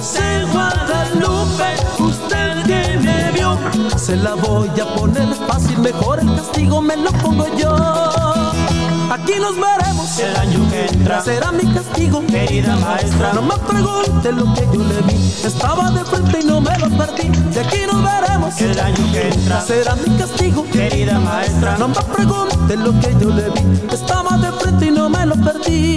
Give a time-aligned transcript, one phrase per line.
[0.00, 3.58] José Guadalupe, usted que me vio,
[3.98, 7.76] se la voy a poner fácil, mejor el castigo me lo pongo yo.
[9.10, 11.20] Aquí nos veremos el año que entra.
[11.20, 13.34] Será mi castigo, querida maestra.
[13.34, 15.34] No me pregunte lo que yo le vi.
[15.44, 17.28] Estaba de frente y no me lo perdí.
[17.28, 19.60] De aquí nos veremos el año que entra.
[19.60, 21.76] Será mi castigo, querida maestra.
[21.76, 23.92] No me pregunte lo que yo le vi.
[23.92, 25.89] Estaba de frente y no me lo perdí.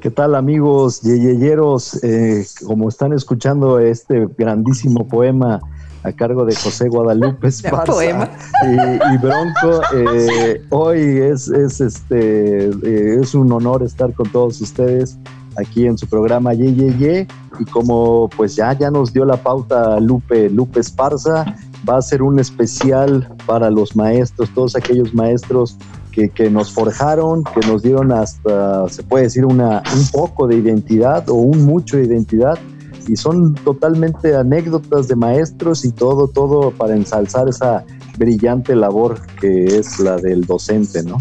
[0.00, 2.04] ¿Qué tal amigos yeyeyeros?
[2.04, 5.60] Eh, como están escuchando este grandísimo poema
[6.04, 9.82] a cargo de José Guadalupe Esparza y, Bronco.
[9.96, 15.18] Eh, hoy es, es, este, eh, es un honor estar con todos ustedes
[15.56, 17.28] aquí en su programa Ye, Ye, Ye.
[17.58, 21.56] Y como pues ya, ya nos dio la pauta Lupe, Lupe Esparza,
[21.88, 25.76] va a ser un especial para los maestros, todos aquellos maestros
[26.18, 30.56] que, que, nos forjaron, que nos dieron hasta, se puede decir, una, un poco de
[30.56, 32.58] identidad o un mucho de identidad
[33.06, 37.84] y son totalmente anécdotas de maestros y todo, todo para ensalzar esa
[38.18, 41.18] brillante labor que es la del docente, ¿no?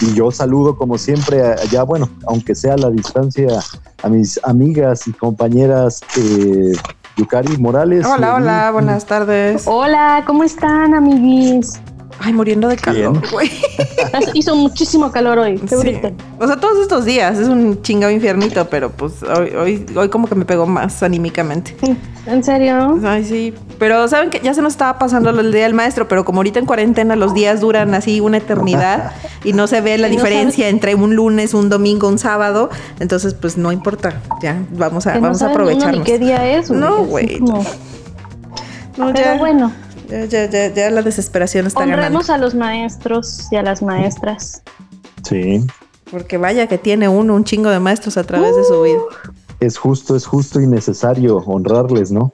[0.00, 3.60] Y yo saludo como siempre, ya bueno, aunque sea a la distancia,
[4.02, 6.72] a mis amigas y compañeras eh,
[7.16, 8.06] Yukari Morales.
[8.06, 9.64] Hola, hola, buenas tardes.
[9.66, 11.78] Hola, ¿cómo están, amiguis?
[12.18, 13.50] Ay, muriendo de calor, güey.
[14.34, 15.58] Hizo muchísimo calor hoy.
[15.58, 20.08] Qué O sea, todos estos días es un chingado infiernito, pero pues hoy, hoy, hoy
[20.08, 21.76] como que me pegó más anímicamente.
[22.26, 22.98] ¿En serio?
[23.04, 23.54] Ay, sí.
[23.78, 26.58] Pero saben que ya se nos estaba pasando el día del maestro, pero como ahorita
[26.58, 29.12] en cuarentena los días duran así una eternidad
[29.44, 33.56] y no se ve la diferencia entre un lunes, un domingo, un sábado, entonces pues
[33.56, 34.20] no importa.
[34.42, 36.04] Ya, vamos a, vamos a aprovecharnos.
[36.04, 36.70] ¿Qué día es?
[36.70, 37.40] No, güey.
[37.40, 39.72] No, pero bueno.
[40.10, 44.62] Ya, ya, ya, la desesperación está Honremos a los maestros y a las maestras.
[45.22, 45.64] Sí.
[46.10, 49.00] Porque vaya que tiene uno un chingo de maestros a través de su vida.
[49.60, 52.32] Es justo, es justo y necesario honrarles, ¿no?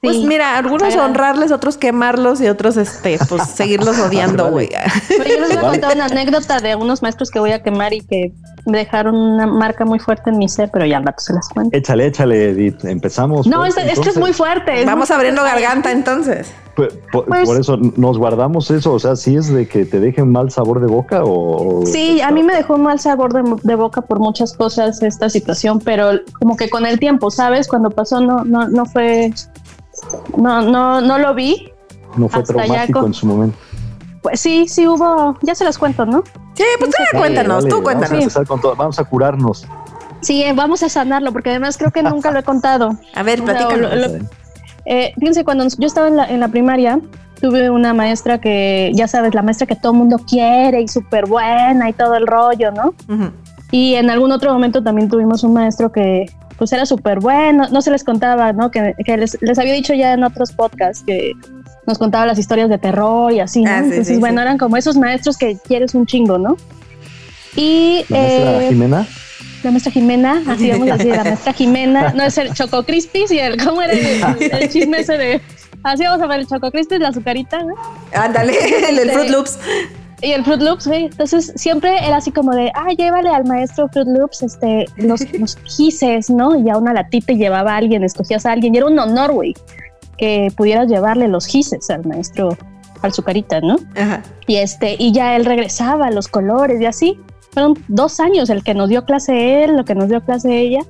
[0.00, 4.68] Pues mira, algunos honrarles, otros quemarlos y otros, este, pues seguirlos odiando, güey.
[5.08, 7.92] Pero yo les voy a contar una anécdota de unos maestros que voy a quemar
[7.92, 8.32] y que
[8.66, 11.48] me dejaron una marca muy fuerte en mi ser, pero ya al rato se las
[11.48, 11.76] cuento.
[11.76, 12.84] Échale, échale, Edith.
[12.84, 13.46] Empezamos.
[13.46, 14.84] No, es, es, que es muy fuerte.
[14.84, 16.52] Vamos abriendo garganta entonces.
[16.76, 20.50] Pues, por, eso nos guardamos eso, o sea, si es de que te dejen mal
[20.50, 21.86] sabor de boca o...
[21.86, 26.10] Sí, a mí me dejó mal sabor de, boca por muchas cosas esta situación, pero
[26.38, 27.66] como que con el tiempo, ¿sabes?
[27.66, 29.32] Cuando pasó no, no, no fue
[30.36, 31.72] no, no, no lo vi.
[32.16, 33.56] No fue traumático en su momento.
[34.22, 36.24] Pues sí, sí hubo, ya se los cuento, ¿no?
[36.54, 38.34] Sí, pues tú cuéntanos, tú cuéntanos.
[38.76, 39.66] Vamos a, curarnos.
[40.20, 42.96] Sí, vamos a sanarlo, porque además creo que nunca lo he contado.
[43.14, 43.92] A ver, platícanos.
[44.86, 47.00] Eh, fíjense, cuando yo estaba en la, en la primaria,
[47.40, 51.26] tuve una maestra que, ya sabes, la maestra que todo el mundo quiere y súper
[51.26, 52.94] buena y todo el rollo, ¿no?
[53.70, 56.26] Y en algún otro momento también tuvimos un maestro que,
[56.58, 58.70] pues era súper bueno, no se les contaba, ¿no?
[58.70, 61.32] Que, les, les, había dicho ya en otros podcasts que
[61.86, 63.70] nos contaba las historias de terror y así, ¿no?
[63.70, 66.56] Ah, Entonces, bueno, eran como esos maestros que quieres un chingo, ¿no?
[67.54, 68.04] Y...
[68.08, 69.06] ¿La maestra eh, Jimena?
[69.62, 73.30] La maestra Jimena, así vamos a decir, la maestra Jimena, no es el Choco Crispis
[73.30, 75.40] y el, ¿cómo era el, chisme ese de...
[75.82, 77.74] Así vamos a ver el Choco Crispis, la azucarita, ¿no?
[78.12, 78.54] Ándale,
[78.88, 79.58] el, el Fruit Loops.
[80.22, 81.04] Y el Fruit Loops, güey.
[81.06, 85.56] Entonces siempre era así como de, ah, llévale al maestro Fruit Loops este, los, los
[85.64, 86.56] gises, ¿no?
[86.56, 88.74] Y a una latita y llevaba a alguien, escogías a alguien.
[88.74, 89.54] Y era un honor, güey,
[90.16, 92.56] que pudieras llevarle los gises al maestro,
[93.02, 93.76] al sucarita, ¿no?
[93.94, 94.22] Ajá.
[94.46, 97.20] Y, este, y ya él regresaba, los colores y así.
[97.52, 100.80] Fueron dos años el que nos dio clase él, lo que nos dio clase ella.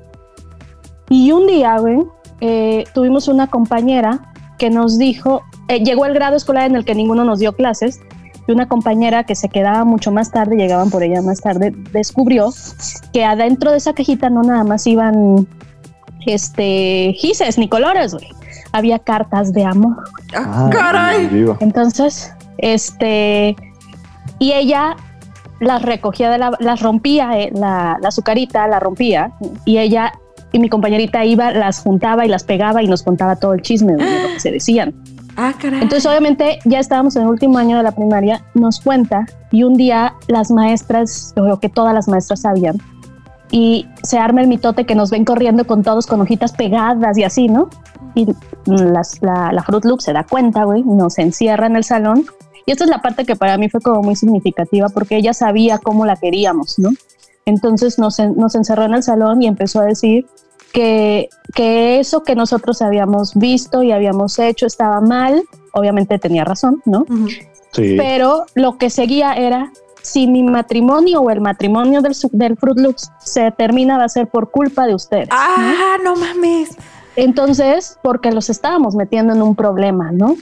[1.08, 1.98] Y un día, güey,
[2.40, 6.94] eh, tuvimos una compañera que nos dijo, eh, llegó el grado escolar en el que
[6.94, 8.00] ninguno nos dio clases
[8.46, 12.52] y una compañera que se quedaba mucho más tarde, llegaban por ella más tarde, descubrió
[13.12, 15.46] que adentro de esa cajita no nada más iban
[16.26, 18.28] este gises ni colores, güey.
[18.72, 20.04] Había cartas de amor.
[20.34, 21.46] Ah, caray.
[21.60, 23.56] Entonces, este
[24.38, 24.96] y ella
[25.60, 29.32] las recogía de la, las rompía, eh, la, la azucarita la rompía
[29.64, 30.12] y ella
[30.52, 33.92] y mi compañerita iba, las juntaba y las pegaba y nos contaba todo el chisme
[33.94, 34.94] de lo que se decían.
[35.36, 35.82] Ah, caray.
[35.82, 39.74] Entonces, obviamente, ya estábamos en el último año de la primaria, nos cuenta, y un
[39.74, 42.78] día las maestras, o que todas las maestras sabían,
[43.50, 47.24] y se arma el mitote que nos ven corriendo con todos con hojitas pegadas y
[47.24, 47.68] así, ¿no?
[48.14, 48.26] Y
[48.66, 52.24] las, la, la Fruit Loop se da cuenta, güey, nos encierra en el salón.
[52.64, 55.78] Y esta es la parte que para mí fue como muy significativa porque ella sabía
[55.78, 56.90] cómo la queríamos, ¿no?
[57.44, 60.26] Entonces nos, nos encerró en el salón y empezó a decir
[60.72, 65.42] que, que eso que nosotros habíamos visto y habíamos hecho estaba mal,
[65.72, 67.06] obviamente tenía razón, ¿no?
[67.72, 67.94] Sí.
[67.96, 69.70] Pero lo que seguía era
[70.02, 74.28] si mi matrimonio o el matrimonio del, del Fruit Loops se termina va a ser
[74.28, 75.28] por culpa de ustedes.
[75.32, 76.76] Ah, no, mames.
[77.16, 80.36] Entonces, porque los estábamos metiendo en un problema, ¿no?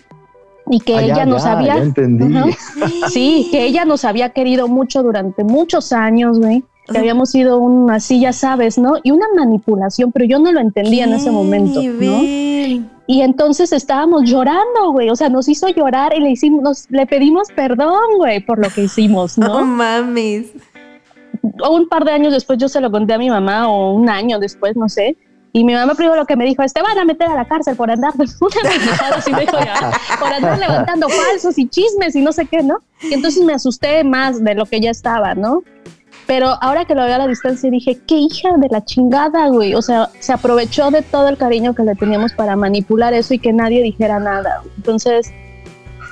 [0.69, 1.77] Y que Ah, ya, ella nos ya, había...
[1.77, 2.37] ya entendí.
[2.37, 2.47] Ajá.
[3.09, 6.65] Sí, que ella nos había querido mucho durante muchos años, güey.
[6.91, 8.95] Que habíamos sido un así, ya sabes, ¿no?
[9.03, 12.23] Y una manipulación, pero yo no lo entendía en ese momento, ¿no?
[13.07, 15.09] Y entonces estábamos llorando, güey.
[15.11, 18.69] O sea, nos hizo llorar y le hicimos, nos- le pedimos perdón, güey, por lo
[18.71, 19.65] que hicimos, No ¿no?
[19.67, 20.47] mames.
[21.43, 24.39] Un par de años después yo se lo conté a mi mamá, o un año
[24.39, 25.17] después, no sé.
[25.53, 27.45] Y mi mamá primero lo que me dijo es, te van a meter a la
[27.47, 31.69] cárcel por andar de una pendejada", así me dijo, "Ya, por andar levantando falsos y
[31.69, 32.79] chismes y no sé qué, ¿no?
[33.03, 35.63] Y entonces me asusté más de lo que ya estaba, ¿no?
[36.27, 39.75] Pero ahora que lo veo a la distancia dije, qué hija de la chingada, güey.
[39.75, 43.39] O sea, se aprovechó de todo el cariño que le teníamos para manipular eso y
[43.39, 44.63] que nadie dijera nada.
[44.77, 45.31] Entonces,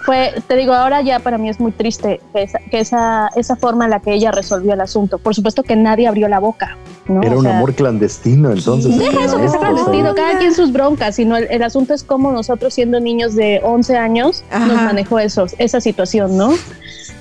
[0.05, 3.57] fue, te digo, ahora ya para mí es muy triste que esa, que esa, esa
[3.57, 5.19] forma en la que ella resolvió el asunto.
[5.19, 6.77] Por supuesto que nadie abrió la boca,
[7.07, 7.23] ¿no?
[7.23, 8.99] Era O un sea, amor clandestino, entonces.
[8.99, 12.33] Deja eso que sea clandestino, cada quien sus broncas, sino el, el asunto es cómo
[12.33, 14.85] nosotros siendo niños de 11 años nos Ajá.
[14.87, 16.53] manejó eso, esa situación, ¿no?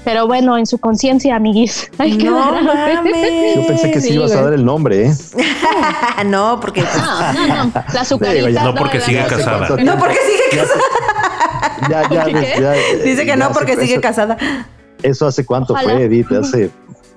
[0.03, 1.89] Pero bueno, en su conciencia, amiguis.
[1.99, 3.55] Hay que No dar- mames.
[3.55, 5.13] Yo pensé que sí, Sí, ibas a dar el nombre, ¿eh?
[6.25, 6.81] no, porque.
[6.81, 8.49] No, no, no, la azucarita.
[8.49, 8.63] Ya.
[8.63, 9.67] No porque sigue casada.
[9.77, 10.81] No, porque sigue casada.
[11.89, 12.71] Ya, ya, ya,
[13.03, 14.37] Dice que ya no, porque sigue eso- casada.
[15.03, 15.93] Eso hace cuánto Ojalá.
[15.93, 16.69] fue, Edith, hace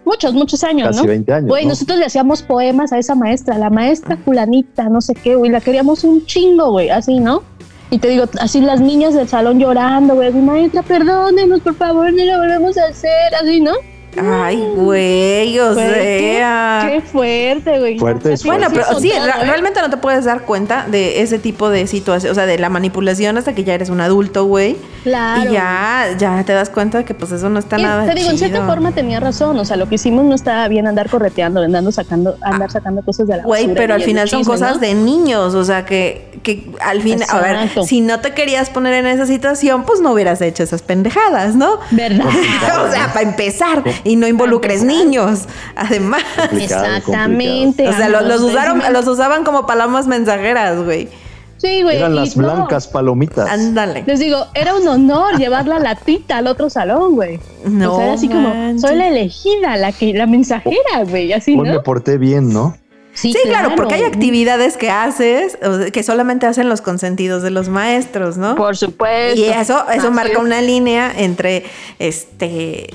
[0.07, 1.07] Muchos, muchos años, casi ¿no?
[1.09, 1.49] 20 años.
[1.49, 1.71] Güey, ¿no?
[1.71, 5.61] nosotros le hacíamos poemas a esa maestra, la maestra fulanita, no sé qué, güey, la
[5.63, 7.43] queríamos un chingo, güey, así, ¿no?
[7.91, 12.25] Y te digo, así las niñas del salón llorando, güey, maestra, perdónenos, por favor, no
[12.25, 13.73] lo volvemos a hacer, así, ¿no?
[14.17, 16.89] Ay, güey, o Fuerte, sea.
[16.91, 17.99] Qué fuerte, güey.
[17.99, 19.21] Fuerte es Bueno, pero sí, ¿eh?
[19.43, 22.69] realmente no te puedes dar cuenta de ese tipo de situación, o sea, de la
[22.69, 24.77] manipulación hasta que ya eres un adulto, güey.
[25.03, 25.51] Claro.
[25.51, 28.31] Y ya, ya te das cuenta de que pues eso no está nada te digo,
[28.31, 31.61] en cierta forma tenía razón, o sea, lo que hicimos no estaba bien andar correteando,
[31.61, 34.81] andando sacando, andar sacando cosas de la Güey, pero al final son chisme, cosas ¿no?
[34.81, 38.95] de niños, o sea, que, que al fin, a ver, si no te querías poner
[38.95, 41.79] en esa situación, pues no hubieras hecho esas pendejadas, ¿no?
[41.91, 42.27] ¿Verdad?
[42.87, 45.47] o sea, para empezar, y no involucres niños,
[45.77, 46.23] además.
[46.37, 47.89] Complicado, Exactamente.
[47.89, 51.09] O sea, lo- los, Amigos, usaron, los usaban como palomas mensajeras, güey.
[51.57, 51.97] Sí, güey.
[51.97, 53.49] Eran y las no, blancas palomitas.
[53.49, 54.05] Ándale.
[54.07, 57.41] Les digo, era un honor llevar la latita al otro salón, güey.
[57.65, 61.53] No o sea, era así como, soy la elegida, la que, la mensajera, güey, así,
[61.53, 61.83] Hoy me ¿no?
[61.83, 62.77] porté bien, ¿no?
[63.15, 65.57] Sí, claro, porque hay actividades que haces
[65.93, 68.57] que solamente hacen los consentidos de los maestros, ¿no?
[68.57, 69.41] Por supuesto.
[69.41, 70.39] Y eso, eso Así marca es.
[70.39, 71.65] una línea entre
[72.01, 72.89] este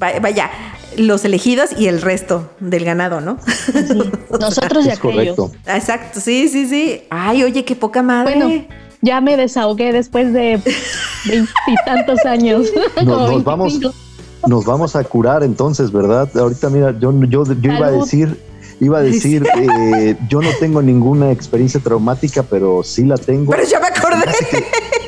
[0.00, 0.50] va- vaya,
[0.96, 3.38] los elegidos y el resto del ganado, ¿no?
[4.40, 5.34] Nosotros y Es aquellos.
[5.36, 5.50] correcto.
[5.66, 7.02] Exacto, sí, sí, sí.
[7.10, 8.36] Ay, oye, qué poca madre.
[8.36, 8.64] Bueno,
[9.02, 10.60] ya me desahogué después de
[11.26, 12.68] veintitantos años.
[13.04, 13.94] Nos, nos vamos, 25.
[14.46, 16.28] nos vamos a curar entonces, ¿verdad?
[16.36, 18.40] Ahorita mira, yo, yo, yo iba a decir,
[18.80, 23.50] iba a decir, eh, yo no tengo ninguna experiencia traumática, pero sí la tengo.
[23.52, 24.24] Pero ya me acordé.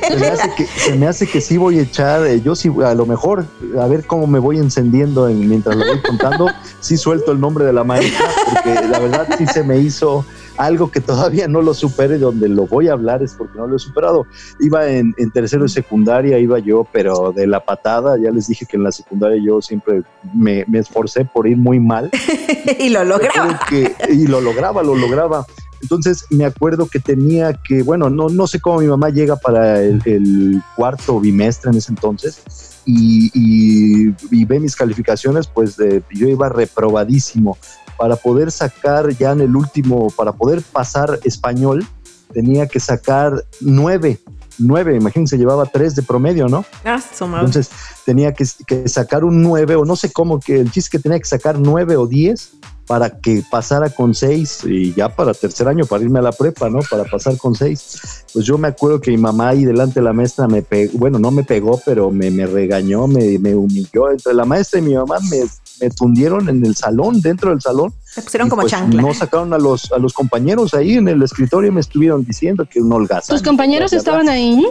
[0.07, 2.71] Se me hace que, se me hace que sí voy a echar, eh, yo sí,
[2.85, 3.45] a lo mejor,
[3.79, 6.47] a ver cómo me voy encendiendo en- mientras lo voy contando,
[6.79, 10.23] sí suelto el nombre de la maestra, porque la verdad sí se me hizo
[10.57, 13.75] algo que todavía no lo supere, donde lo voy a hablar es porque no lo
[13.75, 14.25] he superado.
[14.59, 18.65] Iba en, en tercero de secundaria, iba yo, pero de la patada, ya les dije
[18.65, 20.01] que en la secundaria yo siempre
[20.33, 22.09] me, me esforcé por ir muy mal.
[22.79, 23.59] y lo lograba.
[23.69, 25.45] Que- y lo lograba, lo lograba.
[25.81, 29.79] Entonces me acuerdo que tenía que, bueno, no, no sé cómo mi mamá llega para
[29.81, 32.41] el, el cuarto bimestre en ese entonces
[32.83, 37.57] y, y- y ve mis calificaciones, pues eh, yo iba reprobadísimo.
[37.97, 41.85] Para poder sacar ya en el último, para poder pasar español,
[42.33, 44.19] tenía que sacar nueve,
[44.57, 46.65] nueve, imagínense, llevaba tres de promedio, ¿no?
[46.85, 47.01] Ah.
[47.21, 47.69] Entonces
[48.05, 51.19] tenía que, que sacar un 9 o no sé cómo, que el chiste que tenía
[51.19, 52.51] que sacar 9 o 10
[52.87, 56.69] para que pasara con 6 y ya para tercer año, para irme a la prepa,
[56.69, 56.79] ¿no?
[56.89, 58.25] Para pasar con 6.
[58.33, 61.19] Pues yo me acuerdo que mi mamá ahí delante de la maestra me pegó, bueno,
[61.19, 64.09] no me pegó, pero me, me regañó, me, me humilló.
[64.09, 65.43] Entre la maestra y mi mamá me,
[65.81, 67.93] me tundieron en el salón, dentro del salón.
[68.15, 69.01] Te pusieron como pues chancla.
[69.01, 72.65] No sacaron a los, a los compañeros ahí en el escritorio y me estuvieron diciendo
[72.69, 73.35] que un holgazán.
[73.35, 74.65] ¿Tus compañeros estaban ahí?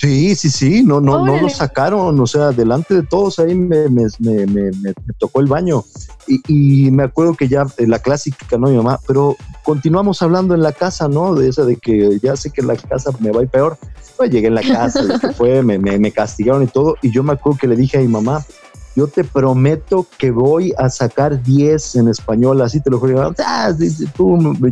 [0.00, 3.88] Sí, sí, sí, no, no, no lo sacaron, o sea, delante de todos ahí me,
[3.88, 5.82] me, me, me- tocó el baño.
[6.28, 8.68] Y, y me acuerdo que ya eh, la clásica, ¿no?
[8.68, 11.34] Mi mamá, pero continuamos hablando en la casa, ¿no?
[11.34, 13.76] De esa de que ya sé que en la casa me va a ir peor.
[14.16, 16.94] Pues llegué en la casa, que fue, me, me, me castigaron y todo.
[17.02, 18.44] Y yo me acuerdo que le dije a mi mamá,
[18.98, 23.32] yo te prometo que voy a sacar 10 en español, así te lo juro.
[23.38, 23.72] Ah,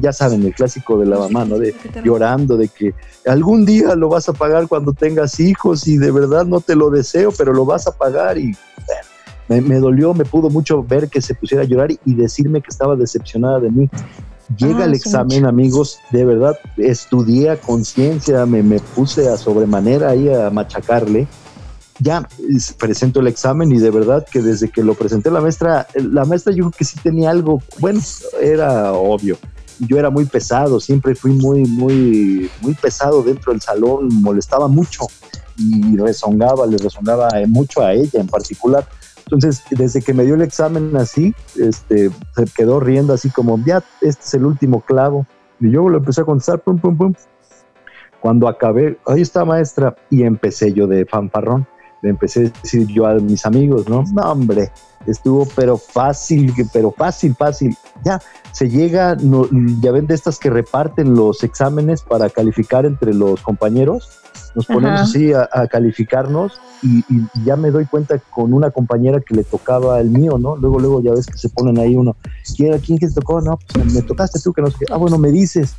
[0.00, 1.61] ya saben, el clásico de la mamá, ¿no?
[1.61, 2.92] De llorando de que
[3.25, 6.90] algún día lo vas a pagar cuando tengas hijos y de verdad no te lo
[6.90, 8.56] deseo, pero lo vas a pagar y
[9.49, 12.97] me, dolió, me pudo mucho ver que se pusiera a llorar y, decirme que estaba
[12.97, 13.88] decepcionada de mí.
[14.56, 20.28] Llega el examen, amigos, de verdad, estudié a conciencia, me, me puse a sobremanera ahí
[20.35, 21.28] a machacarle
[21.99, 22.29] ya
[22.79, 26.53] presento el examen y de verdad que desde que lo presenté la maestra, la maestra
[26.53, 28.00] yo creo que sí tenía algo, bueno,
[28.41, 29.38] era obvio.
[29.79, 35.07] Yo era muy pesado, siempre fui muy, muy, muy pesado dentro del salón, molestaba mucho
[35.59, 38.87] y rezongaba, le rezongaba mucho a ella en particular.
[39.19, 43.83] Entonces, desde que me dio el examen así, este, se quedó riendo así como, ya,
[44.00, 45.26] este es el último clavo.
[45.61, 47.15] Y yo lo empecé a contestar, pum, pum, pum.
[48.21, 51.67] Cuando acabé, ahí está maestra, y empecé yo de fanfarrón
[52.03, 54.05] empecé a decir yo a mis amigos, ¿no?
[54.12, 54.71] No, hombre,
[55.07, 57.76] estuvo pero fácil, pero fácil, fácil.
[58.05, 58.21] Ya,
[58.53, 59.17] se llega,
[59.81, 64.11] ya ven de estas que reparten los exámenes para calificar entre los compañeros,
[64.55, 67.05] nos ponemos así a, calificarnos y,
[67.45, 70.57] ya me doy cuenta con una compañera que le tocaba el mío, ¿no?
[70.57, 72.17] Luego, luego ya ves que se ponen ahí uno,
[72.57, 73.41] ¿quién, quién te tocó?
[73.41, 74.87] No, pues me tocaste tú, que no sé qué.
[74.91, 75.76] Ah, bueno, me dices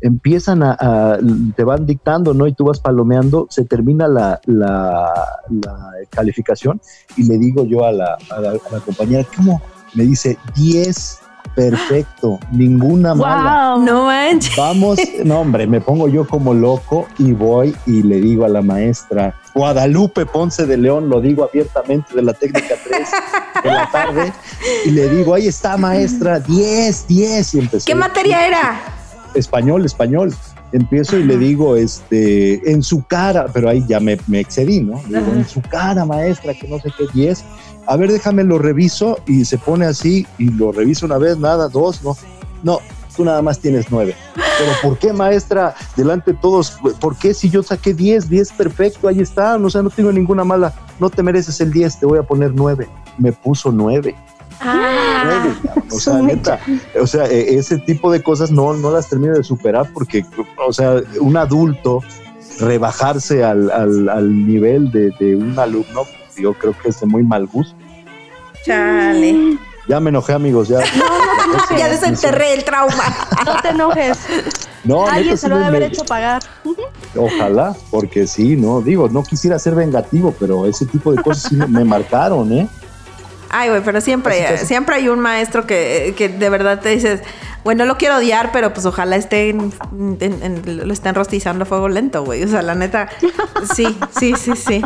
[0.00, 1.18] empiezan a,
[1.56, 2.46] te van dictando, ¿no?
[2.46, 4.40] Y tú vas palomeando, se termina la,
[6.10, 6.80] calificación
[7.16, 8.18] y le digo yo a la,
[8.84, 9.60] compañera, ¿cómo?
[9.94, 11.20] Me dice 10,
[11.54, 13.76] perfecto, ninguna mala.
[13.78, 14.56] No manches.
[14.56, 18.62] Vamos, no hombre, me pongo yo como loco y voy y le digo a la
[18.62, 23.08] maestra, Guadalupe Ponce de León, lo digo abiertamente de la técnica 3
[23.64, 24.32] de la tarde,
[24.84, 27.86] y le digo, ahí está maestra, 10, 10, y empecé.
[27.86, 28.97] ¿Qué materia era?
[29.34, 30.34] Español, español.
[30.72, 35.00] Empiezo y le digo, este, en su cara, pero ahí ya me, excedí, ¿no?
[35.06, 37.44] digo, en su cara, maestra, que no sé qué, 10.
[37.86, 41.68] A ver, déjame lo reviso y se pone así y lo reviso una vez, nada,
[41.68, 42.16] dos, no.
[42.62, 42.80] No,
[43.16, 44.14] tú nada más tienes nueve.
[44.34, 45.74] Pero ¿por qué, maestra?
[45.96, 49.82] Delante de todos, ¿por qué si yo saqué 10, 10 perfecto, ahí está, o sea,
[49.82, 52.88] no tengo ninguna mala, no te mereces el 10, te voy a poner nueve.
[53.16, 54.14] Me puso nueve.
[54.60, 55.54] Ah,
[55.90, 56.58] o sea, neta,
[57.00, 60.24] o sea, e, ese tipo de cosas no, no las termino de superar porque,
[60.66, 62.02] o sea, un adulto
[62.60, 66.02] rebajarse al, al, nivel de, de, un alumno,
[66.36, 67.76] yo creo que es de muy mal gusto.
[68.64, 69.58] Chale.
[69.88, 70.80] Ya me enojé, amigos, ya.
[71.78, 73.04] ya desenterré el trauma.
[73.46, 74.18] No te enojes.
[74.84, 76.42] No, Alguien se lo debe haber hecho pagar.
[77.16, 81.56] Ojalá, porque sí, no, digo, no quisiera ser vengativo, pero ese tipo de cosas sí
[81.56, 82.68] me marcaron, ¿eh?
[83.50, 87.20] Ay, güey, pero siempre, siempre hay un maestro que, que, de verdad te dices,
[87.64, 92.42] bueno, lo quiero odiar, pero pues ojalá estén, lo estén rostizando a fuego lento, güey.
[92.42, 93.08] O sea, la neta,
[93.74, 93.86] sí,
[94.18, 94.82] sí, sí, sí.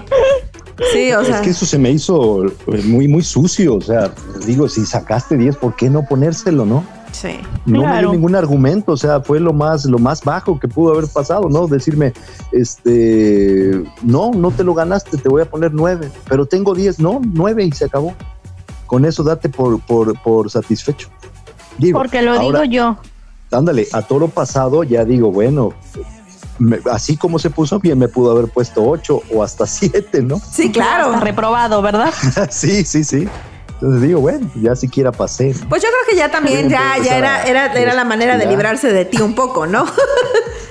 [0.93, 1.37] Sí, o sea.
[1.37, 3.77] Es que eso se me hizo eh, muy, muy sucio.
[3.77, 4.13] O sea,
[4.47, 6.85] digo, si sacaste 10, ¿por qué no ponérselo, no?
[7.13, 7.39] Sí.
[7.67, 10.95] No me dio ningún argumento, o sea, fue lo más, lo más bajo que pudo
[10.95, 11.67] haber pasado, ¿no?
[11.67, 12.15] Decirme,
[12.53, 17.21] este, no, no te lo ganaste, te voy a poner nueve, pero tengo 10, no,
[17.23, 18.15] nueve y se acabó
[18.93, 21.09] con eso date por, por, satisfecho.
[21.95, 22.99] Porque lo digo yo.
[23.51, 25.73] Ándale, a toro pasado ya digo, bueno,
[26.91, 30.39] así como se puso bien, me pudo haber puesto ocho o hasta siete, ¿no?
[30.39, 31.19] Sí, claro.
[31.21, 32.13] reprobado, ¿verdad?
[32.51, 33.27] sí, sí, sí.
[33.77, 35.55] Entonces digo, bueno, ya siquiera pasé.
[35.71, 38.93] Pues yo creo que ya también, ya, ya era, era, era la manera de librarse
[38.93, 39.87] de ti un poco, ¿no?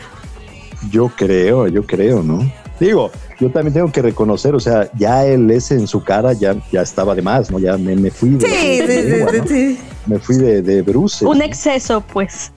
[0.91, 2.60] yo creo, yo creo, ¿no?
[2.81, 6.55] Digo, yo también tengo que reconocer, o sea, ya el ese en su cara ya,
[6.71, 7.59] ya estaba de más, ¿no?
[7.59, 11.23] Ya me, me fui de, sí, sí, sí, Me fui de, de Bruce.
[11.23, 12.51] Un exceso, pues.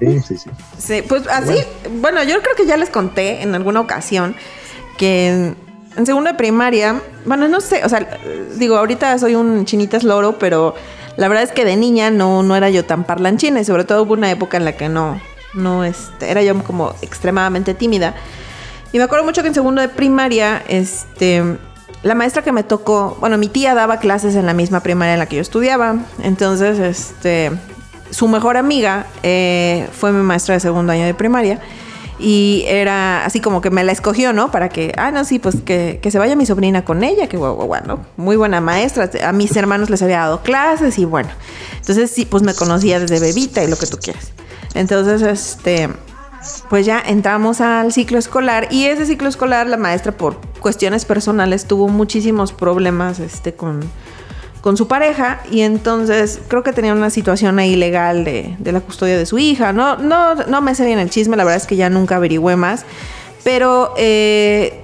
[0.00, 0.50] Sí, sí, sí.
[0.76, 1.54] Sí, pues así,
[2.00, 2.24] bueno.
[2.24, 4.34] yo creo que ya les conté en alguna ocasión
[4.98, 5.56] que en,
[5.96, 8.18] en segundo de primaria, bueno, no sé, o sea,
[8.56, 10.74] digo, ahorita soy un chinitas loro, pero
[11.16, 14.02] la verdad es que de niña no, no era yo tan parlanchina y sobre todo
[14.02, 15.20] hubo una época en la que no,
[15.54, 18.16] no, este, era yo como extremadamente tímida.
[18.92, 21.42] Y me acuerdo mucho que en segundo de primaria, este,
[22.02, 25.18] la maestra que me tocó, bueno, mi tía daba clases en la misma primaria en
[25.18, 25.96] la que yo estudiaba.
[26.22, 27.52] Entonces, este,
[28.10, 31.60] su mejor amiga eh, fue mi maestra de segundo año de primaria.
[32.18, 34.50] Y era así como que me la escogió, ¿no?
[34.50, 37.54] Para que, ah, no, sí, pues que, se vaya mi sobrina con ella, que guau,
[37.54, 38.06] guau, guau, ¿no?
[38.16, 39.10] Muy buena maestra.
[39.26, 41.30] A mis hermanos les había dado clases y bueno.
[41.78, 44.32] Entonces, sí, pues me conocía desde bebita y lo que tú quieras.
[44.74, 45.88] Entonces, este,
[46.68, 51.66] pues ya entramos al ciclo escolar y ese ciclo escolar la maestra por cuestiones personales
[51.66, 53.80] tuvo muchísimos problemas este, con,
[54.60, 59.18] con su pareja y entonces creo que tenía una situación ahí legal de, la custodia
[59.18, 59.72] de su hija.
[59.72, 62.56] No, no, no me sé bien el chisme, la verdad es que ya nunca averigüé
[62.56, 62.84] más,
[63.44, 64.80] pero eh,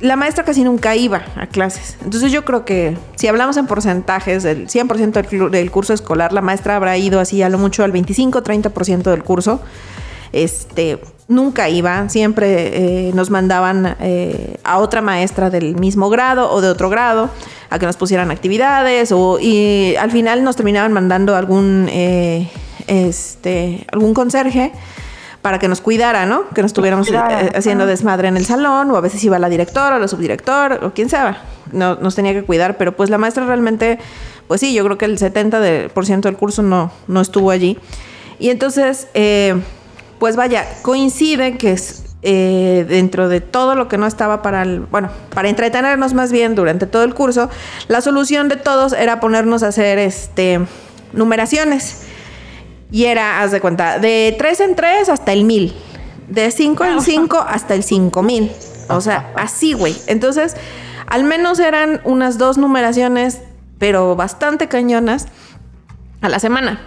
[0.00, 1.96] la maestra casi nunca iba a clases.
[2.04, 6.40] Entonces yo creo que si hablamos en porcentajes del 100% del, del curso escolar, la
[6.42, 9.60] maestra habrá ido así a lo mucho al 25-30% del curso
[10.32, 16.60] este, nunca iba, siempre eh, nos mandaban eh, a otra maestra del mismo grado o
[16.60, 17.30] de otro grado
[17.70, 22.50] a que nos pusieran actividades o y al final nos terminaban mandando algún eh,
[22.86, 24.72] este algún conserje
[25.42, 26.48] para que nos cuidara, ¿no?
[26.50, 29.96] Que no estuviéramos eh, haciendo desmadre en el salón, o a veces iba la directora
[29.96, 33.46] o la subdirector, o quien sea, no, nos tenía que cuidar, pero pues la maestra
[33.46, 33.98] realmente,
[34.48, 37.78] pues sí, yo creo que el 70% del curso no, no estuvo allí.
[38.38, 39.60] Y entonces, eh,
[40.20, 44.80] pues vaya, coincide que es, eh, dentro de todo lo que no estaba para el,
[44.80, 47.48] bueno, para entretenernos más bien durante todo el curso,
[47.88, 50.60] la solución de todos era ponernos a hacer este
[51.14, 52.02] numeraciones.
[52.92, 55.74] Y era, haz de cuenta, de 3 en 3 hasta el 1000.
[56.28, 58.52] De 5 en 5 hasta el 5000.
[58.88, 59.96] O sea, así, güey.
[60.06, 60.56] Entonces,
[61.06, 63.40] al menos eran unas dos numeraciones,
[63.78, 65.28] pero bastante cañonas
[66.20, 66.80] a la semana.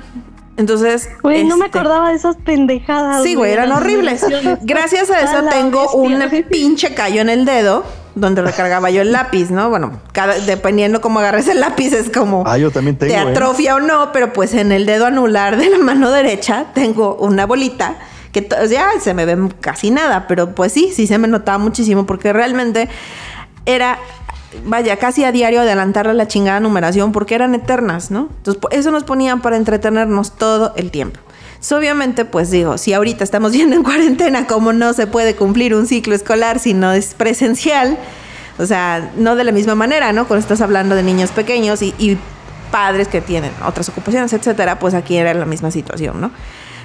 [0.58, 1.10] Entonces.
[1.22, 3.24] Güey, no me este, acordaba de esas pendejadas.
[3.24, 4.26] Sí, güey, eran horribles.
[4.62, 7.84] Gracias a eso tengo un pinche callo en el dedo
[8.16, 9.70] donde recargaba yo el lápiz, ¿no?
[9.70, 13.22] Bueno, cada, dependiendo cómo agarres el lápiz es como ah, yo también tengo, te ¿eh?
[13.22, 17.46] atrofia o no, pero pues en el dedo anular de la mano derecha tengo una
[17.46, 17.96] bolita
[18.32, 22.06] que ya se me ve casi nada, pero pues sí, sí se me notaba muchísimo
[22.06, 22.90] porque realmente
[23.66, 24.00] era
[24.66, 28.30] vaya, casi a diario adelantarle la chingada numeración porque eran eternas, ¿no?
[28.38, 31.20] Entonces, eso nos ponían para entretenernos todo el tiempo
[31.72, 35.88] obviamente, pues digo, si ahorita estamos viendo en cuarentena cómo no se puede cumplir un
[35.88, 37.98] ciclo escolar si no es presencial,
[38.58, 40.28] o sea, no de la misma manera, ¿no?
[40.28, 42.18] Cuando estás hablando de niños pequeños y,
[42.70, 46.32] padres que tienen otras ocupaciones, etcétera, pues aquí era la misma situación, ¿no?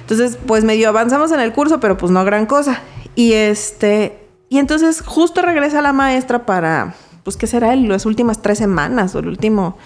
[0.01, 2.83] Entonces, pues medio avanzamos en el curso, pero pues no gran cosa.
[3.15, 6.93] Y este, y entonces justo regresa la maestra para,
[7.29, 7.75] pues, ¿qué será?
[7.75, 9.77] Las últimas tres semanas o el último,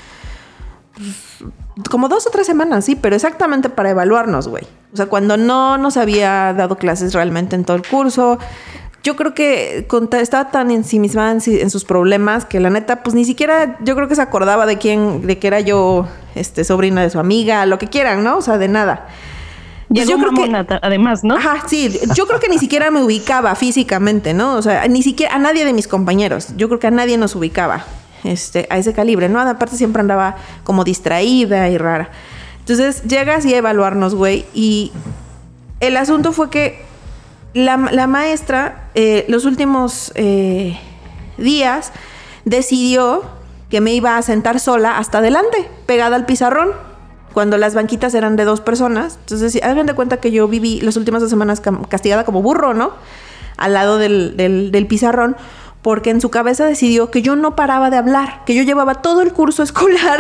[1.90, 4.64] como dos o tres semanas, sí, pero exactamente para evaluarnos, güey.
[4.94, 8.40] O sea, cuando no nos había dado clases realmente en todo el curso.
[9.04, 9.86] Yo creo que
[10.22, 14.08] estaba tan ensimismada en, en sus problemas que la neta, pues ni siquiera yo creo
[14.08, 17.78] que se acordaba de quién, de que era yo este, sobrina de su amiga, lo
[17.78, 18.38] que quieran, ¿no?
[18.38, 19.10] O sea, de nada.
[19.94, 21.36] Pues yo creo que además, ¿no?
[21.36, 24.56] Ajá, sí, yo creo que ni siquiera me ubicaba físicamente, ¿no?
[24.56, 26.50] O sea, ni siquiera a nadie de mis compañeros.
[26.58, 27.86] Yo creo que a nadie nos ubicaba
[28.24, 29.40] este, a ese calibre, ¿no?
[29.40, 32.10] Aparte siempre andaba como distraída y rara.
[32.60, 34.46] Entonces llegas y a evaluarnos, güey.
[34.54, 34.92] Y
[35.80, 36.84] el asunto fue que
[37.54, 40.80] la, maestra, eh, los últimos eh,
[41.38, 41.92] días,
[42.46, 43.24] decidió
[43.70, 46.72] que me iba a sentar sola hasta adelante, pegada al pizarrón,
[47.34, 49.18] cuando las banquitas eran de dos personas.
[49.22, 52.92] Entonces, hagan de cuenta que yo viví las últimas dos semanas castigada como burro, ¿no?
[53.58, 55.36] Al lado del, del pizarrón
[55.84, 59.22] porque en su cabeza decidió que yo no paraba de hablar, que yo llevaba todo
[59.22, 60.20] el curso escolar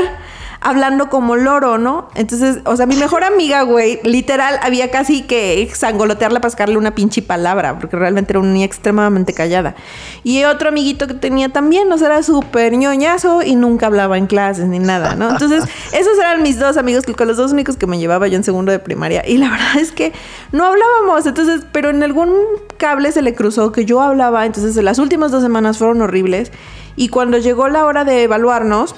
[0.64, 2.08] hablando como loro, ¿no?
[2.16, 6.96] Entonces, o sea, mi mejor amiga, güey, literal, había casi que sangolotearla para sacarle una
[6.96, 9.76] pinche palabra, porque realmente era una niña extremadamente callada.
[10.24, 14.26] Y otro amiguito que tenía también, o sea, era súper ñoñazo y nunca hablaba en
[14.26, 15.32] clases ni nada, ¿no?
[15.32, 18.44] Entonces, esos eran mis dos amigos, con los dos únicos que me llevaba yo en
[18.44, 19.28] segundo de primaria.
[19.28, 20.14] Y la verdad es que
[20.52, 22.34] no hablábamos, entonces, pero en algún
[22.78, 26.52] cable se le cruzó que yo hablaba, entonces las últimas dos semanas fueron horribles.
[26.96, 28.96] Y cuando llegó la hora de evaluarnos,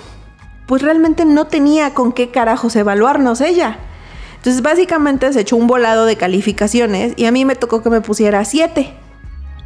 [0.65, 3.80] pues realmente no tenía con qué carajos evaluarnos ella.
[4.38, 8.01] Entonces básicamente se echó un volado de calificaciones y a mí me tocó que me
[8.01, 8.93] pusiera 7.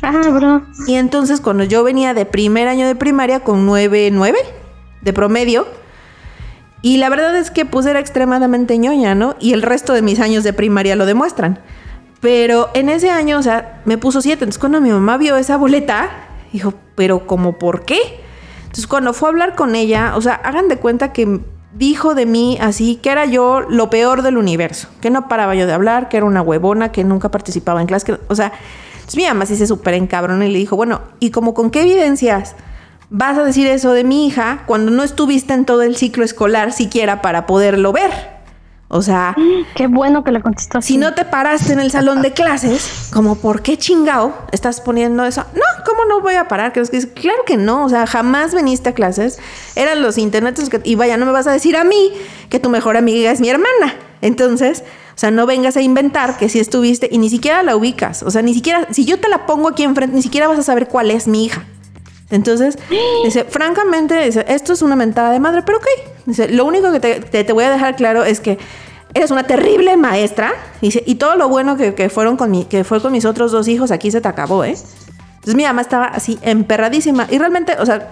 [0.01, 0.63] Ah, bro.
[0.87, 4.37] Y entonces cuando yo venía de primer año de primaria con 9, 9
[5.01, 5.67] de promedio,
[6.81, 9.35] y la verdad es que pues era extremadamente ñoña, ¿no?
[9.39, 11.59] Y el resto de mis años de primaria lo demuestran.
[12.21, 14.35] Pero en ese año, o sea, me puso 7.
[14.35, 16.09] Entonces cuando mi mamá vio esa boleta,
[16.53, 17.97] dijo, pero ¿cómo por qué?
[18.69, 21.39] Entonces, cuando fue a hablar con ella, o sea, hagan de cuenta que
[21.73, 25.65] dijo de mí así que era yo lo peor del universo, que no paraba yo
[25.65, 28.53] de hablar, que era una huevona, que nunca participaba en clase, o sea,
[29.15, 32.55] mi mamá sí se súper encabrón y le dijo, bueno, ¿y como con qué evidencias
[33.09, 36.71] vas a decir eso de mi hija cuando no estuviste en todo el ciclo escolar
[36.71, 38.38] siquiera para poderlo ver?
[38.89, 39.35] O sea,
[39.75, 43.35] qué bueno que le contestó Si no te paraste en el salón de clases, como
[43.35, 45.45] por qué chingao estás poniendo eso?
[45.53, 46.73] No, ¿cómo no voy a parar?
[46.73, 49.39] Claro que no, o sea, jamás viniste a clases.
[49.75, 52.11] Eran los internets que y vaya, no me vas a decir a mí
[52.49, 53.95] que tu mejor amiga es mi hermana.
[54.21, 54.83] Entonces,
[55.15, 58.23] o sea, no vengas a inventar que si estuviste y ni siquiera la ubicas.
[58.23, 60.63] O sea, ni siquiera, si yo te la pongo aquí enfrente, ni siquiera vas a
[60.63, 61.65] saber cuál es mi hija.
[62.31, 62.77] Entonces,
[63.23, 65.85] dice, francamente, esto es una mentada de madre, pero ok.
[66.25, 68.57] Dice, lo único que te, te, voy a dejar claro es que
[69.13, 70.53] eres una terrible maestra.
[70.81, 73.67] Dice, y todo lo bueno que, fueron con mi, que fue con mis otros dos
[73.67, 74.75] hijos, aquí se te acabó, ¿eh?
[75.35, 77.27] Entonces mi mamá estaba así emperradísima.
[77.29, 78.11] Y realmente, o sea,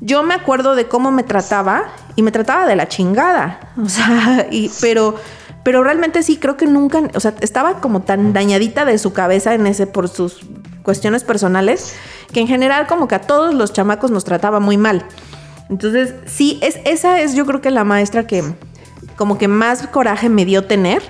[0.00, 3.72] yo me acuerdo de cómo me trataba y me trataba de la chingada.
[3.82, 5.16] O sea, y, pero,
[5.64, 9.54] pero realmente sí creo que nunca, o sea, estaba como tan dañadita de su cabeza
[9.54, 10.40] en ese por sus
[10.88, 11.94] cuestiones personales
[12.32, 15.04] que en general como que a todos los chamacos nos trataba muy mal.
[15.68, 18.42] Entonces, sí, es, esa es yo creo que la maestra que
[19.14, 21.02] como que más coraje me dio tener,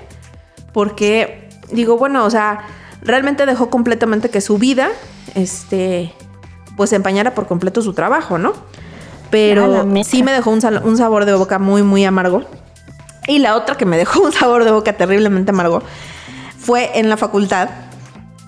[0.73, 2.59] porque digo, bueno, o sea,
[3.01, 4.89] realmente dejó completamente que su vida,
[5.33, 6.13] este,
[6.75, 8.51] pues empañara por completo su trabajo, ¿no?
[9.31, 12.43] Pero sí me dejó un, un sabor de boca muy, muy amargo.
[13.27, 15.81] Y la otra que me dejó un sabor de boca terriblemente amargo
[16.57, 17.69] fue en la facultad,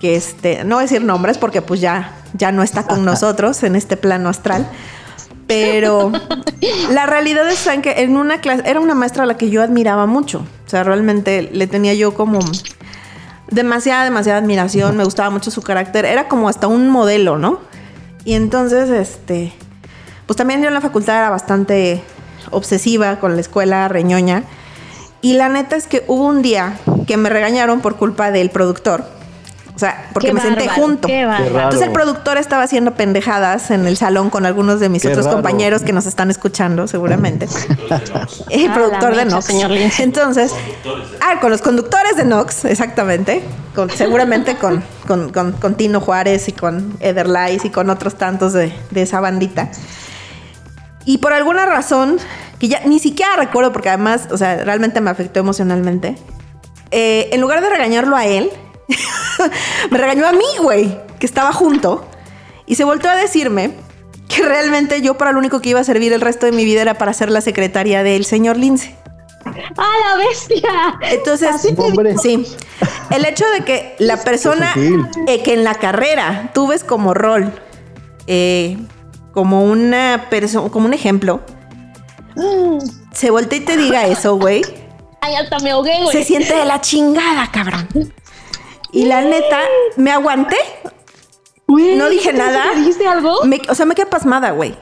[0.02, 3.62] que este, no voy a decir nombres porque pues ya, ya no está con nosotros
[3.62, 4.68] en este plano astral.
[5.46, 6.10] Pero
[6.90, 10.06] la realidad es que en una clase, era una maestra a la que yo admiraba
[10.06, 10.44] mucho.
[10.66, 12.40] O sea, realmente le tenía yo como
[13.48, 14.96] demasiada, demasiada admiración.
[14.96, 16.04] Me gustaba mucho su carácter.
[16.04, 17.60] Era como hasta un modelo, ¿no?
[18.24, 19.52] Y entonces, este,
[20.26, 22.02] pues también yo en la facultad era bastante
[22.50, 24.42] obsesiva con la escuela, reñoña.
[25.20, 29.21] Y la neta es que hubo un día que me regañaron por culpa del productor.
[29.74, 31.08] O sea, porque me senté junto.
[31.08, 35.82] Entonces el productor estaba haciendo pendejadas en el salón con algunos de mis otros compañeros
[35.82, 37.48] que nos están escuchando, seguramente.
[38.50, 39.44] el ah, productor de Nox.
[39.46, 40.54] Señor Entonces,
[41.20, 43.42] ah, con los conductores de Nox, exactamente.
[43.74, 47.26] Con, seguramente con, con, Tino Juárez y con Eder
[47.62, 49.70] y con otros tantos de, de esa bandita.
[51.04, 52.18] Y por alguna razón,
[52.58, 56.16] que ya ni siquiera recuerdo, porque además, o sea, realmente me afectó emocionalmente.
[56.90, 58.50] Eh, en lugar de regañarlo a él,
[59.90, 62.06] me regañó a mí, güey, que estaba junto.
[62.66, 63.72] Y se volvió a decirme
[64.28, 66.82] que realmente yo para lo único que iba a servir el resto de mi vida
[66.82, 68.96] era para ser la secretaria del señor Lince.
[69.76, 70.98] ¡Ah, la bestia!
[71.10, 71.56] Entonces,
[72.22, 72.44] sí.
[73.10, 74.72] El hecho de que la persona
[75.26, 77.52] eh, que en la carrera tú ves como rol,
[78.26, 78.78] eh,
[79.32, 81.40] como una persona, como un ejemplo,
[83.12, 84.62] se voltea y te diga eso, güey.
[85.20, 86.12] Ay, hasta me ahogué, güey.
[86.12, 87.88] Se siente de la chingada, cabrón.
[88.92, 89.60] Y la neta,
[89.96, 90.56] me aguanté.
[91.66, 92.74] no dije nada.
[92.76, 93.38] ¿Dijiste algo?
[93.68, 94.76] o sea, me quedé pasmada, güey.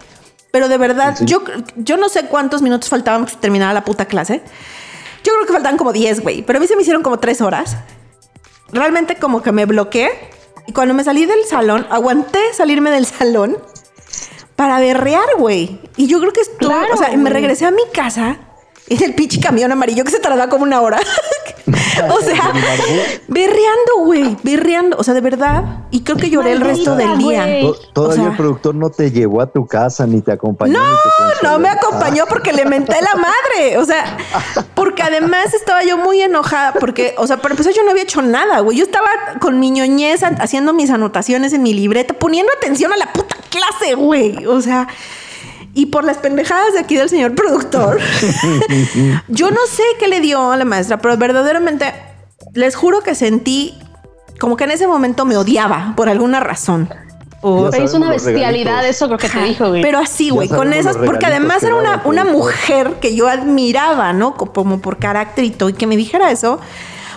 [0.51, 1.42] Pero de verdad, Yo,
[1.77, 4.42] yo no sé cuántos minutos faltaban que se terminara la puta clase.
[5.23, 6.42] Yo creo que faltaban como 10, güey.
[6.42, 7.77] Pero a mí se me hicieron como 3 horas.
[8.73, 10.11] Realmente como que me bloqueé.
[10.66, 13.57] Y cuando me salí del salón, aguanté salirme del salón
[14.57, 15.81] para berrear, güey.
[15.96, 18.38] Y yo creo que estuvo, o sea, me regresé a mi casa
[18.90, 21.00] en el pinche camión amarillo que se tardaba como una hora.
[22.11, 22.53] o sea,
[23.29, 24.96] berreando, güey, berreando.
[24.98, 25.85] O sea, de verdad.
[25.90, 27.46] Y creo que lloré el resto del día.
[27.92, 30.79] Todavía el productor no te llevó a tu casa ni te acompañó.
[30.79, 30.88] No,
[31.42, 33.79] no me acompañó porque le menté la madre.
[33.79, 34.16] O sea,
[34.74, 38.22] porque además estaba yo muy enojada porque, o sea, para empezar yo no había hecho
[38.22, 38.79] nada, güey.
[38.79, 39.09] Yo estaba
[39.40, 43.94] con mi ñoñez haciendo mis anotaciones en mi libreta, poniendo atención a la puta clase,
[43.94, 44.46] güey.
[44.46, 44.88] O sea,
[45.75, 47.99] y por las pendejadas de aquí del señor productor,
[49.29, 51.93] yo no sé qué le dio a la maestra, pero verdaderamente
[52.55, 53.79] les juro que sentí
[54.39, 56.89] como que en ese momento me odiaba por alguna razón.
[57.43, 59.81] O es una bestialidad eso lo que te dijo, güey.
[59.81, 64.35] Pero así, güey, con esas, porque además era una, una mujer que yo admiraba, ¿no?
[64.35, 66.61] Como por carácter y todo, y que me dijera eso,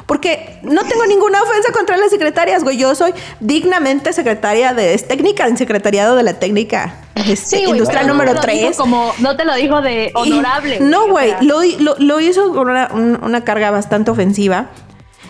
[0.05, 2.77] porque no tengo ninguna ofensa contra las secretarias, güey.
[2.77, 8.75] Yo soy dignamente secretaria de técnica en secretariado de la técnica este, industrial número 3.
[8.75, 10.79] Como no te lo dijo de honorable.
[10.79, 14.69] no, güey, lo, hizo con una, carga bastante ofensiva.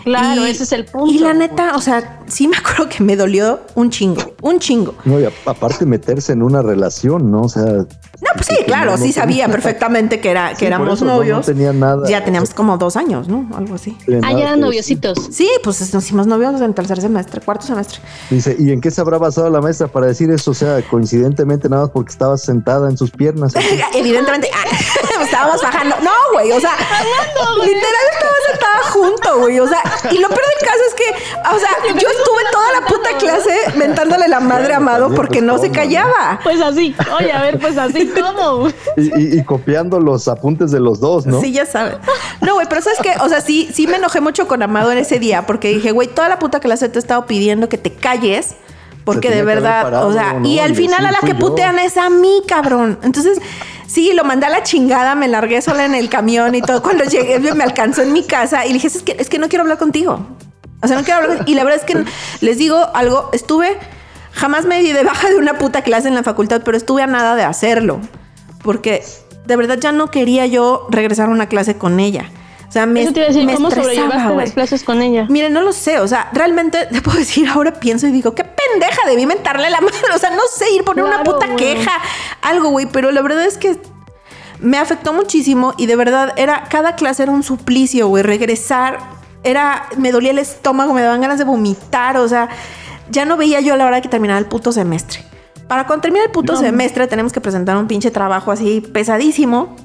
[0.03, 1.13] Claro, ese es el punto.
[1.13, 4.95] Y la neta, o sea, sí me acuerdo que me dolió un chingo, un chingo.
[5.05, 7.43] No, y aparte meterse en una relación, ¿no?
[7.43, 7.85] O sea,
[8.23, 11.39] no, pues sí, claro, sí sabía perfectamente que era que éramos novios.
[11.39, 12.07] No, tenía nada.
[12.07, 13.49] Ya teníamos como dos años, ¿no?
[13.53, 13.97] Algo así.
[14.23, 15.17] Ah, ya eran noviositos.
[15.29, 17.99] Sí, pues nos hicimos novios en tercer semestre, cuarto semestre.
[18.29, 20.51] Dice, ¿y en qué se habrá basado la maestra para decir eso?
[20.51, 23.53] O sea, coincidentemente nada más porque estaba sentada en sus piernas.
[23.93, 25.95] Evidentemente, ah, estábamos bajando.
[26.01, 26.77] No, güey, o sea,
[27.57, 29.59] literal estaba sentada junto, güey.
[29.59, 32.87] O sea, y lo peor del caso es que, o sea, yo estuve toda la
[32.87, 36.39] puta clase mentándole la madre a Amado porque no se callaba.
[36.43, 38.11] Pues así, oye, a ver, pues así.
[38.97, 41.41] Y, copiando los apuntes de los dos, ¿no?
[41.41, 41.97] Sí, ya saben.
[42.41, 44.97] No, güey, pero sabes que, o sea, sí, sí me enojé mucho con Amado en
[44.97, 47.91] ese día porque dije, güey, toda la puta clase te he estado pidiendo que te
[47.91, 48.55] calles.
[49.05, 52.41] Porque de verdad, o sea, y al final a la que putean es a mí,
[52.47, 52.99] cabrón.
[53.03, 53.37] Entonces,
[53.85, 56.81] sí, lo mandé a la chingada, me largué sola en el camión y todo.
[56.81, 59.49] Cuando llegué, me alcanzó en mi casa y le dije, es que, es que no
[59.49, 60.25] quiero hablar contigo.
[60.83, 61.43] O sea, no quiero hablar.
[61.47, 62.03] Y la verdad es que
[62.41, 63.77] les digo algo, estuve
[64.33, 67.07] Jamás me di de baja de una puta clase en la facultad, pero estuve a
[67.07, 68.01] nada de hacerlo.
[68.63, 69.03] Porque
[69.45, 72.31] de verdad ya no quería yo regresar a una clase con ella.
[72.67, 75.27] O sea, me, Eso te iba a decir, ¿cómo sobrellevaste las clases con ella?
[75.29, 75.99] Mire, no lo sé.
[75.99, 79.79] O sea, realmente te puedo decir, ahora pienso y digo, qué pendeja, debí mentarle la
[79.79, 79.95] mano.
[80.15, 81.91] O sea, no sé, ir poner una puta queja,
[82.41, 82.87] algo, güey.
[82.87, 83.79] Pero la verdad es que
[84.59, 88.23] me afectó muchísimo y de verdad era, cada clase era un suplicio, güey.
[88.23, 88.97] Regresar
[89.43, 92.49] era, me dolía el estómago, me daban ganas de vomitar, o sea
[93.09, 95.23] ya no veía yo a la hora de que terminara el puto semestre.
[95.67, 99.75] Para cuando termine el puto semestre tenemos que presentar un pinche trabajo así pesadísimo.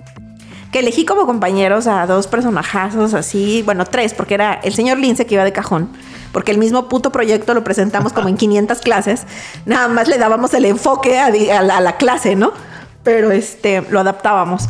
[0.72, 5.24] Que elegí como compañeros a dos personajazos así, bueno, tres, porque era el señor Lince
[5.24, 5.88] que iba de cajón,
[6.30, 9.22] porque el mismo puto proyecto lo presentamos como en 500 clases,
[9.64, 12.52] nada más le dábamos el enfoque a, a la, a la clase, ¿no?
[13.02, 14.68] Pero este, lo adaptábamos.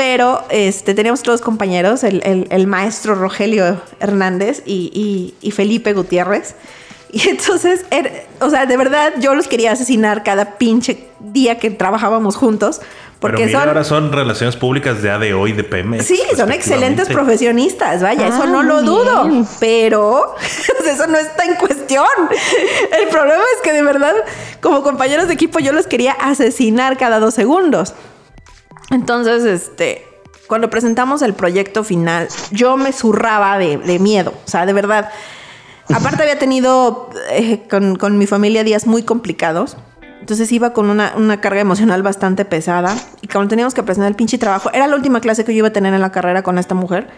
[0.00, 5.92] Pero este, teníamos todos compañeros, el, el- el maestro Rogelio Hernández y, y- y Felipe
[5.92, 6.54] Gutiérrez.
[7.12, 8.08] Y entonces, era-
[8.40, 12.80] o sea, de verdad yo los quería asesinar cada pinche día que trabajábamos juntos.
[13.18, 16.02] Porque Pero mira, son, ahora son relaciones públicas de ADO y de PM.
[16.02, 19.46] Sí, son excelentes profesionistas, vaya, eso Ah, no muy lo dudo, bien.
[19.60, 20.34] pero
[20.90, 22.06] eso no está en cuestión.
[23.02, 24.14] El problema es que de verdad,
[24.62, 27.92] como compañeros de equipo, yo los quería asesinar cada dos segundos.
[28.90, 30.04] Entonces, este,
[30.46, 35.10] cuando presentamos el proyecto final, yo me zurraba de, miedo, o sea, de verdad.
[35.94, 39.76] Aparte había tenido eh, con, con mi familia días muy complicados.
[40.20, 42.94] Entonces iba con una, una carga emocional bastante pesada.
[43.22, 45.68] Y cuando teníamos que presentar el pinche trabajo, era la última clase que yo iba
[45.68, 47.08] a tener en la carrera con esta mujer.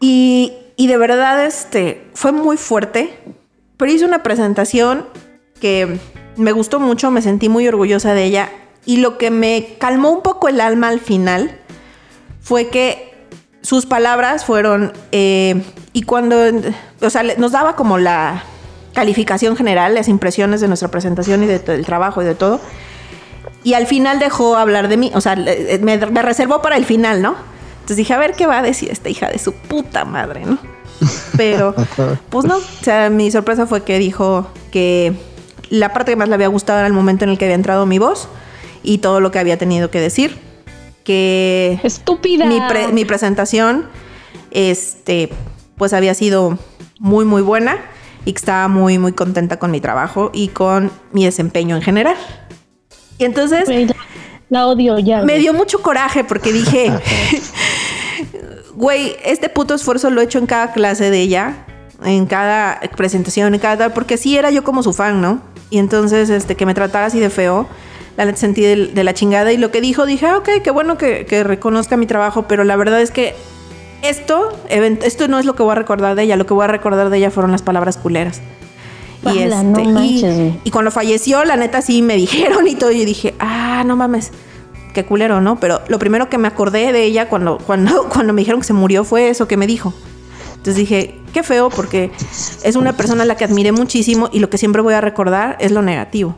[0.00, 3.18] Y, y de verdad, este, fue muy fuerte.
[3.76, 5.06] Pero hice una presentación
[5.60, 5.98] que
[6.36, 8.50] me gustó mucho, me sentí muy orgullosa de ella.
[8.86, 11.58] Y lo que me calmó un poco el alma al final
[12.40, 13.12] fue que
[13.62, 15.60] sus palabras fueron, eh,
[15.92, 16.36] y cuando,
[17.00, 18.44] o sea, nos daba como la
[18.94, 22.60] calificación general, las impresiones de nuestra presentación y de- del trabajo y de todo.
[23.64, 26.84] Y al final dejó hablar de mí, o sea, le- me, me reservó para el
[26.84, 27.34] final, ¿no?
[27.74, 30.58] Entonces dije, a ver qué va a decir esta hija de su puta madre, ¿no?
[31.36, 31.74] Pero,
[32.30, 35.12] pues no, o sea, mi sorpresa fue que dijo que
[35.70, 37.84] la parte que más le había gustado era el momento en el que había entrado
[37.86, 38.28] mi voz
[38.86, 40.38] y todo lo que había tenido que decir.
[41.04, 42.46] Que Estúpida.
[42.46, 43.86] mi, pre- mi presentación,
[44.50, 45.28] este,
[45.76, 46.58] pues había sido
[46.98, 47.76] muy, muy buena
[48.24, 52.16] y que estaba muy, muy contenta con mi trabajo y con mi desempeño en general.
[53.18, 53.94] Y entonces la,
[54.48, 55.22] la odio ya.
[55.22, 56.92] me dio mucho coraje porque dije,
[58.74, 61.66] güey, este puto esfuerzo lo he hecho en cada clase de ella,
[62.04, 65.40] en cada presentación, en cada tal, porque sí era yo como su fan, ¿no?
[65.70, 67.66] Y entonces, este, que me tratara así de feo,
[68.16, 70.70] la neta sentí de, de la chingada y lo que dijo, dije, ah, ok, qué
[70.70, 73.34] bueno que, que reconozca mi trabajo, pero la verdad es que
[74.02, 76.68] esto, esto no es lo que voy a recordar de ella, lo que voy a
[76.68, 78.40] recordar de ella fueron las palabras culeras.
[79.34, 80.04] Y, este, no
[80.64, 82.92] y- cuando falleció, la neta sí me dijeron y todo.
[82.92, 84.30] Y yo dije, ah, no mames,
[84.94, 85.58] qué culero, ¿no?
[85.58, 88.72] Pero lo primero que me acordé de ella cuando, cuando, cuando me dijeron que se
[88.72, 89.92] murió fue eso que me dijo.
[90.50, 92.10] Entonces dije, qué feo, porque
[92.62, 95.56] es una persona a la que admiré muchísimo y lo que siempre voy a recordar
[95.60, 96.36] es lo negativo.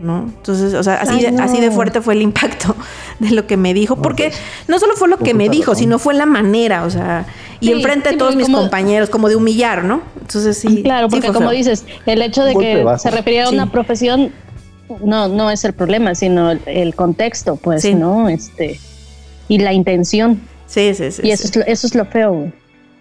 [0.00, 0.24] ¿No?
[0.24, 1.42] Entonces, o sea, así, Ay, de, no.
[1.44, 2.74] así de fuerte fue el impacto
[3.20, 4.32] de lo que me dijo, porque
[4.68, 7.26] no solo fue lo que me dijo, sino fue la manera, o sea,
[7.60, 10.02] y Sí, enfrente sí, de todos mis como- compañeros, como de humillar, ¿no?
[10.20, 10.82] Entonces sí.
[10.82, 11.50] Claro, porque como feo.
[11.58, 12.98] dices, el hecho de que bajo.
[12.98, 13.54] se refería a Sí.
[13.54, 14.32] una profesión
[15.02, 17.94] no, no es el problema, sino el, el contexto, pues, Sí.
[17.94, 18.28] ¿no?
[18.28, 18.78] Este,
[19.48, 20.40] y la intención.
[20.66, 21.22] Sí, sí, sí.
[21.24, 21.48] y eso, sí.
[21.50, 22.52] es lo, eso es lo feo, güey.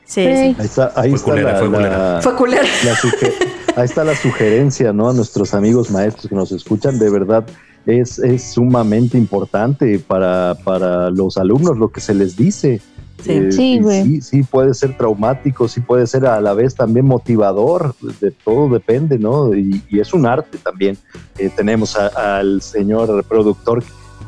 [0.06, 0.30] Sí, Sí.
[0.30, 2.64] Ahí está, ahí Fue está culera, la, fue la- culera.
[2.72, 3.34] Fue la suge-
[3.76, 5.10] ahí está la sugerencia, ¿no?
[5.10, 7.46] A nuestros amigos maestros que nos escuchan, de verdad
[7.86, 12.82] es, es sumamente importante para, para los alumnos lo que se les dice.
[13.24, 13.52] Sí.
[13.52, 14.04] Sí, y güey.
[14.04, 18.68] sí, sí puede ser traumático, sí puede ser a la vez también motivador, de todo
[18.74, 19.54] depende, ¿no?
[19.56, 20.98] Y, y es un arte también.
[21.38, 23.82] Eh, tenemos a- al señor productor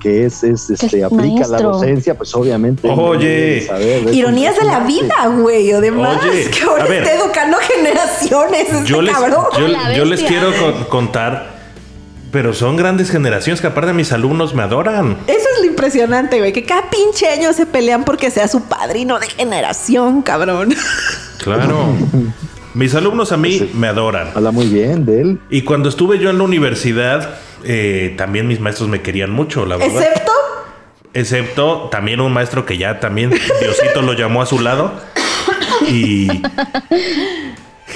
[0.05, 2.87] que es, es este, Es aplica la docencia, pues obviamente.
[2.87, 3.65] Oye.
[3.65, 5.71] saber, Ironías de la vida, güey.
[5.71, 7.01] Además, Oye, que ahora a ver.
[7.01, 8.67] está educando generaciones.
[8.71, 9.45] Este Yo les, cabrón.
[9.95, 11.55] yo, les quiero con- contar,
[12.31, 15.17] pero son grandes generaciones que aparte mis alumnos me adoran.
[15.25, 16.53] Eso es lo impresionante, güey.
[16.53, 20.75] Que cada pinche año se pelean porque sea su padrino de generación, cabrón.
[21.43, 21.77] Claro.
[22.75, 24.29] Mis alumnos a mí me adoran.
[24.35, 25.39] Habla muy bien de él.
[25.49, 29.77] Y cuando estuve yo en la universidad, eh, también mis maestros me querían mucho, la
[29.77, 30.01] verdad.
[30.01, 30.31] Excepto.
[31.13, 34.93] Excepto también un maestro que ya también Diosito lo llamó a su lado.
[35.87, 36.27] Y,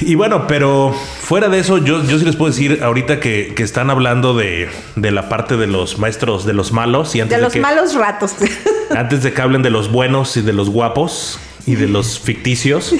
[0.01, 3.63] y bueno, pero fuera de eso, yo, yo sí les puedo decir ahorita que, que
[3.63, 7.15] están hablando de, de la parte de los maestros, de los malos.
[7.15, 8.35] Y antes De los que, malos ratos.
[8.95, 12.95] Antes de que hablen de los buenos y de los guapos y de los ficticios,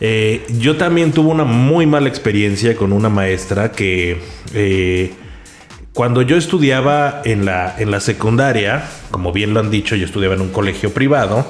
[0.00, 4.18] eh, yo también tuve una muy mala experiencia con una maestra que
[4.54, 5.12] eh,
[5.96, 10.34] cuando yo estudiaba en la, en la secundaria, como bien lo han dicho, yo estudiaba
[10.34, 11.46] en un colegio privado.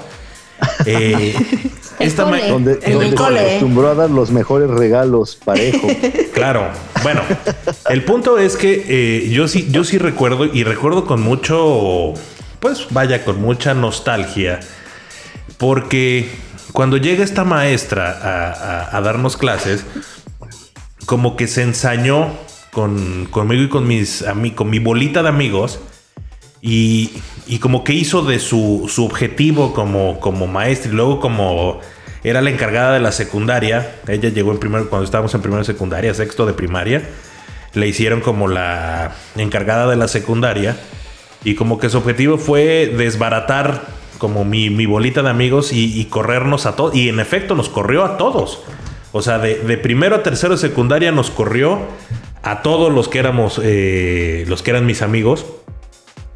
[0.86, 1.34] eh,
[1.98, 2.48] esta cole.
[2.48, 5.88] Donde, En donde el se acostumbró a dar los mejores regalos parejo.
[6.32, 6.68] Claro,
[7.02, 7.22] bueno,
[7.90, 12.12] el punto es que eh, yo sí, yo sí recuerdo y recuerdo con mucho,
[12.60, 14.60] pues vaya, con mucha nostalgia,
[15.58, 16.28] porque
[16.72, 18.52] cuando llega esta maestra a,
[18.92, 19.84] a- a darnos clases,
[21.06, 22.28] como que se ensañó
[22.76, 24.22] con, conmigo y con, mis,
[24.54, 25.80] con mi bolita de amigos.
[26.60, 27.10] Y,
[27.46, 31.80] y como que hizo de su, su objetivo como, como maestra y luego como
[32.22, 33.96] era la encargada de la secundaria.
[34.06, 37.02] Ella llegó en primero, cuando estábamos en primera secundaria, sexto de primaria.
[37.72, 40.76] Le hicieron como la encargada de la secundaria.
[41.44, 43.86] Y como que su objetivo fue desbaratar
[44.18, 46.94] como mi, mi bolita de amigos y, corrernos a todos.
[46.94, 48.64] Y en efecto nos corrió a todos.
[49.12, 51.80] O sea, de, de primero a tercero de secundaria nos corrió
[52.46, 55.44] a todos los que éramos, eh, los que eran mis amigos.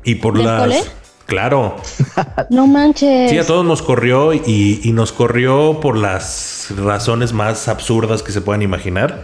[0.03, 0.91] Y por las...
[1.27, 1.77] Claro.
[2.51, 3.31] No manches.
[3.31, 8.33] Sí, a todos nos corrió y, y, nos corrió por las razones más absurdas que
[8.33, 9.23] se puedan imaginar.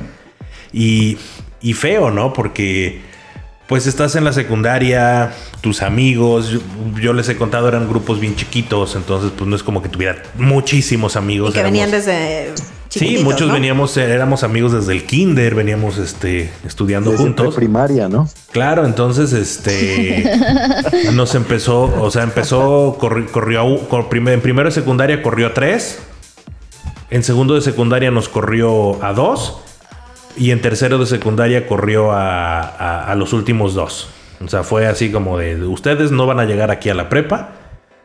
[0.73, 1.19] Y,
[1.61, 2.33] y feo, ¿no?
[2.33, 3.01] Porque
[3.67, 6.61] pues estás en la secundaria, tus amigos,
[7.01, 10.23] yo, les he contado, eran grupos bien chiquitos, entonces pues no es como que tuviera
[10.37, 11.51] muchísimos amigos.
[11.51, 12.53] Y que venían desde...
[12.97, 17.55] Sí, muchos veníamos, éramos amigos desde el kinder, veníamos este, estudiando desde juntos.
[17.55, 18.29] primaria, ¿no?
[18.53, 20.31] Claro, entonces este
[21.15, 23.79] nos empezó, o sea, empezó, corrió,
[24.11, 26.01] en primero de secundaria corrió a tres,
[27.11, 29.61] en segundo de secundaria nos corrió a dos
[30.37, 34.09] y en tercero de secundaria corrió a, los últimos dos.
[34.45, 37.51] O sea, fue así como de, ustedes no van a llegar aquí a la prepa.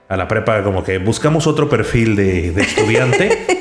[0.08, 3.61] A la prepa como que buscamos otro perfil de, estudiante.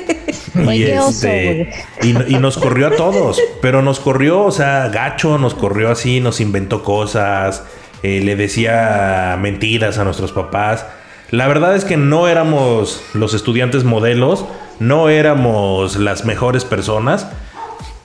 [0.55, 3.39] y, este, y, nos corrió a todos.
[3.61, 7.63] Pero nos corrió, o sea, gacho, nos corrió así, nos inventó cosas.
[8.03, 10.85] Eh, le decía mentiras a nuestros papás.
[11.31, 14.45] La verdad es que no éramos los estudiantes modelos,
[14.79, 17.27] no éramos las mejores personas,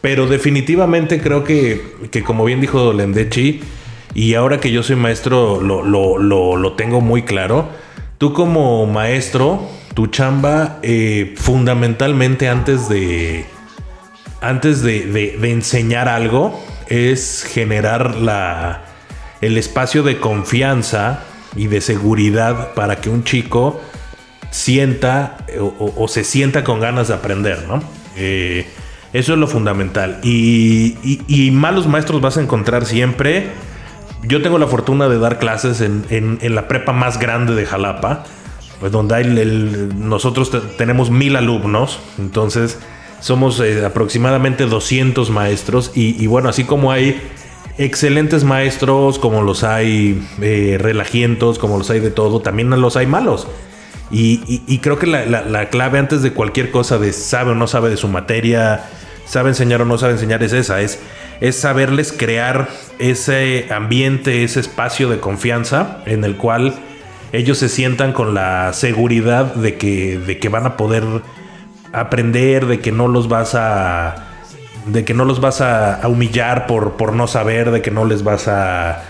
[0.01, 1.83] pero definitivamente creo que,
[2.25, 3.63] como bien dijo Lendechi,
[4.15, 7.69] y ahora que yo soy maestro lo, lo, tengo muy claro,
[8.19, 9.63] tú como maestro,
[9.97, 13.47] tu chamba eh, fundamentalmente antes de,
[14.43, 18.85] antes de, enseñar algo es generar la,
[19.41, 21.21] el espacio de confianza
[21.57, 23.81] y de seguridad para que un chico
[24.51, 25.39] sienta
[25.79, 27.83] o, se sienta con ganas de aprender, ¿no?
[28.17, 28.67] Eh,
[29.15, 30.21] eso es lo fundamental.
[30.23, 33.47] Y, malos maestros vas a encontrar siempre.
[34.25, 38.25] Yo tengo la fortuna de dar clases en, la prepa más grande de Jalapa,
[38.81, 39.25] pues donde hay
[39.97, 42.79] nosotros tenemos mil alumnos, entonces
[43.21, 47.21] somos eh, aproximadamente 200 maestros y, bueno, así como hay
[47.79, 53.07] excelentes maestros, como los hay eh, relajientos, como los hay de todo, también los hay
[53.07, 53.47] malos.
[54.11, 57.91] Y, creo que la, la, clave antes de cualquier cosa de sabe o no sabe
[57.91, 58.85] de su materia,
[59.25, 61.01] sabe enseñar o no sabe enseñar es esa, es,
[61.41, 62.69] es saberles crear
[63.01, 66.75] ese ambiente, ese espacio de confianza en el cual
[67.37, 71.05] ellos se sientan con la seguridad de que, de que van a poder
[71.93, 74.23] aprender, de que no los vas a
[74.87, 78.23] de que no los vas a, humillar por, por, no saber, de que no les
[78.23, 79.03] vas a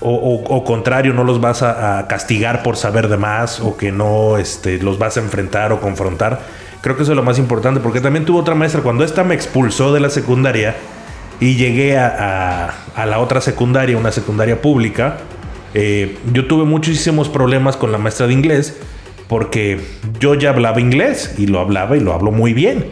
[0.00, 4.36] o, contrario, no los vas a, a, castigar por saber de más o que no
[4.36, 6.40] este, los vas a enfrentar o confrontar.
[6.80, 9.36] Creo que eso es lo más importante, porque también tuve otra maestra, cuando esta me
[9.36, 10.74] expulsó de la secundaria
[11.38, 15.18] y llegué a, la otra secundaria, una secundaria pública,
[15.74, 18.78] eh, yo tuve muchísimos problemas con la maestra de inglés,
[19.28, 19.80] porque
[20.20, 22.86] yo ya hablaba inglés y lo hablaba y lo hablo muy bien.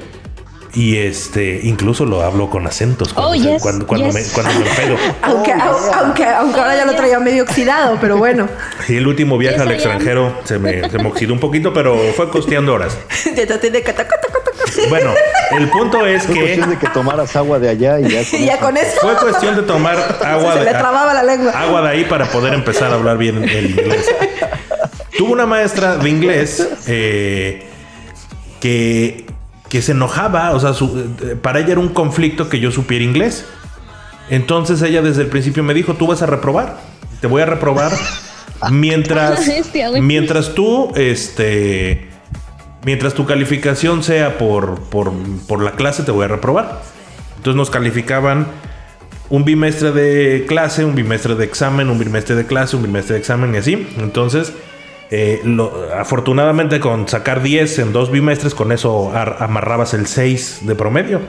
[0.72, 4.96] Y este, incluso lo hablo con acentos cuando, oh, cuando, me, cuando pedo.
[5.22, 8.48] aunque, aunque, aunque, ahora ya lo traía medio oxidado, pero bueno.
[8.88, 12.30] Y el último viaje al extranjero se me, se me oxidó un poquito, pero fue
[12.30, 12.96] costeando horas.
[14.88, 15.14] bueno,
[15.58, 16.40] el punto es fue que.
[16.40, 19.00] cuestión de que tomaras agua de allá y ya con, ya con eso.
[19.00, 20.64] Fue cuestión de tomar agua se de.
[20.66, 21.52] le trababa la lengua.
[21.52, 24.06] Agua de ahí para poder empezar a hablar bien el inglés.
[25.18, 27.66] Tuvo una maestra de inglés eh,
[28.60, 29.26] que
[29.70, 30.72] que se enojaba, o sea,
[31.40, 33.46] para ella era un conflicto que yo supiera inglés.
[34.28, 36.78] Entonces ella desde el principio me dijo, tú vas a reprobar,
[37.20, 37.92] te voy a reprobar
[38.70, 39.48] mientras,
[40.02, 42.08] mientras tú, este,
[42.84, 45.12] mientras tu calificación sea por, por,
[45.46, 46.82] por la clase, te voy a reprobar.
[47.36, 48.48] Entonces nos calificaban
[49.28, 53.20] un bimestre de clase, un bimestre de examen, un bimestre de clase, un bimestre de
[53.20, 53.86] examen y así.
[53.98, 54.52] Entonces
[55.10, 55.42] eh,
[55.98, 61.20] afortunadamente con sacar 10 en dos bimestres, con eso amarrabas el 6 de promedio.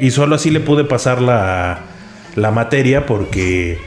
[0.00, 1.80] Y solo así le pude pasar la,
[2.34, 3.78] la materia porque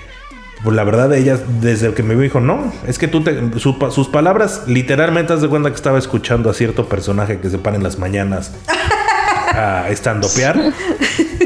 [0.63, 4.63] pues, la verdad ella desde que me dijo, no, es que tú te, sus palabras
[4.67, 7.99] literalmente has de cuenta que estaba escuchando a cierto personaje que se para en las
[7.99, 8.53] mañanas
[9.53, 10.71] a estandopear.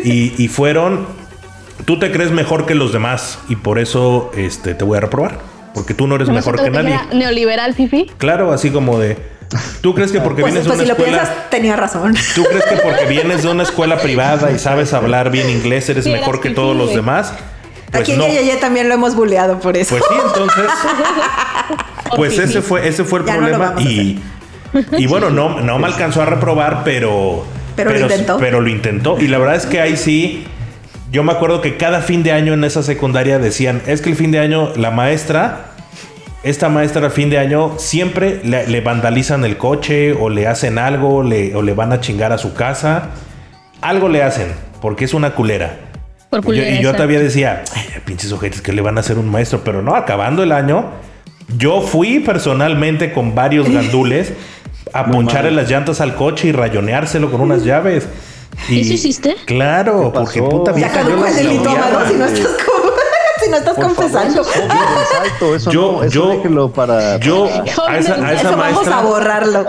[0.03, 1.07] Y, y fueron,
[1.85, 5.58] tú te crees mejor que los demás y por eso este, te voy a reprobar
[5.73, 6.99] porque tú no eres mejor que nadie.
[7.13, 8.11] Neoliberal, Fifi.
[8.17, 9.17] Claro, así como de.
[9.81, 11.17] ¿Tú crees que porque pues, vienes de pues una si escuela.
[11.17, 12.13] Lo piensas, tenía razón.
[12.35, 16.05] ¿Tú crees que porque vienes de una escuela privada y sabes hablar bien inglés eres
[16.05, 17.33] mejor que todos los demás?
[17.91, 18.27] Pues Aquí en no.
[18.27, 19.97] Yeye también lo hemos buleado por eso.
[19.97, 20.65] Pues sí, entonces.
[22.15, 23.73] pues ese fue, ese fue el Ya problema.
[23.79, 24.19] y,
[24.97, 27.45] y bueno, no, no me alcanzó a reprobar, pero.
[27.75, 28.37] Pero lo intentó.
[28.37, 29.17] Pero lo intentó.
[29.19, 30.45] Y la verdad es que ahí sí.
[31.11, 34.15] Yo me acuerdo que cada fin de año en esa secundaria decían: es que el
[34.15, 35.65] fin de año la maestra.
[36.41, 40.77] Esta maestra al fin de año siempre le, le vandalizan el coche o le hacen
[40.77, 43.09] algo le, o le van a chingar a su casa.
[43.81, 44.47] Algo le hacen
[44.81, 45.77] porque es una culera.
[46.29, 49.29] Por Y yo, y todavía decía, "Ay, pinches ojetes que le van a hacer un
[49.29, 50.91] maestro, pero no, acabando el año,
[51.57, 54.31] yo fui personalmente con varios gandules
[54.93, 58.07] a poncharle las llantas al coche y rayoneárselo con unas llaves.
[58.69, 59.35] Y, ¿Eso hiciste?
[59.45, 62.89] Claro, ¿Qué porque puta vieja, yo caducó las el delito, Amado, si no estás, como-
[63.43, 64.41] si no estás Por favor, confesando.
[65.55, 68.57] eso Yo- no, eso yo- déjelo para, Yo para- a esa, a esa Eso vamos
[68.57, 69.65] a maestra, borrarlo.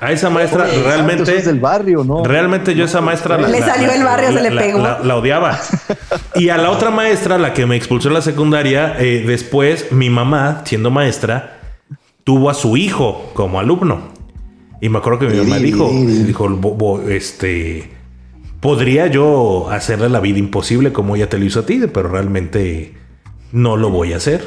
[0.00, 2.22] a esa maestra eso realmente es del barrio, ¿no?
[2.22, 4.78] Realmente yo esa maestra la, Le la- salió el barrio, se le pegó.
[4.80, 5.58] La, la odiaba.
[6.34, 10.10] Y a la otra maestra, la que me expulsó en la secundaria, eh, después mi
[10.10, 11.60] mamá, siendo maestra,
[12.24, 14.12] tuvo a su hijo como alumno.
[14.80, 17.90] Y me acuerdo que mi mamá dijo, dijo, "Bo- bo- este,
[18.64, 22.94] podría yo hacerle la vida imposible como ella te lo hizo a ti, pero realmente
[23.52, 24.42] no lo voy a hacer.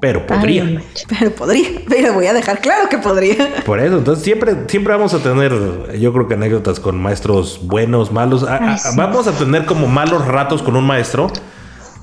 [0.00, 0.64] Pero podría.
[0.64, 0.80] Ay.
[1.08, 3.62] Pero podría, pero voy a dejar claro que podría.
[3.64, 5.52] Por eso, entonces siempre, siempre vamos a tener,
[6.00, 8.42] yo creo que anécdotas con maestros buenos, malos.
[8.42, 8.88] A- a- Ay, sí.
[8.96, 11.30] Vamos a tener como malos ratos con un maestro,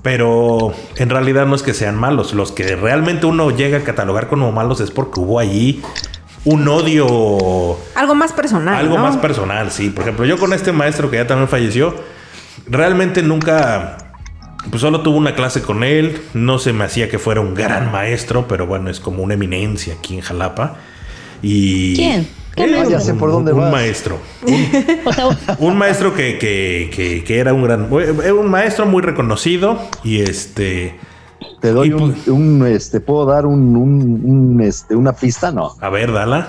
[0.04, 2.34] pero en realidad no es que sean malos.
[2.34, 5.82] Los que realmente uno llega a catalogar como malos es porque hubo allí
[6.50, 8.76] un odio, Algo más personal.
[8.76, 9.04] algo ¿no?
[9.04, 9.90] más personal, sí.
[9.90, 11.96] Por ejemplo, yo con este maestro que ya también falleció,
[12.68, 13.98] realmente nunca...
[14.70, 17.90] Pues solo tuve una clase con él, no se me hacía que fuera un gran
[17.92, 20.76] maestro, pero bueno, es como una eminencia aquí en Jalapa.
[21.42, 22.28] Y ¿Quién?
[22.56, 22.84] ¿Qué Eh?
[22.90, 23.72] Ya sé por un- dónde un vas.
[23.72, 24.18] maestro.
[25.60, 27.88] Un maestro que, que, que, que era un gran.
[28.24, 29.80] Era un maestro muy reconocido.
[30.04, 30.96] Y este.
[31.62, 35.76] Te doy un, pues- un, este, puedo dar un, un, un, este, una pista, no.
[35.82, 36.48] A ver, Dala.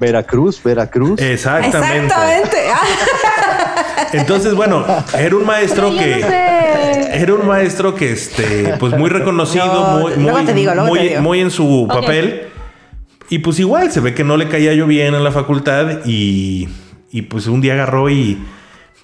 [0.00, 1.20] Veracruz, Veracruz.
[1.20, 2.06] Exactamente.
[2.06, 2.56] Exactamente.
[2.72, 4.84] Ah, Entonces, bueno,
[5.18, 6.20] era un maestro que.
[6.20, 7.20] no sé.
[7.20, 10.98] Era un maestro que, este, pues muy reconocido, No, muy, muy, te digo, luego muy,
[11.00, 11.20] te digo.
[11.22, 12.42] muy en su papel.
[13.30, 16.04] Y pues igual, se ve que no le caía yo bien en la facultad.
[16.06, 16.68] Y,
[17.10, 18.38] y pues un día agarró y.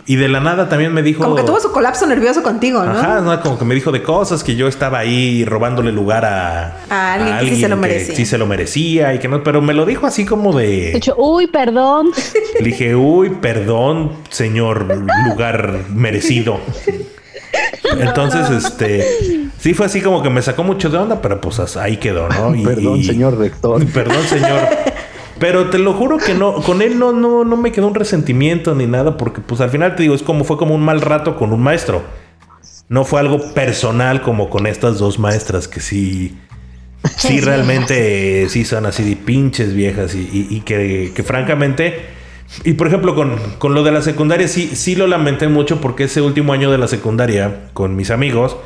[0.07, 1.23] Y de la nada también me dijo.
[1.25, 2.91] Como que tuvo su colapso nervioso contigo, ¿no?
[2.91, 3.41] Ajá, ¿no?
[3.41, 7.39] como que me dijo de cosas que yo estaba ahí robándole lugar a, A alguien
[7.39, 8.15] que sí se lo merecía.
[8.15, 10.97] sí se lo merecía y que no, pero me lo dijo así como De de.
[10.99, 12.11] hecho, uy, perdón.
[12.61, 14.87] Le dije, uy, perdón, señor
[15.27, 16.59] lugar merecido.
[17.99, 21.97] Entonces, este, sí fue así como que me sacó mucho de onda, pero pues ahí
[21.97, 22.55] quedó, ¿no?
[22.55, 23.85] Y- Perdón, y- señor rector.
[23.87, 24.61] Perdón, señor.
[25.39, 28.75] Pero te lo juro que no, con él no, no, no me quedó un resentimiento
[28.75, 31.37] ni nada, porque pues al final te digo, es como fue como un mal rato
[31.37, 32.03] con un maestro.
[32.89, 36.37] No fue algo personal como con estas dos maestras que sí,
[37.17, 42.03] sí realmente eh, sí son así de pinches viejas y, y- y que, que francamente,
[42.63, 46.05] y por ejemplo con, con lo de la secundaria sí, sí lo lamenté mucho porque
[46.05, 48.57] ese último año de la secundaria con mis amigos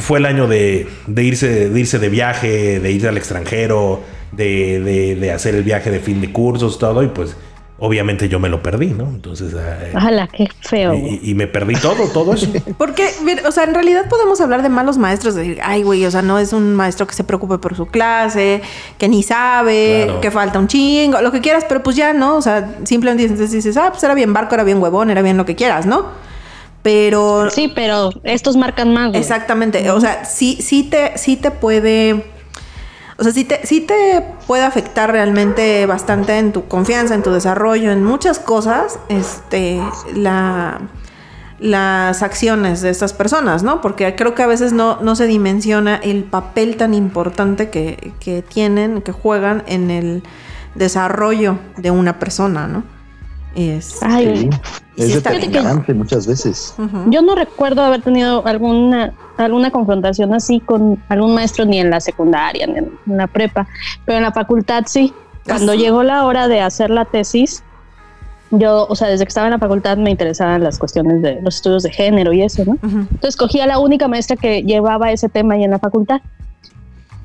[0.00, 4.02] fue el año de, de irse, de irse de viaje, de irse al extranjero,
[4.36, 7.36] de, de- de hacer el viaje de fin de cursos, todo, y pues
[7.76, 9.04] obviamente yo me lo perdí, ¿no?
[9.04, 10.94] Entonces, eh, Ojalá, qué feo.
[10.94, 12.46] y, y me perdí todo, todo eso.
[12.78, 16.06] Porque, mira, o sea, en realidad podemos hablar de malos maestros, de decir, ay, güey,
[16.06, 18.62] o sea, no es un maestro que se preocupe por su clase,
[18.96, 20.20] que ni sabe, Claro.
[20.20, 22.36] que falta un chingo, lo que quieras, pero pues ya, ¿no?
[22.36, 25.36] O sea, simplemente dices, dices, ah, pues era bien barco, era bien huevón, era bien
[25.36, 26.06] lo que quieras, ¿no?
[26.82, 29.08] Pero Sí, pero estos marcan más.
[29.08, 29.20] güey.
[29.20, 29.90] Exactamente.
[29.90, 32.24] O sea, sí, sí te, sí te puede.
[33.16, 37.30] O sea, sí te, sí te puede afectar realmente bastante en tu confianza, en tu
[37.30, 39.80] desarrollo, en muchas cosas, este,
[40.14, 40.80] la,
[41.60, 43.80] las acciones de estas personas, ¿no?
[43.80, 48.42] Porque creo que a veces no, no se dimensiona el papel tan importante que, que
[48.42, 50.22] tienen, que juegan en el
[50.74, 52.93] desarrollo de una persona, ¿no?
[53.54, 54.50] Es, Ay,
[54.96, 56.74] es sí determinante muchas veces.
[56.78, 57.10] Ujú.
[57.10, 62.00] Yo no recuerdo haber tenido alguna, alguna confrontación así con algún maestro ni en la
[62.00, 63.66] secundaria, ni en, en la prepa,
[64.04, 65.12] pero en la facultad sí.
[65.46, 65.82] Cuando Ah, sí.
[65.82, 67.62] llegó la hora de hacer la tesis,
[68.50, 71.56] yo, o sea, desde que estaba en la facultad me interesaban las cuestiones de los
[71.56, 72.72] estudios de género y eso, ¿no?
[72.72, 72.98] Ujú.
[73.10, 76.20] Entonces cogí a la única maestra que llevaba ese tema ahí en la facultad.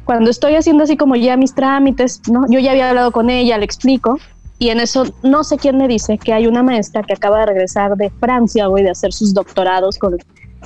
[0.05, 2.45] Cuando estoy haciendo así como ya mis trámites, ¿no?
[2.49, 4.17] Yo ya había hablado con ella, le explico,
[4.59, 7.45] y en eso no sé quién me dice que hay una maestra que acaba de
[7.47, 10.17] regresar de Francia, güey, de hacer sus doctorados con,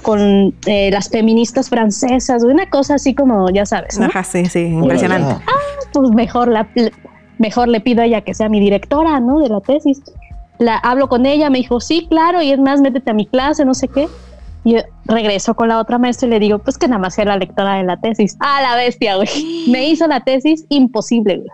[0.01, 4.07] con eh, las feministas francesas, güey, una cosa así como, ya sabes, ¿no?
[4.07, 5.33] Ajá, sí, sí, impresionante.
[5.33, 5.45] Órale.
[5.93, 6.67] pues mejor, la,
[7.37, 9.39] mejor le pido a ella que sea mi directora, ¿no?
[9.39, 10.01] De la tesis.
[10.57, 13.63] La hablo con ella, me dijo, sí, claro, y es más, métete a mi clase,
[13.63, 14.07] no sé qué.
[14.65, 17.37] Y regreso con la otra maestra y le digo, pues que nada más era la
[17.37, 18.37] lectora de la tesis.
[18.39, 19.27] Ah, la bestia, güey.
[19.67, 21.49] Me hizo la tesis imposible, güey.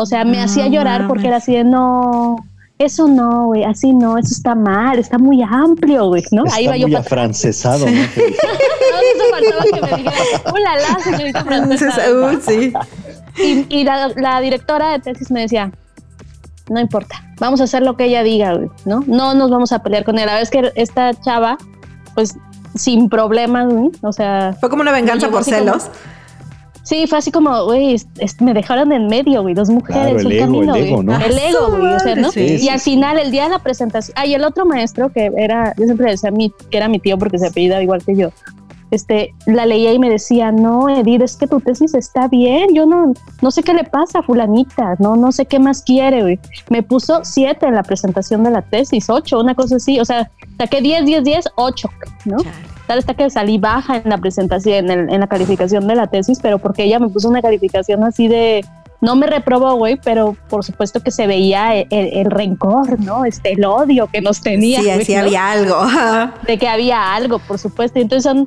[0.00, 2.36] O sea, me hacía llorar porque era así de no,
[2.78, 6.46] eso no, güey, así no, eso está mal, está muy amplio, güey, ¿no?
[6.46, 7.92] Está Ahí va muy yo afrancesado, ¿no?
[7.92, 12.00] no, eso faltaba que me dijera, hola, la señorita francesa.
[12.10, 12.72] Uh, sí.
[13.36, 15.70] Y, y la, la, directora de tesis me decía,
[16.70, 19.04] no importa, vamos a hacer lo que ella diga, güey, ¿no?
[19.06, 20.28] No nos vamos a pelear con ella.
[20.28, 21.58] La vez que esta chava,
[22.14, 22.38] pues,
[22.74, 24.56] sin problemas, güey, o sea...
[24.60, 25.90] Fue como una venganza por celos.
[26.82, 27.96] Sí, fue así como, güey,
[28.40, 31.16] me dejaron en medio, güey, dos mujeres, el, ego, el ego, ¿no?
[31.20, 32.30] El ego, güey, o sea, ¿no?
[32.34, 35.84] y al final, el día de la presentación, ay, el otro maestro que era, yo
[35.84, 38.30] siempre decía mi, que era mi tío porque se apellida igual que yo,
[38.90, 42.86] este, la leía y me decía, no, Edith, es que tu tesis está bien, yo
[42.86, 46.40] no, no sé qué le pasa a fulanita, no, no sé qué más quiere, güey.
[46.70, 50.30] Me puso siete en la presentación de la tesis, ocho, una cosa así, o sea,
[50.58, 51.88] saqué diez, diez, diez, ocho,
[52.24, 52.38] ¿no?
[52.90, 56.40] Tal está que salí baja en la presentación, en, en la calificación de la tesis,
[56.42, 58.64] pero porque ella me puso una calificación así de,
[59.00, 63.24] no me reprobó, güey, pero por supuesto que se veía el, rencor, ¿no?
[63.24, 64.80] Este, el odio que nos tenía.
[64.80, 65.76] Sí, sí había algo.
[66.48, 68.00] de que había algo, por supuesto.
[68.00, 68.44] Y entonces son,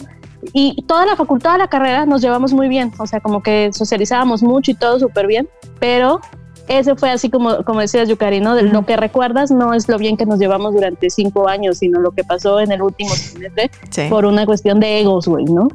[0.51, 2.91] y toda la facultad, la carrera, nos llevamos muy bien.
[2.97, 5.47] O sea, como que socializábamos mucho y todo súper bien,
[5.79, 6.19] pero
[6.67, 8.55] ese fue así como, como decías, Yukari, ¿no?
[8.55, 11.99] De lo que recuerdas no es lo bien que nos llevamos durante cinco años, sino
[11.99, 13.69] lo que pasó en el último semestre
[14.09, 15.67] por una cuestión de egos, güey, ¿no?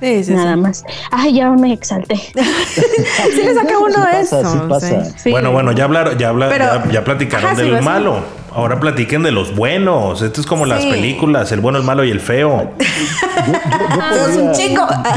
[0.00, 0.82] Sí, sí, Nada más.
[1.10, 2.16] Ay, ya me exalté.
[2.16, 2.32] sí,
[3.36, 4.42] le saca uno eso.
[5.30, 8.20] Bueno, bueno, ya hablaron, ya, hablaron, ya, platicaron del malo.
[8.52, 10.22] Ahora platiquen de los buenos.
[10.22, 12.72] Esto es como las películas, el bueno, el malo y el feo.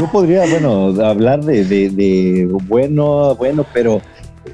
[0.00, 4.02] yo, podría, bueno, hablar de, de bueno, bueno, pero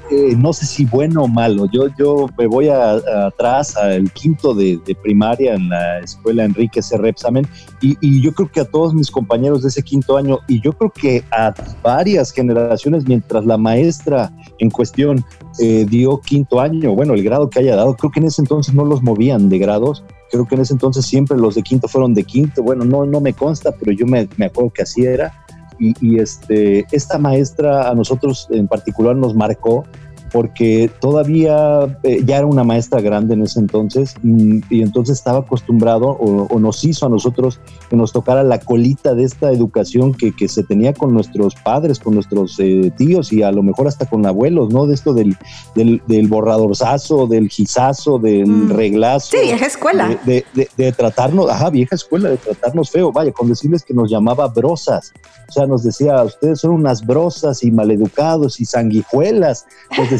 [0.09, 1.67] eh, no sé si bueno o malo.
[1.71, 6.97] Yo, yo me voy atrás al quinto de, primaria en la escuela Enrique C.
[6.97, 7.47] Repsamen
[7.81, 10.91] y, yo creo que a todos mis compañeros de ese quinto año y yo creo
[10.91, 15.25] que a varias generaciones mientras la maestra en cuestión
[15.59, 18.73] eh, dio quinto año, bueno, el grado que haya dado, creo que en ese entonces
[18.73, 20.03] no los movían de grados.
[20.29, 22.63] Creo que en ese entonces siempre los de quinto fueron de quinto.
[22.63, 25.40] Bueno, no, no me consta, pero yo me, me acuerdo que así era
[25.81, 29.85] y, este, esta maestra a nosotros en particular nos marcó
[30.31, 35.39] porque todavía eh, ya era una maestra grande en ese entonces mm, y, entonces estaba
[35.39, 37.59] acostumbrado o, nos hizo a nosotros
[37.89, 41.99] que nos tocara la colita de esta educación que, que se tenía con nuestros padres,
[41.99, 44.85] con nuestros eh, tíos y a lo mejor hasta con abuelos, ¿no?
[44.85, 45.35] De esto del,
[45.75, 48.71] del, del borradorzazo, del gizazo, del mm.
[48.71, 49.31] reglazo.
[49.31, 50.19] Sí, vieja escuela.
[50.23, 54.09] De, de, de, tratarnos, ajá, vieja escuela, de tratarnos feo, vaya, con decirles que nos
[54.09, 55.13] llamaba brosas.
[55.49, 59.65] O sea, nos decía, ustedes son unas brosas y maleducados y sanguijuelas.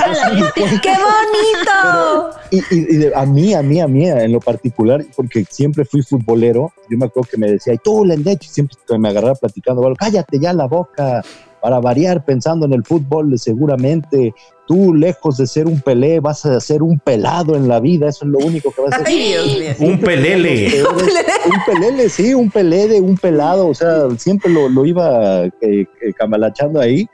[0.82, 2.38] ¡Qué bonito!
[2.52, 6.98] y, a mí, a mí, a mí, en lo particular, porque siempre fui futbolero, yo
[6.98, 10.54] me acuerdo que me decía, y tú, Lendecho, siempre me agarraba platicando, bueno, cállate ya
[10.54, 11.22] la boca,
[11.62, 14.34] para variar, pensando en el fútbol, seguramente
[14.68, 18.26] tú, lejos de ser un pelé, vas a ser un pelado en la vida, eso
[18.26, 19.78] es lo único que vas a hacer.
[19.80, 20.84] un pelele.
[20.84, 25.52] un pelele, sí, un pelé de un pelado, o sea, siempre lo, lo iba eh,
[25.62, 25.86] eh,
[26.18, 27.08] camalachando ahí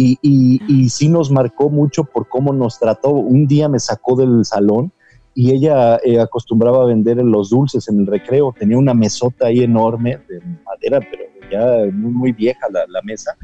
[0.00, 3.10] y, y, sí nos marcó mucho por cómo nos trató.
[3.10, 4.92] Un día me sacó del salón
[5.34, 8.54] y ella eh, acostumbraba a vender los dulces en el recreo.
[8.56, 13.36] Tenía una mesota ahí enorme de madera, pero ya muy, muy vieja la, la, mesa,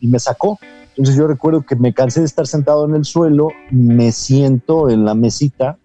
[0.00, 0.58] y me sacó.
[0.90, 5.04] Entonces yo recuerdo que me cansé de estar sentado en el suelo, me siento en
[5.04, 5.78] la mesita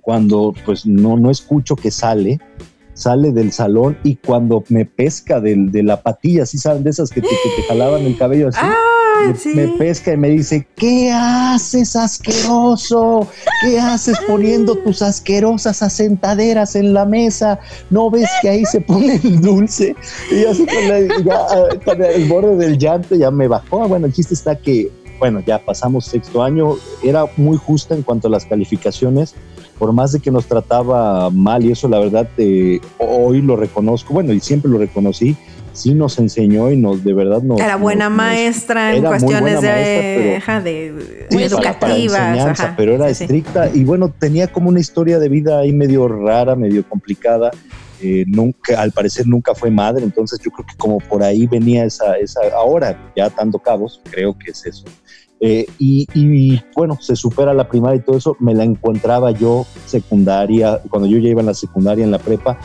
[0.00, 2.38] cuando pues no, no escucho que sale,
[2.92, 7.10] sale del salón y cuando me pesca de, de la patilla, ¿sí saben de esas
[7.10, 8.60] que te, que te jalaban el cabello así?
[8.62, 8.93] Ah
[9.54, 13.28] me, pesca y me dice, ¿qué haces asqueroso?
[13.62, 17.58] ¿Qué haces poniendo tus asquerosas asentaderas en la mesa?
[17.90, 19.94] ¿No ves que ahí se pone el dulce?
[20.30, 23.88] Y así con, el borde del llanto ya me bajó.
[23.88, 28.28] Bueno, el chiste está que, bueno, ya pasamos sexto año, era muy justa en cuanto
[28.28, 29.34] a las calificaciones
[29.78, 34.14] por más de que nos trataba mal y eso la verdad eh, hoy lo reconozco,
[34.14, 35.36] bueno y siempre lo reconocí,
[35.74, 37.60] sí nos enseñó y nos de verdad nos...
[37.60, 40.36] Era buena maestra en cuestiones de,
[41.30, 42.58] educativas.
[42.76, 46.88] pero era estricta y bueno, tenía como una historia de vida ahí medio rara, medio
[46.88, 47.50] complicada.
[48.00, 51.84] Eh, nunca, al parecer nunca fue madre, entonces yo creo que como por ahí venía
[51.84, 54.84] esa, esa ahora ya dando cabos, creo que es eso.
[55.40, 60.80] Eh, y, bueno, se supera la primaria y todo eso, me la encontraba yo secundaria,
[60.88, 62.58] cuando yo ya iba en la secundaria, en la prepa,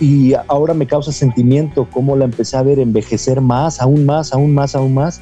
[0.00, 4.54] y, ahora me causa sentimiento cómo la empecé a ver envejecer más, aún más, aún
[4.54, 5.20] más, aún más,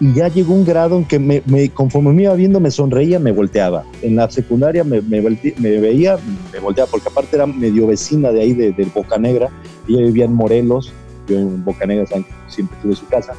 [0.00, 3.32] y ya llegó un grado en que me, conforme me iba viendo me sonreía, me
[3.32, 3.84] volteaba.
[4.02, 6.18] En la secundaria me, me, veía,
[6.52, 9.50] me volteaba, porque aparte era medio vecina de ahí, de, de Boca Negra,
[9.88, 10.92] ella vivía en Morelos,
[11.26, 12.06] yo en Bocanegra
[12.46, 13.34] siempre tuve su casa,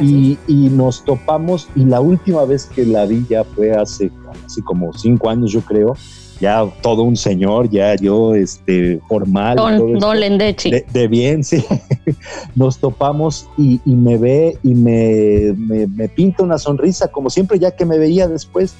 [0.00, 4.10] y, y, nos topamos y la última vez que la vi ya fue hace,
[4.44, 5.96] así como cinco años yo creo,
[6.40, 9.56] ya todo un señor, ya yo, este, formal.
[9.56, 10.70] Don, don Lendechi.
[10.92, 11.64] De, bien, sí.
[12.54, 17.58] Nos topamos y, y me ve y me, me, me, pinta una sonrisa, como siempre,
[17.58, 18.74] ya que me veía después,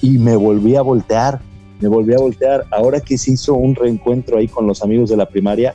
[0.00, 1.40] y me volví a voltear,
[1.80, 2.64] me volví a voltear.
[2.70, 5.74] Ahora que se hizo un reencuentro ahí con los amigos de la primaria,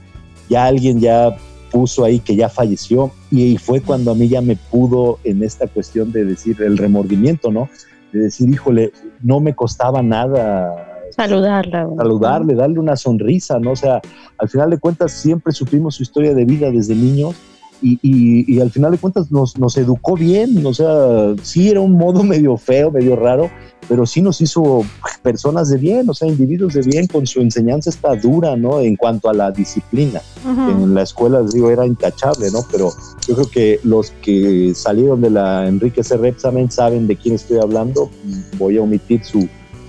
[0.49, 1.37] ya alguien ya
[1.77, 5.67] puso ahí que ya falleció, y fue cuando a mí ya me pudo en esta
[5.67, 7.69] cuestión de decir el remordimiento, ¿no?
[8.11, 11.87] De decir, híjole, no me costaba nada Saludarla.
[11.95, 13.71] Saludarle, darle una sonrisa, ¿no?
[13.71, 14.01] O sea,
[14.39, 17.35] al final de cuentas siempre supimos su historia de vida desde niños
[17.81, 21.93] y, y, al final de cuentas nos, nos, educó bien, o sea, sí era un
[21.93, 23.49] modo medio feo, medio raro,
[23.87, 24.83] pero sí nos hizo
[25.21, 28.81] personas de bien, o sea, individuos de bien, con su enseñanza está dura, ¿no?
[28.81, 30.21] En cuanto a la disciplina.
[30.45, 32.59] En la escuela, digo, era intachable, ¿no?
[32.71, 32.91] Pero
[33.27, 36.17] yo creo que los que salieron de la Enrique C.
[36.17, 38.09] Repsamen saben de quién estoy hablando,
[38.57, 39.47] voy a omitir su,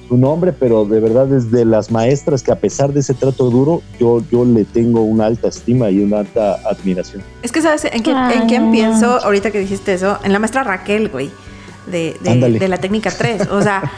[0.09, 3.51] su nombre, pero de verdad es de las maestras que a pesar de ese trato
[3.51, 7.23] duro, yo, yo le tengo una alta estima y una alta admiración.
[7.43, 10.19] Es que, ¿sabes en, ¿en quién pienso ahorita que dijiste eso?
[10.25, 11.31] En la maestra Raquel, güey
[11.89, 13.49] de, de, la técnica 3.
[13.51, 13.91] O sea,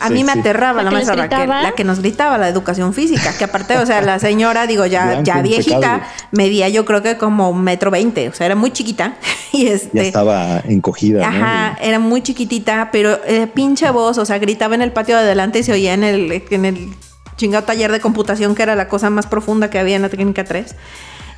[0.00, 3.44] a mí me aterraba la, maestra Raquel, la que nos gritaba la educación física, que
[3.44, 7.62] aparte, o sea, la señora, digo, ya, ya viejita, medía yo creo que como un
[7.62, 9.16] metro veinte, o sea, era muy chiquita.
[9.50, 11.26] Y este, ya estaba encogida.
[11.26, 15.22] Ajá, era muy chiquitita, pero eh, pinche voz, o sea, gritaba en el patio de
[15.22, 16.90] adelante y se oía en el, en el
[17.38, 20.44] chingado taller de computación, que era la cosa más profunda que había en la técnica
[20.44, 20.76] 3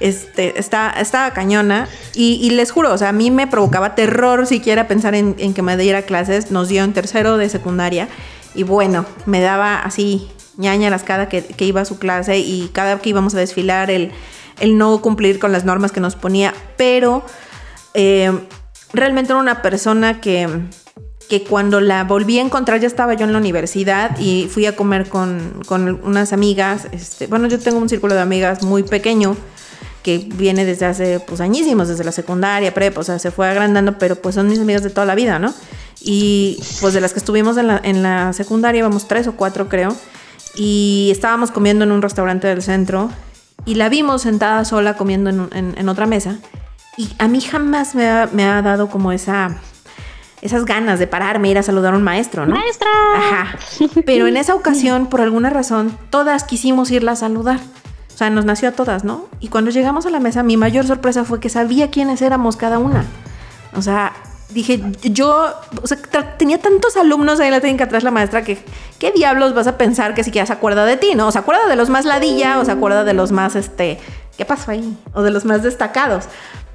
[0.01, 4.89] este, está, estaba cañona y, les juro, o sea, a mí me provocaba terror siquiera
[4.89, 6.51] pensar en, que me diera clases.
[6.51, 8.09] Nos dio en tercero de secundaria
[8.55, 12.99] y bueno, me daba así ñaña cada que, que iba a su clase y cada
[12.99, 14.11] que íbamos a desfilar el,
[14.59, 17.23] el no cumplir con las normas que nos ponía, pero
[17.95, 18.33] eh,
[18.93, 20.49] realmente era una persona que,
[21.29, 24.77] que cuando la volví a encontrar ya estaba yo en la universidad y fui a
[24.77, 26.89] comer con, con unas amigas.
[26.93, 29.37] Este, bueno, yo tengo un círculo de amigas muy pequeño
[30.03, 33.99] que viene desde hace pues añísimos, desde la secundaria, prepa, o sea, se fue agrandando,
[33.99, 35.53] pero pues son mis amigas de toda la vida, ¿no?
[36.01, 39.69] Y pues de las que estuvimos en la, en la secundaria, íbamos tres o cuatro
[39.69, 39.95] creo,
[40.55, 43.11] y estábamos comiendo en un restaurante del centro
[43.65, 46.39] y la vimos sentada sola comiendo en, en, otra mesa
[46.97, 49.61] y a mí jamás me ha, me ha dado como esa
[50.43, 52.55] esas ganas de pararme, ir a saludar a un maestro, ¿no?
[52.55, 52.89] ¡Maestra!
[53.15, 53.59] Ajá.
[54.07, 57.61] Pero en esa ocasión, por alguna razón, todas quisimos irla a saludar.
[58.21, 59.29] O sea, nos nació a todas, ¿no?
[59.41, 62.79] Y cuando llegamos a la mesa, mi mayor sorpresa fue que sabía quiénes éramos cada
[62.79, 63.07] una.
[63.75, 64.13] O sea,
[64.51, 65.97] dije, yo, o sea,
[66.37, 68.63] tenía tantos alumnos ahí en la técnica atrás la maestra que,
[68.99, 71.29] ¿qué diablos vas a pensar que siquiera se acuerda de ti, no?
[71.29, 73.99] O se acuerda de los más ladilla o se acuerda de los más, este,
[74.37, 74.99] ¿qué pasó ahí?
[75.15, 76.25] O de los más destacados.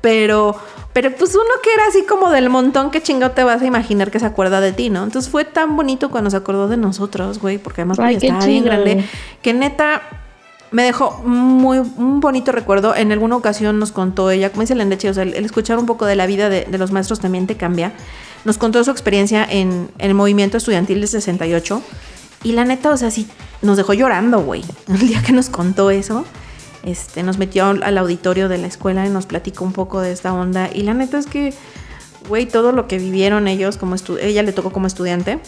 [0.01, 0.55] Pero,
[0.93, 4.09] pero pues uno que era así como del montón, ¿qué chingado te vas a imaginar
[4.09, 5.03] que se acuerda de ti, no?
[5.03, 8.63] Entonces fue tan bonito cuando se acordó de nosotros, güey, porque además pues, estaba bien
[8.63, 9.05] grande,
[9.43, 10.01] que neta
[10.75, 12.93] me dejó muy un bonito recuerdo.
[12.97, 16.05] En alguna ocasión nos contó ella, como dice el o sea, el, escuchar un poco
[16.05, 17.93] de la vida de, los maestros también te cambia.
[18.43, 21.81] Nos contó su experiencia en, el movimiento estudiantil de 68.
[22.43, 23.25] Y la neta, o sea, sí,
[23.61, 24.65] nos dejó llorando, güey.
[24.89, 26.25] El día que nos contó eso,
[26.83, 30.33] este, nos metió al auditorio de la escuela y nos platicó un poco de esta
[30.33, 30.69] onda.
[30.73, 31.53] Y la neta es que,
[32.27, 35.39] güey, todo lo que vivieron ellos, como ella le tocó como estudiante,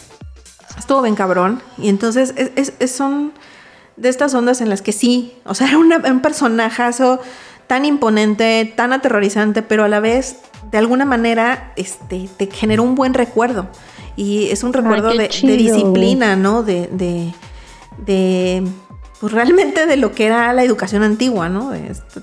[0.77, 1.61] estuvo bien cabrón.
[1.77, 3.33] Y entonces es, son
[3.97, 7.19] de estas ondas en las que sí, o sea, era un personajazo
[7.67, 10.37] tan imponente, tan aterrorizante, pero a la vez,
[10.71, 13.67] de alguna manera, este, te generó un buen recuerdo.
[14.15, 16.63] Y es un recuerdo de, disciplina, ¿no?
[16.63, 17.33] De, de,
[18.03, 18.63] de,
[19.19, 21.71] pues realmente de lo que era la educación antigua, ¿no?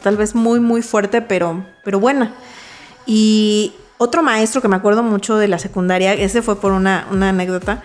[0.03, 2.35] tal vez muy, muy fuerte, pero, pero buena.
[3.07, 7.29] Y otro maestro que me acuerdo mucho de la secundaria, ese fue por una, una
[7.29, 7.85] anécdota.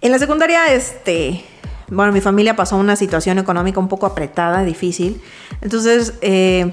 [0.00, 1.44] En la secundaria, este,
[1.88, 5.20] bueno, mi familia pasó una situación económica un poco apretada, difícil.
[5.60, 6.72] Entonces, eh,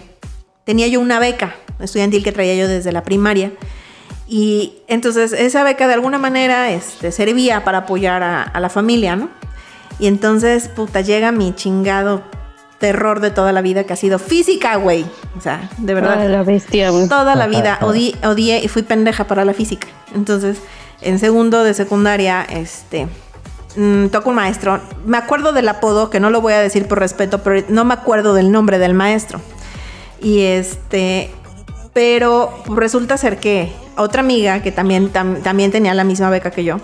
[0.66, 3.52] tenía yo una beca estudiantil que traía yo desde la primaria.
[4.28, 9.30] Y entonces esa beca de alguna manera este, servía para apoyar a, la familia, ¿no?
[10.00, 12.24] Y entonces, puta, llega mi chingado
[12.80, 15.06] terror de toda la vida que ha sido física, güey.
[15.38, 16.14] O sea, de verdad.
[16.14, 19.88] Toda la bestia, Toda la vida odié, odié y fui pendeja para la física.
[20.16, 20.60] Entonces,
[21.02, 23.08] en segundo de secundaria, este,
[23.76, 24.80] Mm, toca un maestro.
[25.06, 27.94] Me acuerdo del apodo, que no lo voy a decir por respeto, pero no me
[27.94, 29.40] acuerdo del nombre del maestro.
[30.22, 31.32] Y este,
[31.94, 36.78] pero resulta ser que otra amiga que también, también tenía la misma beca que yo,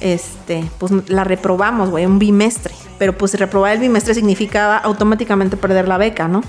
[0.00, 2.74] este, pues la reprobamos, güey, un bimestre.
[2.98, 6.42] Pero pues reprobar el bimestre significaba automáticamente perder la beca, ¿no?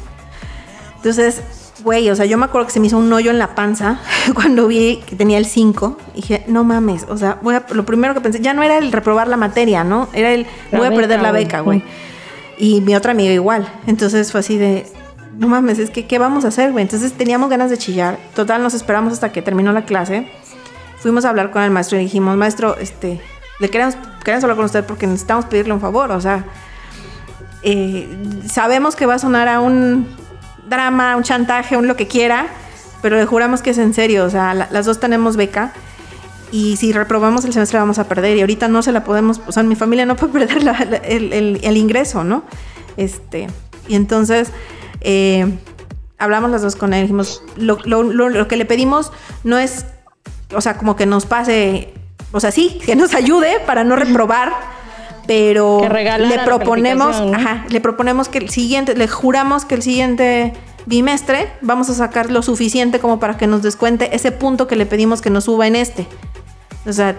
[0.98, 1.42] Entonces,
[1.84, 4.00] Güey, o sea, yo me acuerdo que se me hizo un hoyo en la panza
[4.34, 5.98] cuando vi que tenía el 5.
[6.16, 8.92] Dije, no mames, o sea, voy a- lo primero que pensé, ya no era el
[8.92, 10.10] reprobar la materia, ¿no?
[10.14, 11.84] Era el, La voy a perder la beca, güey.
[12.58, 13.68] Y mi otra amiga igual.
[13.86, 14.88] Entonces fue así de,
[15.38, 16.82] no mames, es que, ¿qué vamos a hacer, güey?
[16.82, 18.18] Entonces teníamos ganas de chillar.
[18.36, 20.28] Total, nos esperamos hasta que terminó la clase.
[20.98, 23.22] Fuimos a hablar con el maestro y dijimos, maestro, este,
[23.60, 26.44] le queremos, queremos hablar con usted porque necesitamos pedirle un favor, o sea,
[27.62, 28.08] eh,
[28.52, 30.08] sabemos que va a sonar a un
[30.68, 32.48] drama, un chantaje, un lo que quiera,
[33.02, 34.26] pero le juramos que es en serio.
[34.26, 35.74] O sea, la- las dos tenemos beca
[36.52, 39.52] y si reprobamos el semestre vamos a perder y ahorita no se la podemos, o
[39.52, 42.44] sea, mi familia no puede perder el, ingreso, ¿no?
[42.96, 43.48] Este,
[43.88, 44.52] y entonces
[45.02, 45.58] eh,
[46.18, 49.12] hablamos las dos con él, dijimos, lo que le pedimos
[49.44, 49.86] no es,
[50.54, 51.94] o sea, como que nos pase,
[52.32, 54.54] o sea, sí, que nos ayude para no reprobar,
[55.28, 57.22] pero le proponemos,
[57.70, 60.54] le proponemos que el siguiente, le juramos que el siguiente
[60.86, 64.86] bimestre vamos a sacar lo suficiente como para que nos descuente ese punto que le
[64.86, 66.08] pedimos que nos suba en este.
[66.88, 67.18] O sea,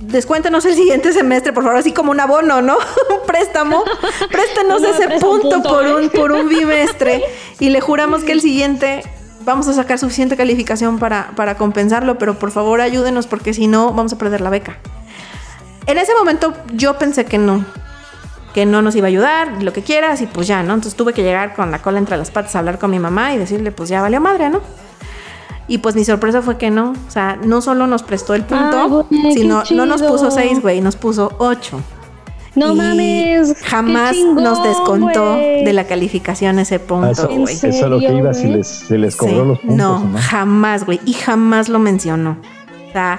[0.00, 2.76] descuéntenos el siguiente semestre, por favor, así como un abono, ¿no?
[3.10, 3.84] un préstamo.
[4.30, 5.94] Préstenos No ese punto, punto, por, ¿eh?
[5.94, 7.22] un, por un bimestre
[7.60, 9.02] y le juramos que el siguiente
[9.44, 13.92] vamos a sacar suficiente calificación para, para compensarlo, pero por favor ayúdenos porque si no
[13.92, 14.78] vamos a perder la beca.
[15.86, 17.64] En ese momento yo pensé que no,
[18.54, 20.74] que no nos iba a ayudar, lo que quieras, y pues ya, ¿no?
[20.74, 23.34] Entonces tuve que llegar con la cola entre las patas a hablar con mi mamá
[23.34, 24.60] y decirle, pues ya valió madre, ¿no?
[25.66, 28.78] Y pues mi sorpresa fue que no, o sea, no solo nos prestó el punto,
[28.78, 31.80] Ah, güey, sino no nos puso seis, güey, nos puso ocho.
[32.54, 33.56] No Y mames.
[33.64, 37.54] Jamás chingón, nos descontó de la calificación ese Ah, punto, eso, güey.
[37.54, 40.18] eso es a lo que iba, si les, se les cobró Sí, los puntos no.
[40.20, 41.00] jamás, güey.
[41.04, 42.36] Y jamás lo mencionó.
[42.88, 43.18] O sea,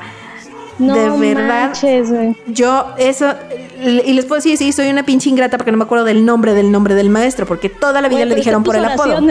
[0.77, 2.09] No de verdad, manches,
[2.47, 3.33] yo eso,
[3.81, 6.53] y les puedo decir, sí, soy una pinche ingrata porque no me acuerdo del nombre
[6.53, 9.21] del nombre del maestro, porque toda la vida le dijeron por el apodo.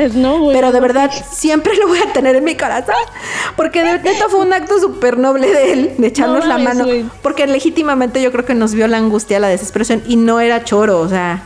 [0.53, 2.95] pero de verdad, siempre lo voy a tener en mi corazón,
[3.57, 6.87] porque de neta fue un acto súper noble de él, de echarnos No la mano,
[7.23, 11.01] porque legítimamente yo creo que nos vio la angustia, la desesperación, y no era choro,
[11.01, 11.43] o sea,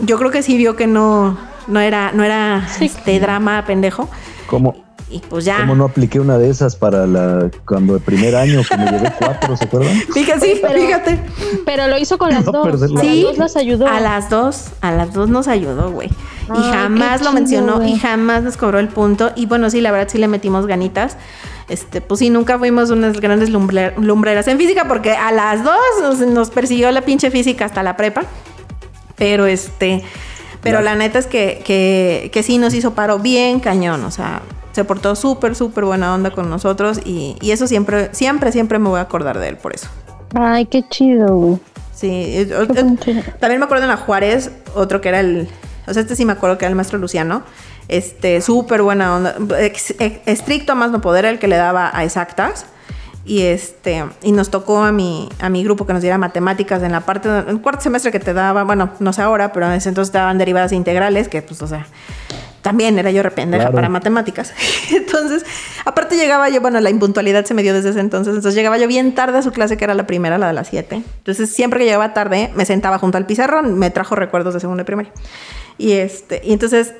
[0.00, 4.08] yo creo que sí vio que no, no era, no era este drama pendejo,
[4.46, 4.74] ¿Cómo,
[5.10, 5.58] y pues ya.
[5.58, 9.12] ¿Cómo no apliqué una de esas para la cuando el primer año que me llevé
[9.18, 9.94] cuatro, ¿se acuerdan?
[10.14, 11.20] Fíjate, sí, pero- fíjate.
[11.66, 12.66] Pero lo hizo con las No dos.
[12.66, 13.00] perderla.
[13.00, 13.86] A las Sí, dos las ayudó.
[13.86, 16.08] A las dos, a las dos nos ayudó, güey.
[16.52, 19.30] Y jamás lo mencionó y jamás nos cobró el punto.
[19.36, 21.16] Y bueno, sí, la verdad sí le metimos ganitas.
[21.68, 25.76] Este, pues sí, nunca fuimos unas grandes lumbre- lumbreras en física porque a las dos
[26.02, 28.22] nos, nos persiguió la pinche física hasta la prepa.
[29.16, 30.02] Pero este,
[30.62, 34.04] pero la neta es que, que, que sí nos hizo paro bien cañón.
[34.04, 34.42] O sea,
[34.80, 37.00] se portó súper, súper buena onda con nosotros.
[37.04, 39.88] Y, y eso siempre, siempre, siempre me voy a acordar de él por eso.
[40.34, 41.58] Ay, qué chido, güey.
[41.94, 42.48] Sí,
[43.40, 45.48] también me acuerdo en la Juárez, otro que era el,
[45.86, 47.42] o sea, este sí me acuerdo que era el maestro Luciano,
[47.88, 51.90] este, súper buena onda, ex- ex- estricto a más no poder, el que le daba
[51.92, 52.64] a exactas,
[53.24, 56.92] y este, y nos tocó a mi, a mi grupo que nos diera matemáticas en
[56.92, 59.72] la parte, en el cuarto semestre que te daba, bueno, no sé ahora, pero en
[59.72, 61.86] ese entonces daban derivadas integrales, que pues, o sea,
[62.62, 63.74] también era yo rependeja Claro.
[63.74, 64.52] para matemáticas.
[64.90, 65.44] Entonces,
[65.84, 68.86] aparte llegaba yo, bueno, la impuntualidad se me dio desde ese entonces, entonces llegaba yo
[68.86, 70.96] bien tarde a su clase, que era la primera, la de las 7.
[71.18, 74.82] Entonces, siempre que llegaba tarde, me sentaba junto al pizarrón, me trajo recuerdos de segundo
[74.82, 75.12] y primaria.
[75.78, 76.92] Y este, y entonces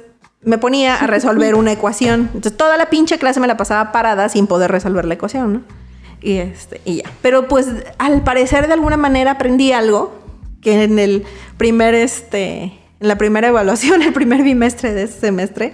[0.42, 2.30] me ponía a resolver una ecuación.
[2.34, 5.79] Entonces, toda la pinche clase me la pasaba parada sin poder resolver la ecuación, ¿no?
[6.22, 7.10] Y este, y ya.
[7.22, 7.68] Pero pues,
[7.98, 10.12] al parecer, de alguna manera aprendí algo
[10.60, 11.24] que en el
[11.56, 15.72] primer, este, en la primera evaluación, el primer bimestre de ese semestre,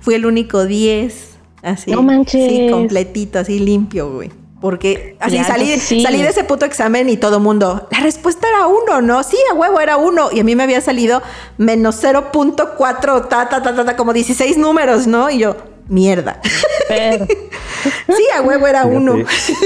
[0.00, 1.30] fui el único 10.
[1.62, 1.90] Así.
[1.90, 2.48] No manches.
[2.48, 4.30] Sí, completito, así limpio, güey.
[4.60, 6.02] Porque así salí, sí.
[6.02, 9.24] salí de ese puto examen y todo mundo, la respuesta era uno, ¿no?
[9.24, 10.28] Sí, a huevo era uno.
[10.32, 11.20] Y a mí me había salido
[11.58, 15.30] menos 0.4, ta, ta, ta, ta, ta, como 16 números, ¿no?
[15.30, 15.56] Y yo,
[15.88, 16.40] mierda.
[16.88, 17.26] Pero,
[18.06, 19.16] Sí, a huevo era uno.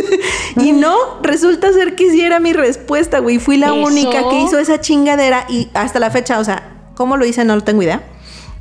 [0.56, 3.38] y no, resulta ser que sí era mi respuesta, güey.
[3.38, 3.74] Fui la ¿Eso?
[3.76, 6.62] única que hizo esa chingadera y hasta la fecha, o sea,
[6.94, 7.44] ¿cómo lo hice?
[7.44, 8.02] No lo tengo idea.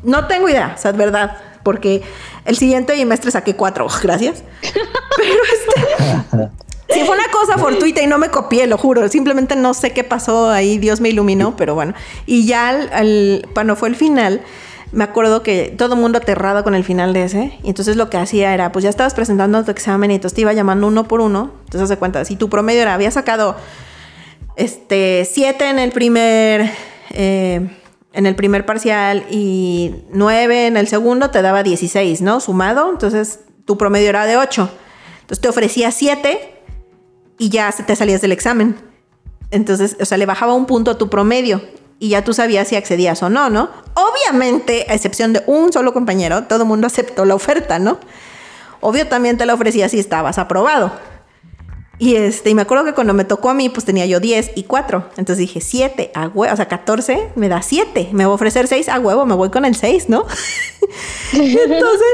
[0.03, 1.37] No tengo idea, o sea, es verdad.
[1.63, 2.01] Porque
[2.45, 4.43] el siguiente bimestre saqué cuatro, gracias.
[5.17, 6.49] Pero este.
[6.93, 9.07] Sí, fue una cosa fortuita y no me copié, lo juro.
[9.09, 11.93] Simplemente no sé qué pasó ahí, Dios me iluminó, pero bueno.
[12.27, 14.41] Y ya al, al- cuando fue el final,
[14.91, 17.59] me acuerdo que todo el mundo aterrado con el final de ese.
[17.63, 20.41] Y entonces lo que hacía era, pues ya estabas presentando tu examen y entonces te
[20.41, 21.51] iba llamando uno por uno.
[21.65, 23.55] Entonces se cuenta, si tu promedio era, había sacado
[24.55, 26.71] este, siete en el primer,
[27.11, 27.69] eh,
[28.13, 32.39] en el primer parcial y nueve en el segundo, te daba 16, ¿no?
[32.39, 34.69] Sumado, entonces tu promedio era de 8.
[35.21, 36.61] Entonces te ofrecía 7
[37.37, 38.75] y ya te salías del examen.
[39.51, 41.61] Entonces, o sea, le bajaba un punto a tu promedio.
[41.99, 43.69] Y ya tú sabías si accedías o no, ¿no?
[43.93, 47.99] Obviamente, a excepción de un solo compañero, todo el mundo aceptó la oferta, ¿no?
[48.81, 50.91] Obvio también te la ofrecía si estabas aprobado.
[51.97, 54.51] Y este, y me acuerdo que cuando me tocó a mí, pues tenía yo 10
[54.55, 55.11] y 4.
[55.11, 58.09] Entonces dije, 7 a huevo, o sea, 14 me da 7.
[58.11, 60.25] Me va a ofrecer 6 a huevo, me voy con el 6, ¿no?
[61.33, 62.07] Entonces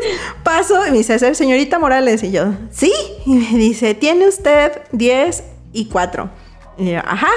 [0.43, 2.21] paso y me dice, señorita Morales.
[2.23, 2.93] Y yo, sí.
[3.25, 6.29] Y me dice, tiene usted 10 y 4.
[6.77, 7.32] Y yo, ajá.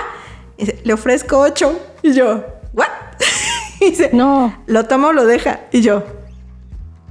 [0.59, 1.94] Y dice, le ofrezco 8.
[2.05, 2.45] Y yo,
[2.75, 2.87] ¿what?
[3.81, 4.55] Y dice, No.
[4.67, 5.61] ¿lo toma o lo deja?
[5.73, 6.05] Y yo,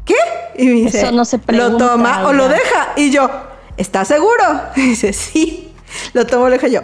[0.06, 0.16] ¿qué?
[0.56, 2.94] Y me dice, Eso no se ¿lo pregunta, toma o lo deja?
[2.96, 3.28] Y yo,
[3.76, 4.44] ¿estás seguro?
[4.76, 5.74] Y dice, sí.
[6.14, 6.82] Lo tomo o lo dejo yo.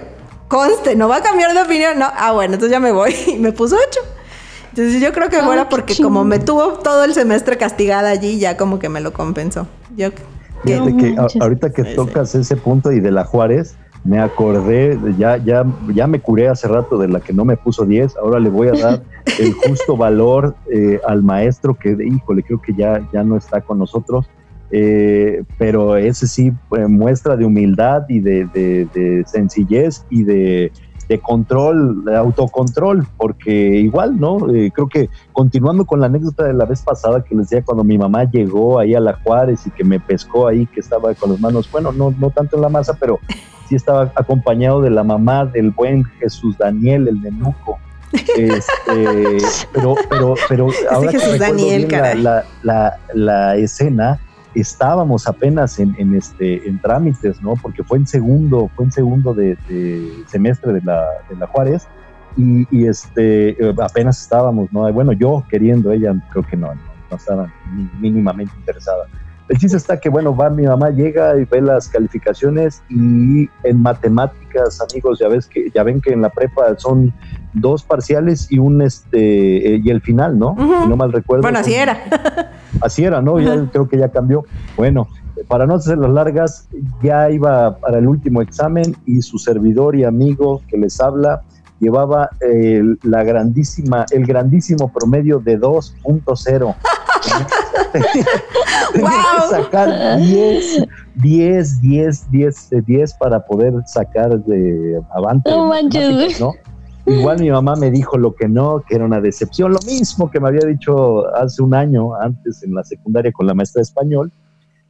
[0.48, 2.00] Conste, ¿no va a cambiar de opinión?
[2.00, 2.08] No.
[2.16, 3.16] Ah, bueno, entonces ya me voy.
[3.28, 4.00] Y me puso 8.
[4.70, 8.58] Entonces yo creo que fuera porque como me tuvo todo el semestre castigada allí, ya
[8.58, 9.68] como que me lo compensó.
[9.96, 10.10] Yo
[10.64, 11.96] Fíjate No que ahorita que Sí, sí.
[11.96, 16.68] tocas ese punto y de la Juárez, me acordé, ya, ya, ya me curé hace
[16.68, 19.04] rato de la que no me puso 10, ahora le voy a dar
[19.40, 23.78] el justo valor eh, al maestro que, híjole, creo que ya, ya no está con
[23.80, 24.26] nosotros,
[24.72, 30.72] eh, pero ese sí eh, muestra de humildad y de, de- de sencillez y de,
[31.10, 34.38] de control, de autocontrol, porque igual, ¿no?
[34.54, 37.84] Eh, creo que continuando con la anécdota de la vez pasada que les decía cuando
[37.84, 41.32] mi mamá llegó ahí a la Juárez y que me pescó ahí, que estaba con
[41.32, 43.20] las manos, bueno, no, no tanto en la masa, pero
[43.70, 47.78] sí estaba acompañado de la mamá del buen Jesús Daniel, el nenuco.
[48.12, 49.38] Este,
[49.74, 54.20] pero, pero, pero ahora que Jesús recuerdo Daniel, bien la, la, la, la escena,
[54.56, 57.54] estábamos apenas en, en este en trámites, ¿no?
[57.62, 61.88] Porque fue en segundo, fue en segundo de, de semestre de la, de la Juárez
[62.36, 64.92] y, y, este eh, apenas estábamos, ¿no?
[64.92, 69.06] Bueno, yo queriendo, ella creo que no, no, no estaba ni- mínimamente interesada.
[69.50, 73.82] El chiste está que, bueno, va mi mamá, llega y ve las calificaciones y en
[73.82, 77.12] matemáticas, amigos, ya ves que ya ven que en la prepa son
[77.54, 80.56] dos parciales y un este eh, y el final, ¿no?
[80.84, 81.42] Si no mal recuerdo.
[81.42, 82.52] Bueno, así son- era.
[82.82, 83.40] Así era, ¿no?
[83.40, 84.46] Ya creo que ya cambió.
[84.78, 85.08] Bueno,
[85.48, 86.68] para no hacer las largas,
[87.02, 91.42] ya iba para el último examen y su servidor y amigo que les habla
[91.80, 96.76] llevaba el, la grandísima, el grandísimo promedio de 2.0.
[98.94, 105.50] Tenía que sacar 10, 10, 10, 10, eh, 10 para poder sacar de avante.
[105.50, 106.54] No manches, ¿no?
[107.06, 110.40] Igual mi mamá me dijo lo que no, que era una decepción, lo mismo que
[110.40, 114.32] me había dicho hace un año antes en la secundaria con la maestra de español.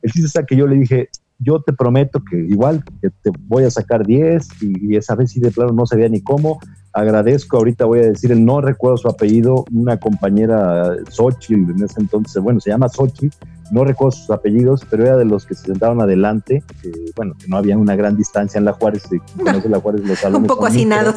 [0.02, 3.64] El chiste está que yo le dije, yo te prometo que igual que te voy
[3.64, 6.60] a sacar 10 y, y esa vez sí de plano no sabía ni cómo.
[6.94, 12.02] Agradezco, ahorita voy a decir, el no recuerdo su apellido, una compañera Xochitl en ese
[12.02, 13.36] entonces, bueno, se llama Xochitl,
[13.72, 17.48] no recuerdo sus apellidos, pero era de los que se sentaron adelante, que, bueno, que
[17.48, 20.56] no había una gran distancia en la Juárez, si conoce la Juárez, los salones Un
[20.56, 21.16] poco hacinados.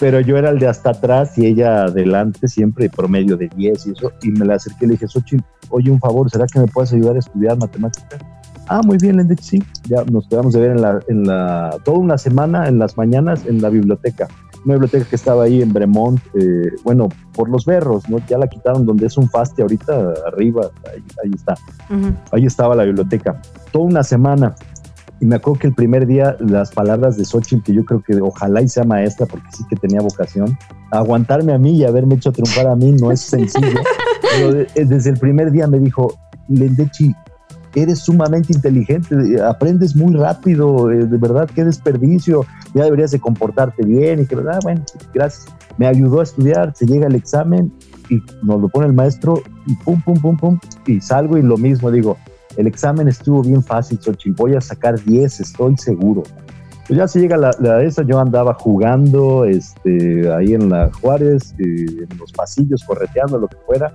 [0.00, 3.90] pero yo era el de hasta atrás y ella adelante, siempre promedio de 10 y
[3.90, 6.66] eso, y me la acerqué y le dije, Xochitl, oye, un favor, ¿será que me
[6.66, 8.20] puedes ayudar a estudiar matemáticas?
[8.68, 11.98] Ah, muy bien, Lendech, sí, ya nos quedamos de ver en la, en la, toda
[11.98, 14.28] una semana, en las mañanas, en la biblioteca,
[14.64, 18.18] una biblioteca que estaba ahí en Bremont, eh, bueno, por los berros, ¿no?
[18.28, 21.54] Ya la quitaron donde es un faste ahorita, arriba, ahí, ahí está
[21.88, 22.14] Ujú.
[22.32, 23.40] ahí estaba la biblioteca,
[23.72, 24.54] toda una semana.
[25.22, 28.18] Y me acuerdo que el primer día las palabras de Xochitl, que yo creo que
[28.20, 30.56] ojalá y sea maestra, porque sí que tenía vocación,
[30.90, 33.80] aguantarme a mí y haberme hecho triunfar a mí no es sencillo.
[34.22, 37.14] pero eh, desde el primer día me dijo, Lendechi,
[37.74, 42.44] eres sumamente inteligente, eh, aprendes muy rápido, eh, de verdad, qué desperdicio,
[42.74, 44.82] ya deberías de comportarte bien y que, ah, bueno,
[45.14, 45.46] gracias.
[45.78, 47.72] Me ayudó a estudiar, se llega el examen
[48.08, 51.56] y nos lo pone el maestro y pum, pum, pum, pum, y salgo y lo
[51.56, 52.16] mismo, digo,
[52.56, 56.22] el examen estuvo bien fácil, Xochitl, voy a sacar 10, estoy seguro.
[56.86, 61.54] Pues ya se llega la, la esa, yo andaba jugando este, ahí en la Juárez,
[61.58, 63.94] eh, en los pasillos, correteando, lo que fuera.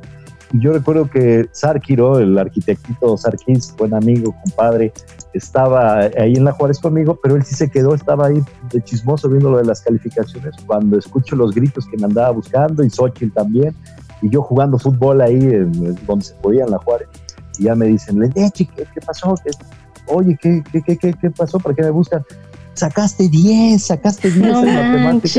[0.60, 4.94] Yo recuerdo que Sarkiro, el arquitectito Sarkis, buen amigo, compadre,
[5.34, 8.42] estaba ahí en la Juárez conmigo, pero él sí se quedó, estaba ahí
[8.72, 10.56] de chismoso viendo lo de las calificaciones.
[10.66, 13.76] Cuando escucho los gritos que me andaba buscando, y Xochitl también,
[14.22, 17.08] y yo jugando fútbol ahí en- donde se podía en la Juárez,
[17.58, 19.36] y ya me dicen, Lendechi, ¿qué, qué pasó?
[19.44, 19.52] ¿Qué-
[20.08, 21.60] oye, ¿qué, qué, qué, qué, pasó?
[21.60, 22.24] ¿Para qué me buscan?
[22.76, 25.32] Sacaste 10, sacaste 10 No en matemáticas.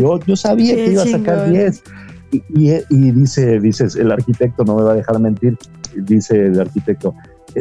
[0.00, 1.52] Yo, yo sabía que iba a sacar chingón.
[1.52, 1.82] 10.
[2.30, 5.56] Y, y, y dice, dices, el arquitecto no me va a dejar mentir,
[5.94, 7.14] dice el arquitecto,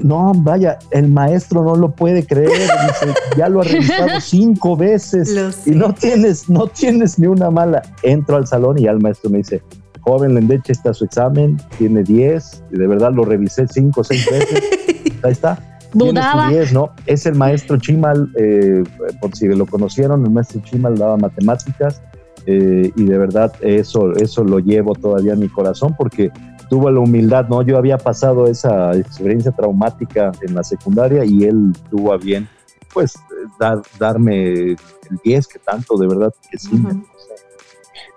[0.03, 5.63] no, vaya, el maestro no lo puede creer, dice, ya lo ha revisado cinco veces
[5.65, 7.81] y no tienes, no tienes ni una mala.
[8.03, 9.61] Entro al salón y ya el maestro me dice,
[10.01, 14.27] joven Lendeche, está su examen, tiene 10, y de verdad lo revisé cinco o seis
[14.29, 14.63] veces,
[15.23, 15.55] ahí está.
[15.91, 16.49] Tiene su Dudaba.
[16.49, 16.91] 10, ¿no?
[17.05, 18.83] Es el maestro Chimal, eh,
[19.21, 22.01] por si lo conocieron, el maestro Chimal daba matemáticas
[22.49, 26.31] eh, y de verdad eso, eso lo llevo todavía en mi corazón porque
[26.69, 27.61] tuvo la humildad, ¿no?
[27.61, 32.47] Yo había pasado esa experiencia traumática en la secundaria y él tuvo a bien,
[32.93, 33.15] pues,
[33.59, 34.77] dar, darme el
[35.25, 36.81] 10 que tanto, de verdad que sí.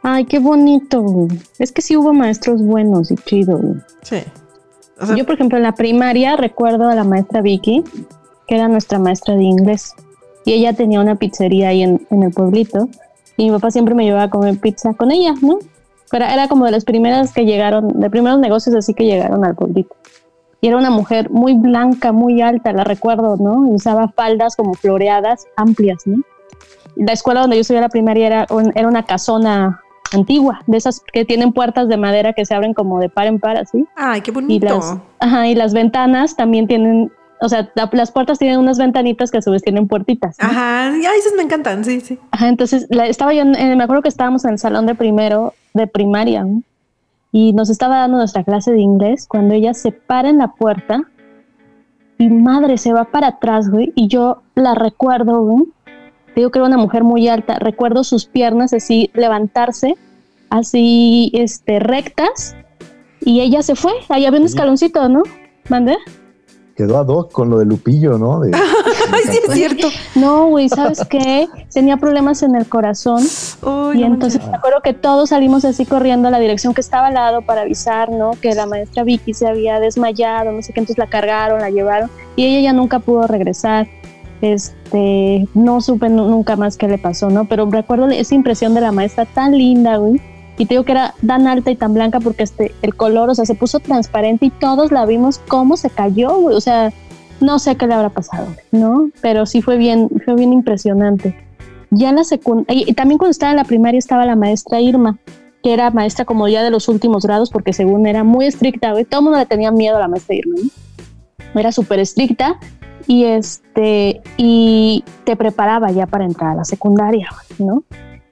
[0.02, 1.26] Ay, qué bonito.
[1.58, 3.60] Es que sí hubo maestros buenos y chidos.
[4.02, 4.18] Sí.
[5.16, 7.82] Yo, por ejemplo, en la primaria recuerdo a la maestra Vicky,
[8.46, 9.94] que era nuestra maestra de inglés.
[10.44, 12.88] Y ella tenía una pizzería ahí en, en el pueblito.
[13.40, 15.60] Y mi papá siempre me llevaba a comer pizza con ella, ¿no?
[16.10, 19.54] Pero era como de las primeras que llegaron, de primeros negocios así que llegaron al
[19.54, 19.96] pueblito.
[20.60, 23.66] Y era una mujer muy blanca, muy alta, la recuerdo, ¿no?
[23.66, 26.22] Y usaba faldas como floreadas, amplias, ¿no?
[26.96, 29.80] La escuela donde yo estudié la primaria era, era una casona
[30.12, 33.40] antigua, de esas que tienen puertas de madera que se abren como de par en
[33.40, 33.86] par, así.
[33.96, 34.52] Ay, qué bonito.
[34.52, 37.10] Y las, ajá, y las ventanas también tienen,
[37.40, 40.36] o sea, las puertas tienen unas ventanitas que a su vez tienen puertitas.
[40.38, 42.18] Ajá, ya esas me encantan, sí, sí.
[42.30, 45.86] Ajá, entonces la, estaba yo, me acuerdo que estábamos en el salón de primero de
[45.86, 46.46] primaria
[47.32, 51.02] y nos estaba dando nuestra clase de inglés cuando ella se para en la puerta
[52.18, 55.64] y madre se va para atrás, güey, y yo la recuerdo, güey,
[56.36, 59.96] digo que era una mujer muy alta, recuerdo sus piernas así levantarse,
[60.50, 62.56] así este, rectas,
[63.22, 65.22] y ella se fue, ahí había un escaloncito, ¿no?
[65.70, 65.96] ¿Mande?
[66.80, 68.40] Quedó a dos con lo de Lupillo, ¿no?
[68.40, 68.52] De,
[69.12, 69.88] Ay, sí, es cierto.
[70.14, 71.46] No, güey, ¿sabes qué?
[71.70, 73.22] Tenía problemas en el corazón.
[73.94, 77.14] y entonces me acuerdo que todos salimos así corriendo a la dirección que estaba al
[77.14, 78.30] lado para avisar, ¿no?
[78.40, 82.10] Que la maestra Vicky se había desmayado, no sé qué, entonces la cargaron, la llevaron
[82.34, 83.86] y ella ya nunca pudo regresar.
[84.40, 87.44] Este, no supe nunca más qué le pasó, ¿no?
[87.44, 90.18] Pero recuerdo esa impresión de la maestra tan linda, güey.
[90.60, 93.34] Y te digo que era tan alta y tan blanca porque este, el color, o
[93.34, 96.54] sea, se puso transparente y todos la vimos cómo se cayó, güey.
[96.54, 96.92] O sea,
[97.40, 99.08] no sé qué le habrá pasado, ¿no?
[99.22, 101.34] Pero sí fue bien, fue bien impresionante.
[101.88, 105.16] Ya en la secundaria, y también cuando estaba en la primaria estaba la maestra Irma,
[105.62, 109.06] que era maestra como ya de los últimos grados, porque según era muy estricta, güey,
[109.06, 110.56] todo el mundo le tenía miedo a la maestra Irma,
[111.54, 111.58] ¿no?
[111.58, 112.58] Era súper estricta
[113.06, 117.82] y este y te preparaba ya para entrar a la secundaria, ¿no?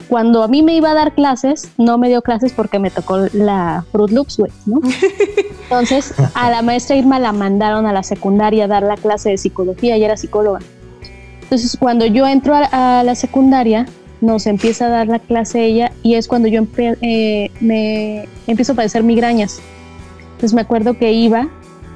[0.08, 3.18] Cuando a mí me iba a dar clases, no me dio clases porque me tocó
[3.32, 4.80] la Fruit Loops, güey, ¿no?
[5.64, 9.36] Entonces, a la maestra Irma la mandaron a la secundaria a dar la clase de
[9.36, 10.60] psicología y era psicóloga.
[11.42, 13.86] Entonces, cuando yo entro a, la secundaria,
[14.22, 18.76] nos empieza a dar la clase ella y es cuando yo eh, me empiezo a
[18.76, 19.60] padecer migrañas.
[20.32, 21.48] Entonces, me acuerdo que iba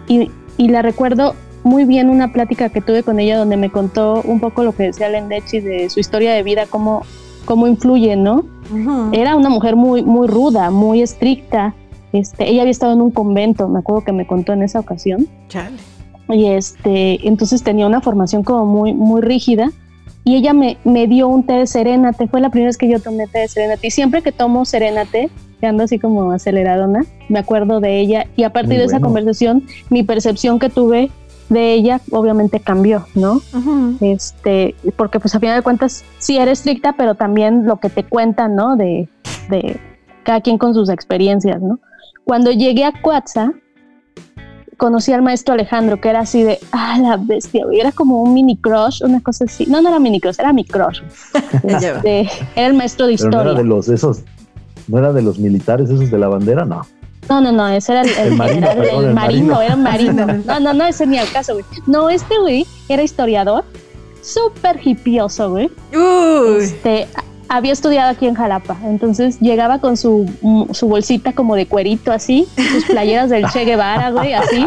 [0.06, 1.34] y, y la recuerdo
[1.64, 4.84] muy bien una plática que tuve con ella donde me contó un poco lo que
[4.84, 7.04] decía Lendechi de su historia de vida, cómo,
[7.45, 8.45] cómo influye, ¿no?
[9.12, 11.74] Era una mujer muy, muy ruda, muy estricta.
[12.12, 15.26] Este, ella había estado en un convento, me acuerdo que me contó en esa ocasión.
[15.49, 15.76] Chale.
[16.28, 19.70] Y este, entonces tenía una formación como muy, muy rígida.
[20.24, 22.28] Y ella me, me dio un té de serénate.
[22.28, 23.86] Fue la primera vez que yo tomé té de serénate.
[23.86, 25.30] Y siempre que tomo serénate,
[25.61, 28.26] que ando así como aceleradona, me acuerdo de ella.
[28.36, 31.11] Y a partir de esa conversación, mi percepción que tuve
[31.53, 33.40] de ella obviamente cambió, ¿no?
[34.00, 38.05] Este, porque pues a final de cuentas sí era estricta, pero también lo que te
[38.05, 38.76] cuentan, ¿no?
[38.76, 39.09] De,
[39.48, 39.80] de
[40.24, 41.78] cada quien con sus experiencias, ¿no?
[42.24, 43.53] Cuando llegué a Cuatza,
[44.76, 48.57] conocí al maestro Alejandro, que era así de, ah, la bestia, era como un mini
[48.57, 49.66] crush, una cosa así.
[49.66, 51.00] No, no era mini crush, era mi crush.
[51.62, 53.44] Este, era el maestro de historia.
[53.44, 54.22] no era de los, esos,
[54.88, 56.82] no era de los militares esos de la bandera, no.
[57.33, 58.70] No, no, no, ese era el, marino,
[59.62, 60.26] era un marino.
[60.45, 61.64] No, no, no, ese ni al caso, güey.
[61.87, 63.64] No, este güey era historiador,
[64.20, 65.70] súper hipioso, güey.
[65.95, 66.62] Uy.
[66.62, 67.09] Este,
[67.49, 70.30] había estudiado aquí en Jalapa, entonces llegaba con su,
[70.72, 74.66] su bolsita como de cuerito así, sus playeras del Che Guevara, güey, así,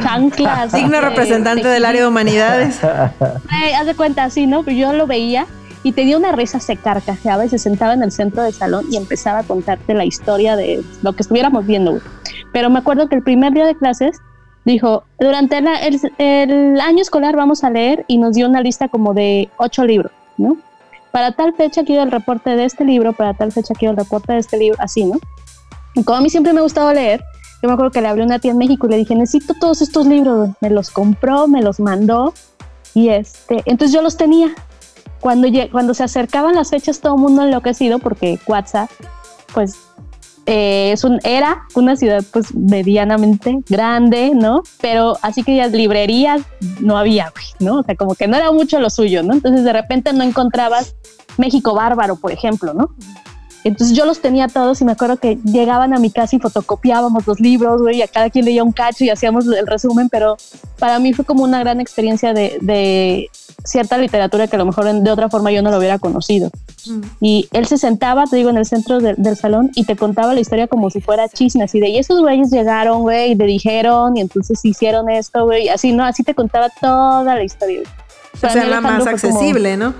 [0.00, 0.70] chanclas.
[0.70, 2.78] Signo representante del área de humanidades.
[2.84, 4.62] haz de cuenta así, ¿no?
[4.62, 5.46] Pero yo lo veía
[5.84, 8.96] y tenía una risa, se carcajeaba y se sentaba en el centro del salón y
[8.96, 12.00] empezaba a contarte la historia de lo que estuviéramos viendo.
[12.52, 14.16] Pero me acuerdo que el primer día de clases
[14.64, 19.50] dijo, durante el, año escolar vamos a leer y nos dio una lista como de
[19.58, 20.56] ocho libros, ¿no?
[21.12, 24.32] Para tal fecha quiero el reporte de este libro, para tal fecha quiero el reporte
[24.32, 25.18] de este libro, así, ¿no?
[25.94, 27.22] Y como a mí siempre me ha gustado leer,
[27.62, 29.52] yo me acuerdo que le hablé a una tía en México y le dije, necesito
[29.60, 32.32] todos estos libros, me los compró, me los mandó
[32.94, 34.54] y este, entonces yo los tenía
[35.24, 38.90] cuando, cuando se acercaban las fechas todo el mundo enloquecido porque WhatsApp
[39.54, 39.78] pues
[40.44, 44.62] eh, es un, era una ciudad pues medianamente grande, ¿no?
[44.82, 46.42] Pero así que las librerías
[46.78, 47.78] no había, ¿no?
[47.78, 49.32] O sea, como que no era mucho lo suyo, ¿no?
[49.32, 50.94] Entonces de repente no encontrabas
[51.38, 52.94] México Bárbaro, por ejemplo, ¿no?
[53.64, 57.26] Entonces yo los tenía todos y me acuerdo que llegaban a mi casa y fotocopiábamos
[57.26, 60.36] los libros, güey, y a cada quien leía un cacho y hacíamos el resumen, pero
[60.78, 63.30] para mí fue como una gran experiencia de,
[63.64, 66.50] cierta literatura que a lo mejor de otra forma yo no lo hubiera conocido.
[66.86, 67.00] Mm.
[67.22, 70.40] Y él se sentaba, te digo, en el centro del salón y te contaba la
[70.40, 74.18] historia como si fuera chisme, así de, y esos güeyes llegaron, güey, y te dijeron,
[74.18, 76.04] y entonces hicieron esto, güey, así, ¿no?
[76.04, 77.80] Así te contaba toda la historia.
[78.34, 79.94] O sea, la más accesible, ¿no?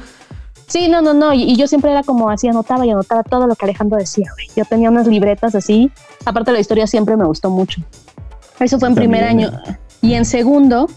[0.67, 1.33] Sí, no, no, no.
[1.33, 4.49] Y, yo siempre era como así, anotaba y anotaba todo lo que Alejandro decía, güey.
[4.57, 5.91] Yo tenía unas libretas así.
[6.25, 7.83] Aparte, la historia siempre me gustó mucho.
[8.61, 9.51] Eso fue en primer año.
[10.01, 10.89] Y en segundo,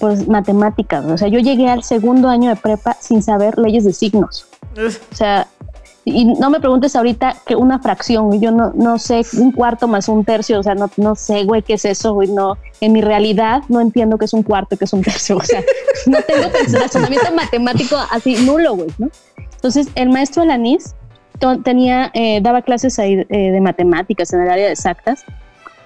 [0.00, 1.04] pues matemáticas.
[1.04, 4.46] O sea, yo llegué al segundo año de prepa sin saber leyes de signos.
[4.76, 5.48] O sea,
[6.04, 10.08] y no me preguntes ahorita que una fracción, yo no, no sé, un cuarto más
[10.08, 13.00] un tercio, o sea, no, no sé, güey, qué es eso, güey, no, en mi
[13.00, 15.62] realidad no entiendo qué es un cuarto, qué es un tercio, o sea,
[16.06, 16.48] no tengo
[16.80, 19.08] razonamiento matemático así nulo, güey, ¿no?
[19.54, 20.96] Entonces, el maestro Alanis
[21.62, 25.24] tenía, eh, daba clases ahí eh, de matemáticas en el área de exactas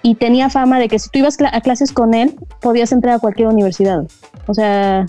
[0.03, 3.19] y tenía fama de que si tú ibas a clases con él, podías entrar a
[3.19, 4.05] cualquier universidad.
[4.47, 5.07] O sea,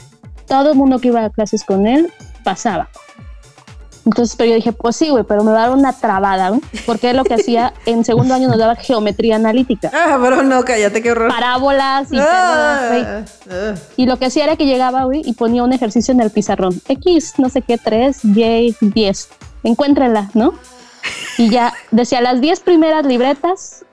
[0.47, 2.11] todo el mundo que iba a clases con él
[2.43, 2.89] pasaba.
[4.07, 6.61] Entonces, pero yo dije, pues sí, güey, pero me va a dar una trabada, ¿no?
[6.85, 9.91] Porque lo que hacía en segundo año nos daba geometría analítica.
[9.93, 11.27] Ah, pero no, cállate, qué horror.
[11.29, 13.73] Parábolas y ah, ah.
[13.97, 16.81] Y lo que hacía era que llegaba, güey, y ponía un ejercicio en el pizarrón.
[16.87, 19.29] X, no sé qué, 3, Y, 10.
[19.63, 20.53] Encuéntrenla, ¿no?
[21.37, 23.83] Y ya decía las 10 primeras libretas.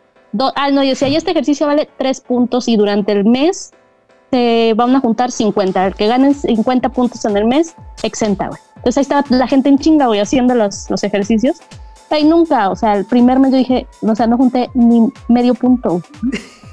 [0.55, 3.73] ah, no, y decía, y este ejercicio vale 3 puntos y durante el mes
[4.31, 5.87] se van a juntar 50.
[5.89, 8.61] El que gane 50 puntos en el mes, exenta, güey.
[8.85, 11.57] Entonces ahí estaba la gente en chinga, güey, haciendo los, los ejercicios.
[12.11, 15.55] Ahí nunca, o sea, el primer mes yo dije, o sea, no junté ni medio
[15.55, 16.03] punto.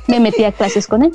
[0.07, 1.13] Me metí a clases con él.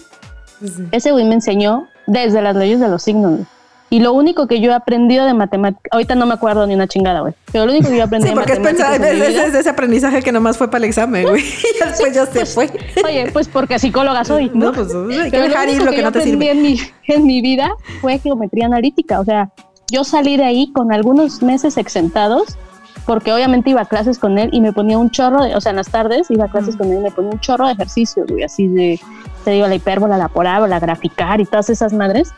[0.90, 3.40] Ese güey me enseñó desde las leyes de los signos.
[3.88, 6.88] Y lo único que yo he aprendido de matemáticas, ahorita no me acuerdo ni una
[6.88, 7.34] chingada, güey.
[7.52, 10.68] Pero lo único que yo aprendí sí, porque es, es, ese aprendizaje que nomás fue
[10.68, 11.44] para el examen, güey.
[11.80, 12.70] Y después ya se pues, fue.
[13.04, 14.50] Oye, pues porque psicóloga soy.
[14.52, 16.50] No, pues hay que dejar ir lo que, no te sirve.
[16.50, 17.70] En mi, en mi vida
[18.00, 19.20] fue geometría analítica.
[19.20, 19.50] O sea,
[19.90, 22.56] yo salí de ahí con algunos meses exentados,
[23.04, 25.70] porque obviamente iba a clases con él y me ponía un chorro, de, o sea,
[25.70, 28.26] en las tardes iba a clases con él y me ponía un chorro de ejercicios,
[28.28, 29.00] güey, así de,
[29.44, 32.32] te digo, la hipérbola, la parábola, graficar y todas esas madres.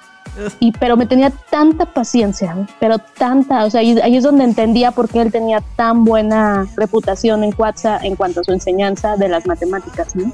[0.61, 5.09] Y, pero me tenía tanta paciencia, pero tanta, o sea, ahí, es donde entendía por
[5.09, 9.47] qué él tenía tan buena reputación en Cuatza en cuanto a su enseñanza de las
[9.47, 10.31] matemáticas, ¿no?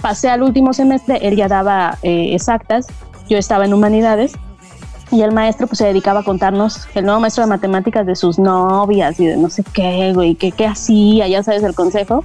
[0.00, 2.86] Pasé al último semestre, él ya daba eh, exactas,
[3.28, 4.32] yo estaba en humanidades
[5.10, 8.38] y el maestro pues se dedicaba a contarnos, el nuevo maestro de matemáticas, de sus
[8.38, 12.24] novias y de no sé qué, güey, qué, qué hacía, ya sabes, el consejo.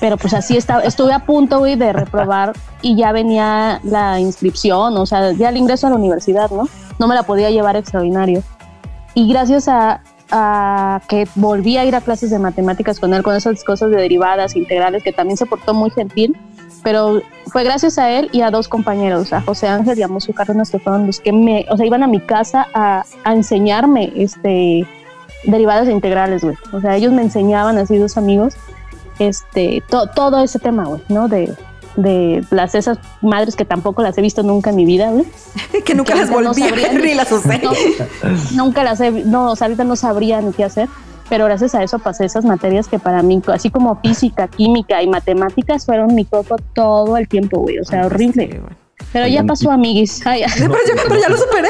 [0.00, 2.52] Pero pues así estaba, estuve a punto, güey, de reprobar
[2.82, 6.68] y ya venía la inscripción, o sea, ya el ingreso a la universidad, ¿no?
[6.98, 8.42] No me la podía llevar extraordinario.
[9.14, 13.34] Y gracias a, a que volví a ir a clases de matemáticas con él, con
[13.34, 16.36] esas cosas de derivadas, integrales, que también se portó muy gentil,
[16.82, 20.32] pero fue gracias a él y a dos compañeros, a José Ángel y a Mosu
[20.32, 24.12] Cárdenas, que fueron los que me, o sea, iban a mi casa a, a enseñarme
[24.16, 24.86] este,
[25.44, 26.56] derivadas integrales, güey.
[26.72, 28.54] O sea, ellos me enseñaban así dos amigos,
[29.18, 31.28] este, todo ese tema, güey, ¿no?
[31.28, 31.54] De,
[31.96, 35.26] de las esas madres que tampoco las he visto nunca en mi vida, güey.
[35.84, 37.60] que nunca las volví a ver ni las usé.
[38.52, 40.88] nunca las he, no, o sea, ahorita no sabría ni qué hacer
[41.28, 45.08] pero gracias a eso pasé esas materias que para mí, así como física, química y
[45.08, 47.78] matemáticas, fueron mi coco todo el tiempo, güey.
[47.78, 48.60] O sea, horrible.
[49.12, 50.20] Pero ya pasó, amiguis.
[50.24, 51.68] pero, ya, lo superé.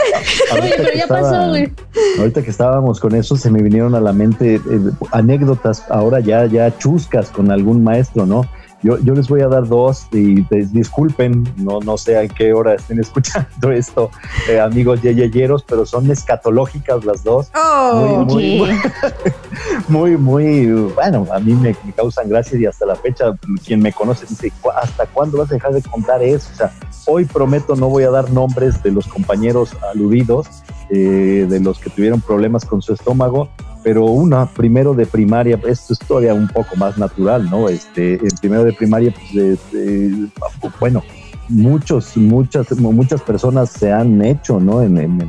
[0.76, 1.72] pero ya pasó, güey.
[2.18, 4.60] Ahorita que estábamos con eso, se me vinieron a la mente eh,
[5.12, 8.46] anécdotas, ahora ya, ya chuscas con algún maestro, ¿no?
[8.84, 12.74] Yo, yo les voy a dar dos y disculpen, no, no sé a qué hora
[12.74, 14.10] estén escuchando esto,
[14.46, 17.50] eh, amigos yeyeyeros, pero son escatológicas las dos.
[17.54, 18.58] Oh, muy,
[19.88, 23.34] muy, muy, bueno, a mí me, causan gracia y hasta la fecha,
[23.64, 26.50] quien me conoce dice, ¿hasta cuándo vas a dejar de contar eso?
[26.52, 26.72] O sea,
[27.06, 30.46] hoy prometo no voy a dar nombres de los compañeros aludidos,
[30.90, 33.48] eh, de los que tuvieron problemas con su estómago,
[33.84, 37.68] pero una primero de primaria, esto es todavía un poco más natural, ¿no?
[37.68, 39.60] Este, en primero de primaria, pues,
[40.80, 41.02] bueno,
[41.50, 44.82] muchos, muchas, muchas personas se han hecho, ¿no?
[44.82, 45.20] En,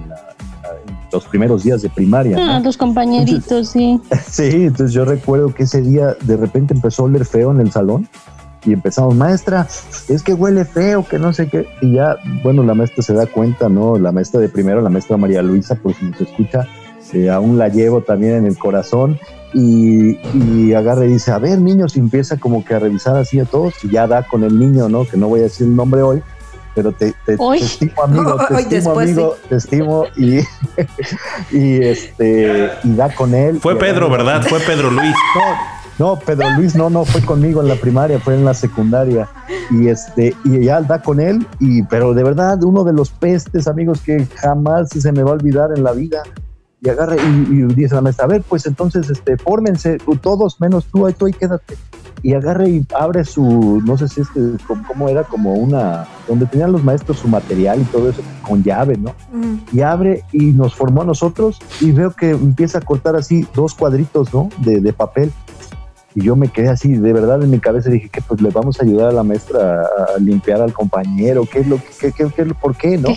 [1.11, 2.37] los primeros días de primaria.
[2.39, 4.01] Ah, los compañeritos, sí.
[4.27, 7.71] Sí, entonces yo recuerdo que ese día de repente empezó a oler feo en el
[7.71, 8.09] salón
[8.65, 9.67] y empezamos, maestra,
[10.09, 11.67] es que huele feo, que no sé qué.
[11.81, 13.97] Y ya, bueno, la maestra se da cuenta, ¿no?
[13.97, 16.67] La maestra de primero, la maestra María Luisa, por si nos escucha,
[17.13, 19.19] eh, aún la llevo también en el corazón.
[19.53, 23.39] Y, y, agarra y dice, a ver, niños, y empieza como que a revisar así
[23.39, 25.05] a todos, y ya da con el niño, ¿no?
[25.05, 26.21] Que no voy a decir el nombre hoy,
[26.75, 30.39] pero te, te, estimo amigo, te estimo amigo, te estimo y,
[31.57, 33.59] y este y da con él.
[33.61, 34.43] Fue Pedro, ¿verdad?
[34.43, 35.15] Fue Pedro Luis.
[35.97, 39.29] No, Pedro Luis no, no fue conmigo en la primaria, fue en la secundaria.
[39.71, 43.65] Y este, y ya da con él, y pero de verdad, uno de los pestes,
[43.65, 46.21] amigos, que jamás se me va a olvidar en la vida.
[46.85, 51.07] Y agarra y, dice la maestra, a ver, pues entonces, este, fórmense, todos menos tú,
[51.07, 51.75] ahí tú ahí quédate.
[52.21, 54.41] Y agarra y abre su, no sé si es que,
[54.87, 58.97] cómo era, como una, donde tenían los maestros su material y todo eso, con llave,
[58.97, 59.13] ¿no?
[59.73, 63.73] Y abre y nos formó a nosotros y veo que empieza a cortar así dos
[63.73, 64.49] cuadritos, ¿no?
[64.59, 65.31] De, de papel
[66.15, 68.79] y yo me quedé así, de verdad en mi cabeza dije que pues le vamos
[68.79, 72.45] a ayudar a la maestra a, limpiar al compañero, ¿qué es lo que, qué, qué,
[72.45, 73.09] por qué, no?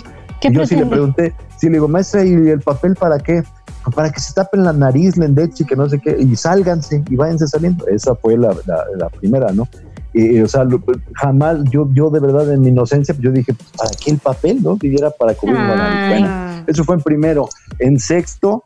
[0.43, 3.45] y yo sí le pregunté, sí le digo, maestra, ¿y el papel para qué?
[3.95, 7.47] Para que se tapen la nariz, lendechi, que no sé qué, y sálganse y váyanse
[7.47, 7.87] saliendo.
[7.87, 9.69] Esa fue la, la, primera, ¿no?
[10.13, 10.67] Y, o sea,
[11.15, 14.63] jamás, yo, yo de verdad en mi inocencia, yo dije, pues, ¿para qué el papel,
[14.63, 14.77] no?
[14.83, 16.21] Y era para cubrir la nariz.
[16.21, 17.49] Bueno, eso fue en primero.
[17.79, 18.65] En sexto,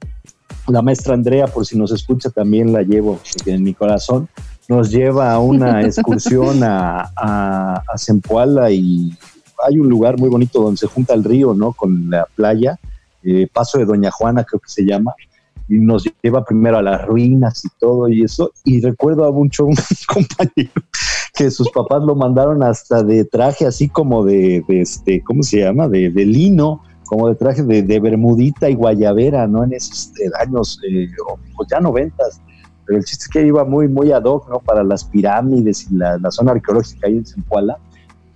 [0.68, 4.28] la maestra Andrea, por si nos escucha, también la llevo en mi corazón,
[4.68, 9.16] nos lleva a una excursión a, a, a Zempoala y
[9.64, 11.72] hay un lugar muy bonito donde se junta el río, ¿no?
[11.72, 12.78] Con la playa,
[13.24, 15.14] eh, Paso de Doña Juana creo que se llama,
[15.68, 19.64] y nos lleva primero a las ruinas y todo y eso, y recuerdo a mucho
[19.66, 19.76] un
[20.06, 20.72] compañero
[21.34, 25.88] que sus papás lo mandaron hasta de traje así como de, este, ¿cómo se llama?
[25.88, 26.82] De, de lino,
[27.12, 29.64] como de traje de, bermudita y guayabera, ¿no?
[29.64, 31.08] En esos eh, años, eh,
[31.54, 32.40] pues ya noventas.
[32.86, 34.60] Pero el chiste es que iba muy, muy ad hoc, ¿no?
[34.60, 37.78] Para las pirámides y la, zona arqueológica ahí en Zempoala.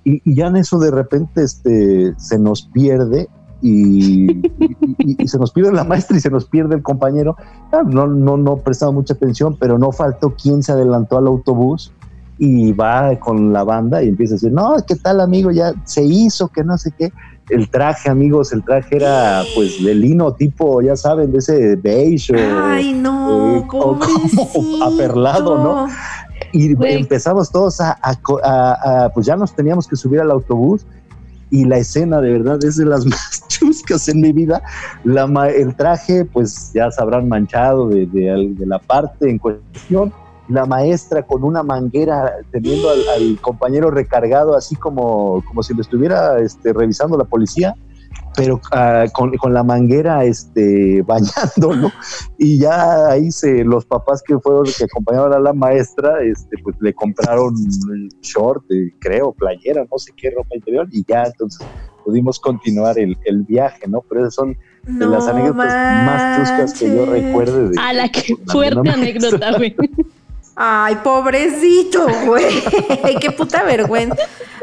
[0.04, 3.28] Y, ya en eso de repente este, se nos pierde
[3.62, 4.42] y,
[5.26, 7.36] se nos pierde la maestra y se nos pierde el compañero.
[7.72, 11.92] Ah, no, no, no prestaba mucha atención, pero no faltó quien se adelantó al autobús
[12.38, 15.50] y va con la banda y empieza a decir, no, ¿qué tal amigo?
[15.50, 17.12] Ya se hizo, que no sé qué
[17.50, 22.34] el traje, amigos, el traje era pues de lino tipo, ya saben, de ese beige.
[22.34, 24.00] Ay, no, eh, como
[24.84, 25.86] aperlado, ¿no?
[26.52, 27.96] Y empezamos todos a,
[29.14, 30.86] pues ya nos teníamos que subir al autobús
[31.50, 34.62] y la escena de verdad es de las más chuscas en mi vida.
[35.04, 40.12] La, el traje, pues ya se habrán manchado de, de la parte en cuestión
[40.48, 46.38] la maestra con una manguera teniendo al, compañero recargado así como, como si lo estuviera
[46.38, 47.74] este, revisando la policía,
[48.36, 51.90] pero ah, con, la manguera este, bañándolo.
[52.38, 56.76] Y ya ahí se, los papás que fueron que acompañaron a la maestra, este, pues
[56.80, 57.54] le compraron
[58.20, 61.66] short, eh, creo, playera, no sé qué ropa interior, y ya entonces
[62.04, 63.16] pudimos continuar el,
[63.48, 64.02] viaje, ¿no?
[64.08, 65.74] Pero esas son las anécdotas
[66.06, 67.70] más chuscas que yo recuerde.
[67.70, 69.74] De, a la que fuerte anécdota, güey.
[70.58, 72.62] Ay, pobrecito, güey.
[73.20, 74.16] qué puta vergüenza.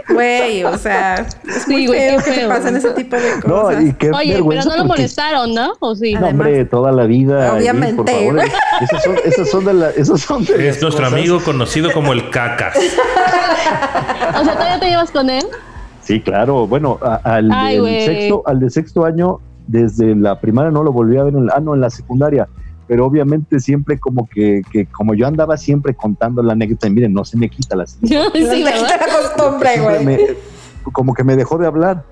[0.10, 3.80] Güey, o sea, es muy feo que te pasen ese tipo de cosas.
[3.80, 5.74] No, y qué Oye, pero no lo molestaron, ¿no?
[5.80, 6.16] ¿O sí?
[6.16, 7.54] No, hombre, toda la vida.
[7.54, 7.96] Obviamente.
[8.04, 8.40] por favor,
[8.82, 12.30] esos, son, esos son de la, esos son de Es nuestro amigo conocido como el
[12.32, 12.76] cacas.
[14.40, 15.46] o sea, ¿todavía te llevas con él?
[16.02, 16.66] Sí, claro.
[16.68, 17.50] Bueno, al,
[18.04, 21.60] sexto, al de sexto año, desde la primaria no lo volví a ver, en, ah,
[21.62, 22.50] no, en la secundaria
[22.88, 27.14] pero obviamente siempre como que, que, como yo andaba siempre contando la anécdota, y miren,
[27.14, 30.38] no se me quita la, sí, me quita la costumbre, güey.
[30.92, 32.04] Como que me dejó de hablar.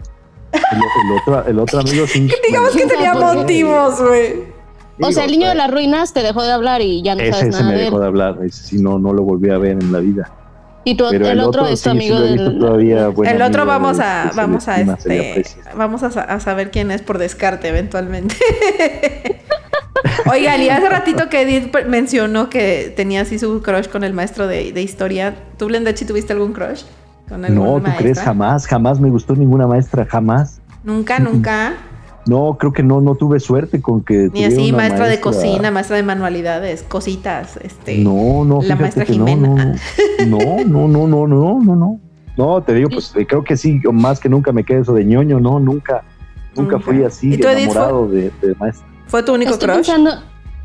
[0.54, 2.30] El, otro, el otro amigo sí.
[2.48, 4.62] Digamos que tenía motivos, güey.
[5.02, 7.32] O sea, el niño de las ruinas te dejó de hablar y ya no ese,
[7.32, 9.92] sabes ese me dejó de hablar, ese sí no, no lo volví a ver en
[9.92, 10.32] la vida.
[10.84, 12.40] Y tú, el, otro, es tu amigo del...
[12.40, 15.46] el otro vamos a, vamos a, este,
[15.76, 18.36] vamos a, a saber quién es por descarte eventualmente.
[20.30, 24.48] Oigan, y hace ratito que Edith mencionó que tenía así su crush con el maestro
[24.48, 25.36] de, de historia.
[25.58, 26.84] ¿Tú, Blendachi, tuviste algún crush?
[27.28, 28.20] Con no, ¿tú crees?
[28.20, 30.60] Jamás, jamás me gustó ninguna maestra, jamás.
[30.84, 31.74] Nunca, nunca.
[32.28, 34.30] No, creo que no, no tuve suerte con que.
[34.34, 37.98] Ni así, maestra, de cocina, maestra de manualidades, cositas, este.
[38.00, 39.76] No, no, la maestra Jimena.
[40.28, 42.00] No, no, no, no, no, no, no.
[42.38, 45.04] No, te digo, pues eh, creo que sí, más que nunca me quedé eso de
[45.04, 46.04] ñoño, no, nunca,
[46.56, 48.88] nunca, fui así enamorado de, de maestra.
[49.12, 49.88] ¿Fue tu único estoy crush?
[49.88, 50.12] Pensando,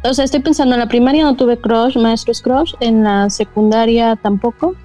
[0.05, 4.15] o sea, estoy pensando, en la primaria no tuve crush, maestros crush, en la secundaria
[4.15, 4.77] tampoco,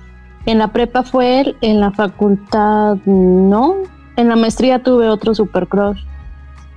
[0.47, 3.75] en la prepa fue él, en la facultad no,
[4.15, 5.99] en la maestría tuve otro super crush.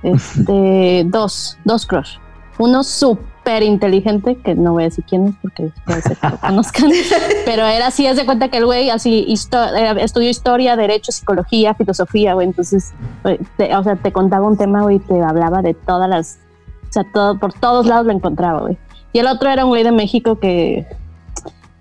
[0.03, 2.19] Este, dos, dos crush.
[2.59, 6.37] Uno súper inteligente, que no voy a decir quién es porque puede ser que lo
[6.37, 6.91] conozcan,
[7.45, 12.35] pero era así, es de cuenta que el güey así estudió historia, derecho, psicología, filosofía,
[12.35, 12.93] güey, entonces,
[13.23, 16.44] o sea, te contaba un tema, güey, y te hablaba de todas las
[16.91, 18.77] sea, todo, por todos lados lo encontraba, güey.
[19.13, 20.85] Y el otro era un güey de México que.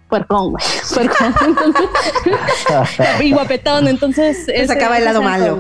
[0.09, 0.65] Puercón, güey.
[0.95, 1.35] Puercón.
[3.23, 4.47] y guapetón, entonces.
[4.47, 5.59] Se sacaba el lado malo.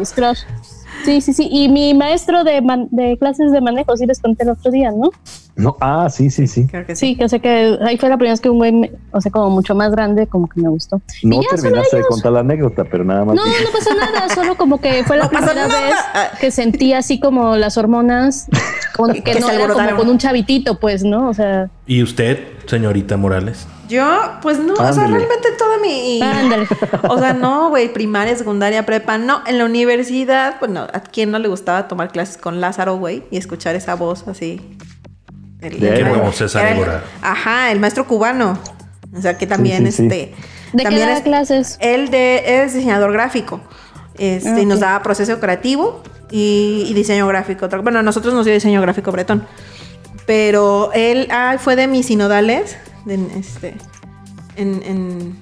[1.05, 1.48] Sí, sí, sí.
[1.51, 5.10] Y mi maestro de, de clases de manejo, sí les conté el otro día, ¿no?
[5.56, 6.66] No, ah, sí, sí, sí.
[6.66, 7.09] Creo que sí.
[7.09, 9.51] Sí, que sé que ahí fue la primera vez que un güey, o sea, como
[9.51, 11.01] mucho más grande, como que me gustó.
[11.22, 13.36] No terminaste de contar la anécdota, pero nada más.
[13.36, 15.68] No, no pasa nada, solo como que fue la No primera nada.
[15.68, 15.97] vez
[16.40, 18.48] que sentí así como las hormonas,
[18.97, 21.28] como que, Que no era como con un chavitito, pues, ¿no?
[21.28, 23.66] O sea, ¿Y usted, señorita Morales?
[23.89, 24.06] Yo,
[24.40, 26.20] pues no, o sea, realmente toda mi.
[26.23, 26.66] ándale.
[27.09, 29.43] O sea, no, güey, primaria, secundaria, prepa, no.
[29.47, 33.24] En la universidad, bueno, ¿a quién no le gustaba tomar clases con Lázaro, güey?
[33.31, 34.61] Y escuchar esa voz así.
[35.61, 37.02] El- De el- Qué César el- Évora.
[37.23, 38.59] Ajá, el maestro cubano.
[39.16, 40.02] O sea, que también, sí, sí.
[40.05, 40.35] este.
[40.73, 41.77] ¿De qué también daba es- clases?
[41.81, 43.61] Él de, es diseñador gráfico.
[44.19, 47.69] Este, Ah, y nos daba proceso creativo y, y diseño gráfico.
[47.82, 49.47] Bueno, a nosotros nos dio diseño gráfico bretón.
[50.27, 52.77] Pero él ah, fue de mis sinodales.
[53.05, 53.74] De- este,
[54.56, 55.36] en, en,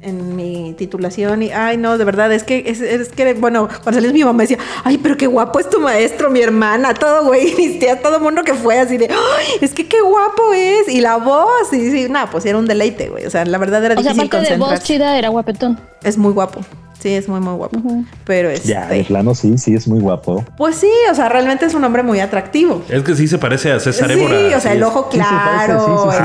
[0.00, 1.42] en mi titulación.
[1.42, 4.42] Y ay, no, de verdad, es que, es, es que, bueno, cuando salió mi mamá
[4.42, 7.54] decía, ay, pero qué guapo es tu maestro, mi hermana, todo, güey.
[7.58, 10.88] Mis tías, todo mundo que fue así de, ay, es que qué guapo es.
[10.88, 13.26] Y la voz, y sí, nada, pues era un deleite, güey.
[13.26, 15.78] O sea, la verdad era O sea, difícil aparte de voz chida, era guapetón.
[16.02, 16.60] Es muy guapo.
[17.00, 17.78] Sí, es muy, muy guapo.
[18.24, 18.68] Pero este.
[18.68, 20.44] Ya, de plano sí, sí, es muy guapo.
[20.56, 22.82] Pues sí, o sea, realmente es un hombre muy atractivo.
[22.88, 24.36] Es que sí se parece a César sí, Évora.
[24.56, 26.24] o sea, sí el es- ojo sí claro, sí, sí, sí.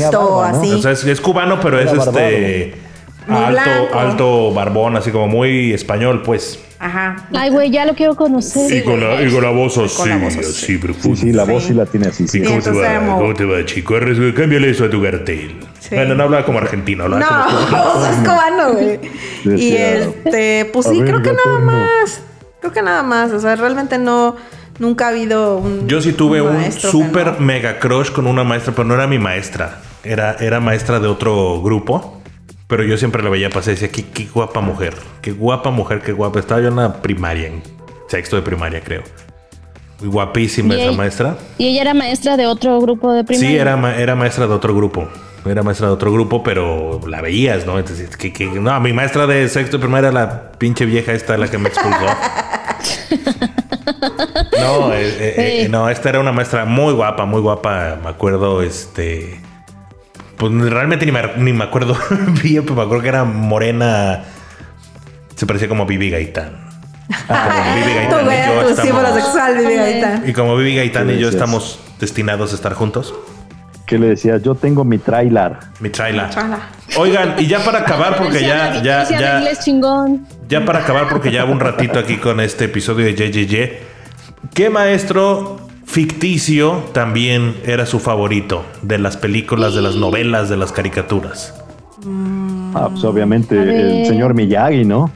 [0.00, 0.40] este ¿no?
[0.42, 0.72] así.
[0.72, 2.74] O sea, es, es cubano, pero es este
[3.28, 3.98] Muy alto, blanco.
[3.98, 6.58] alto barbón, así como muy español, pues.
[6.78, 7.16] Ajá.
[7.32, 8.68] Ay, güey, ya lo quiero conocer.
[8.68, 10.40] Sí, con la, y con la voz así, Con la voz así.
[10.40, 11.20] así Sí, profunda.
[11.20, 11.68] sí, la voz Sí.
[11.68, 12.24] sí la tiene así.
[12.24, 12.42] ¿Y Sí.
[12.42, 13.16] cómo te va?
[13.18, 13.94] ¿Cómo te va, chico?
[14.36, 15.56] Cámbiale eso a tu cartel.
[15.80, 15.94] Sí.
[15.94, 18.06] Bueno, no hablaba como argentino, hablaba No, como...
[18.10, 19.00] es cubano, güey.
[19.44, 21.60] Y este, pues "A sí, ver, creo que nada tengo".
[21.60, 22.20] más.
[22.60, 23.32] Creo que nada más.
[23.32, 24.36] O sea, realmente no,
[24.78, 25.86] nunca ha habido un.
[25.86, 27.40] Yo sí tuve un súper no.
[27.46, 29.80] mega crush con una maestra, pero no era mi maestra.
[30.02, 32.20] Era, era maestra de otro grupo.
[32.68, 34.94] Pero yo siempre la veía pasar y decía, qué, qué guapa mujer.
[35.22, 36.40] Qué guapa mujer, qué guapa.
[36.40, 37.62] Estaba yo en la primaria, en
[38.08, 39.02] sexto de primaria, creo.
[40.00, 41.36] Muy guapísima Y esa ella- maestra.
[41.58, 43.48] Y ella era maestra de otro grupo de primaria.
[43.50, 45.08] Sí, era, ma- era maestra de otro grupo.
[45.48, 47.78] Era maestra de otro grupo, pero la veías, ¿no?
[47.78, 51.48] Entonces, que, que- no, mi maestra de sexto primaria era la pinche vieja esta, la
[51.48, 52.04] que me expulsó.
[54.60, 57.96] no, eh, eh, eh, no, esta era una maestra muy guapa, muy guapa.
[58.02, 59.40] Me acuerdo, este.
[60.36, 61.96] Pues realmente ni me, ni me acuerdo
[62.42, 64.24] bien, pero me acuerdo que era morena.
[65.34, 66.64] Se parecía como Vivi Gaitán.
[67.28, 70.22] Como Vivi Gaitán y yo estamos- sexual, Vivi Gaitán.
[70.28, 73.14] y como Vivi Gaitán ¿Qué y yo estamos destinados a estar juntos.
[73.86, 74.38] ¿Qué le decía?
[74.38, 75.56] Yo tengo mi trailer.
[75.80, 75.90] Mi.
[75.90, 76.30] Chala.
[76.98, 80.26] Oigan, y ya para acabar, porque ya, ya, ya, inglés chingón.
[80.48, 84.52] ya para acabar, porque ya un ratito aquí con este episodio de JJJ.
[84.54, 90.72] ¿Qué maestro ficticio también era su favorito de las películas, de las novelas, de las
[90.72, 91.54] caricaturas?
[92.74, 95.10] Ah, pues obviamente A el señor Miyagi, ¿no?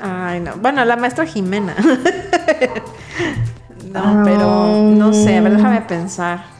[0.00, 0.52] Ay, no.
[0.60, 1.74] Bueno, la maestra Jimena.
[3.92, 4.22] no, Ah.
[4.24, 5.36] pero no sé.
[5.36, 6.53] A ver, déjame pensar.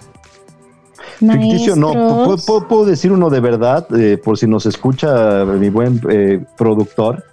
[1.18, 1.92] Ficticio no.
[1.92, 2.44] ¿Puedo, Maestros.
[2.46, 7.24] puedo- puedo decir uno de verdad, eh, por si nos escucha mi buen eh, productor.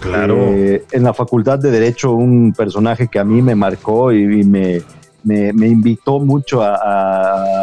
[0.00, 0.36] Claro.
[0.38, 4.44] Eh, en la facultad de Derecho, un personaje que a mí me marcó y, y
[4.44, 4.82] me,
[5.24, 6.74] me- me invitó mucho a,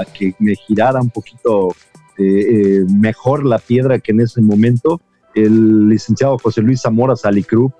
[0.01, 1.69] a que me girara un poquito
[2.17, 4.99] eh, eh, mejor la piedra que en ese momento,
[5.35, 7.71] el licenciado José Luis Zamora Salicru,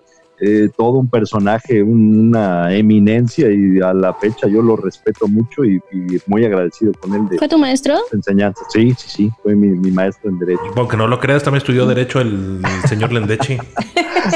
[0.46, 5.64] eh, todo un personaje, un- una eminencia y a la fecha yo lo respeto mucho
[5.64, 7.96] y, y muy agradecido con él de ¿Fue tu maestro?
[8.12, 8.66] enseñanza.
[8.70, 10.64] Sí, sí, sí, fue mi, mi maestro en Derecho.
[10.76, 13.58] Aunque no lo creas, también estudió Derecho el, el señor Lendechi.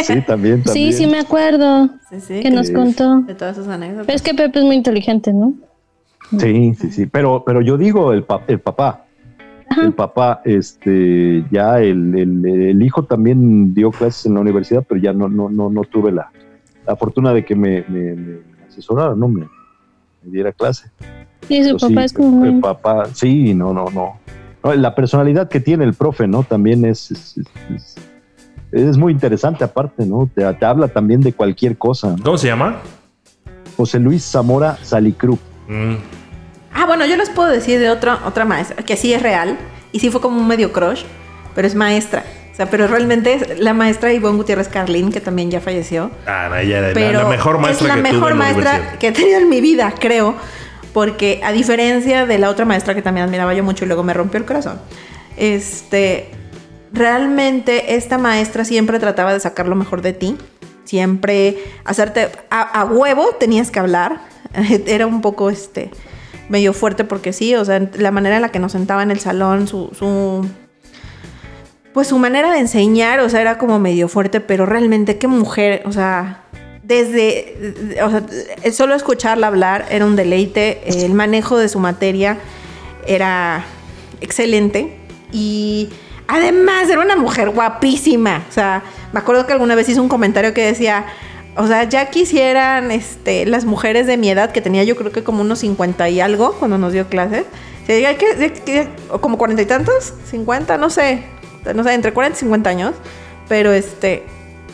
[0.03, 0.91] Sí, también, también.
[0.91, 2.39] Sí, sí me acuerdo Sí, sí.
[2.41, 3.21] que nos contó.
[3.21, 4.05] De todas sus anécdotas.
[4.05, 5.53] Pero es que Pepe es muy inteligente, ¿no?
[6.37, 7.05] Sí, sí, sí.
[7.05, 9.05] Pero, pero yo digo el, pa- el papá.
[9.81, 14.99] El papá, este, ya el, el- el hijo también dio clases en la universidad, pero
[15.01, 16.31] ya no, no, no, no tuve la,
[16.85, 18.37] la fortuna de que me, me, me
[18.67, 19.27] asesorara, ¿no?
[19.27, 19.41] Me,
[20.23, 20.89] me diera clase.
[21.49, 24.19] Y su Pero sí, papá es como el papá, sí, no, no, no.
[24.63, 26.43] No, La personalidad que tiene el profe, ¿no?
[26.43, 27.95] También es, es, es- es-
[28.71, 30.29] es muy interesante aparte, ¿no?
[30.33, 32.15] Te, te habla también de cualquier cosa.
[32.17, 32.23] ¿no?
[32.23, 32.77] ¿Cómo se llama?
[33.77, 35.37] José Luis Zamora Salicru.
[35.69, 35.95] Mm,
[36.79, 39.57] Ah, bueno, yo les puedo decir de otra, otra maestra, que sí es real,
[39.91, 41.01] y sí fue como un medio crush,
[41.55, 42.23] pero es maestra.
[42.51, 46.11] O sea, pero realmente es la maestra Ivonne Gutiérrez Carlín, que también ya falleció.
[46.27, 48.37] Ah, no, ella era la- Pero la, mejor maestra es la que tuve mejor en
[48.39, 50.35] la maestra que he tenido en mi vida, creo.
[50.93, 54.13] Porque a diferencia de la otra maestra que también admiraba yo mucho y luego me
[54.13, 54.79] rompió el corazón,
[55.35, 56.29] este,
[56.91, 60.37] realmente esta maestra siempre trataba de sacar lo mejor de ti.
[60.85, 64.21] Siempre hacerte a, a huevo tenías que hablar.
[64.87, 65.91] Era un poco este
[66.49, 69.19] medio fuerte porque sí, o sea, la manera en la que nos sentaba en el
[69.19, 70.47] salón, su, su
[71.93, 75.81] pues su manera de enseñar, o sea, era como medio fuerte, pero realmente qué mujer,
[75.85, 76.43] o sea,
[76.83, 78.23] desde, o sea,
[78.71, 82.37] solo escucharla hablar era un deleite, el manejo de su materia
[83.07, 83.65] era
[84.21, 84.95] excelente
[85.31, 85.89] y
[86.27, 90.53] además era una mujer guapísima, o sea, me acuerdo que alguna vez hizo un comentario
[90.53, 91.07] que decía,
[91.57, 95.23] o sea, ya quisieran este, las mujeres de mi edad, que tenía yo creo que
[95.23, 97.45] como unos 50 y algo cuando nos dio clases,
[97.87, 98.87] que,
[99.21, 101.23] como cuarenta y tantos, 50, no sé,
[101.73, 102.93] no sé, entre 40 y 50 años,
[103.47, 104.23] pero este,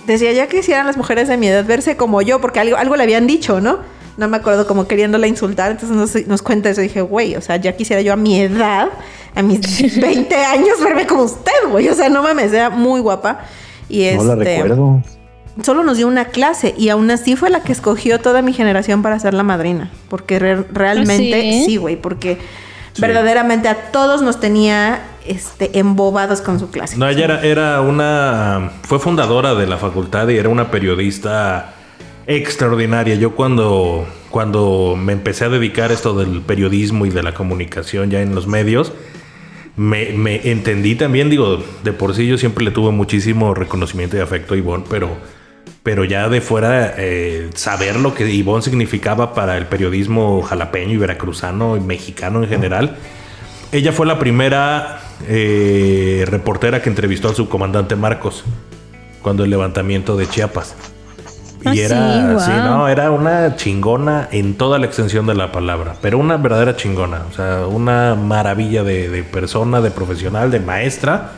[0.06, 3.04] decía ya quisieran las mujeres de mi edad verse como yo, porque algo, algo le
[3.04, 3.80] habían dicho, ¿no?
[4.18, 6.82] No me acuerdo como queriéndola insultar, entonces nos, nos cuenta eso.
[6.82, 8.90] Y dije, güey, o sea, ya quisiera yo a mi edad,
[9.34, 9.60] a mis
[10.00, 11.90] 20 años, verme como usted, güey.
[11.90, 13.40] O sea, no mames, era muy guapa.
[13.90, 15.02] Y no la este, recuerdo.
[15.62, 19.04] Solo nos dio una clase y aún así fue la que escogió toda mi generación
[19.04, 19.92] para ser la madrina.
[20.10, 22.40] Porque re- realmente, ¿Ah, sí, güey, porque
[22.98, 26.98] verdaderamente a todos nos tenía este, embobados con su clase.
[26.98, 28.72] No, ella era, era una.
[28.84, 31.74] Fue fundadora de la facultad y era una periodista
[32.26, 33.16] extraordinaria.
[33.16, 38.10] Yo cuando, cuando me empecé a dedicar a esto del periodismo y de la comunicación
[38.10, 38.92] ya en los medios,
[39.76, 44.20] me, me entendí también, digo, de por sí yo siempre le tuve muchísimo reconocimiento y
[44.20, 45.10] afecto a Ivonne, pero,
[45.84, 50.98] pero ya de fuera eh, saber lo que Ivonne significaba para el periodismo jalapeño y
[50.98, 52.96] veracruzano y mexicano en general.
[53.74, 58.46] Ella fue la primera eh, reportera que entrevistó al subcomandante Marcos
[59.22, 60.76] cuando el levantamiento de Chiapas.
[61.66, 65.96] Ah, Y era, sí, no, era una chingona en toda la extensión de la palabra,
[66.02, 71.32] pero una verdadera chingona, o sea, una maravilla de, de persona, de profesional, de maestra.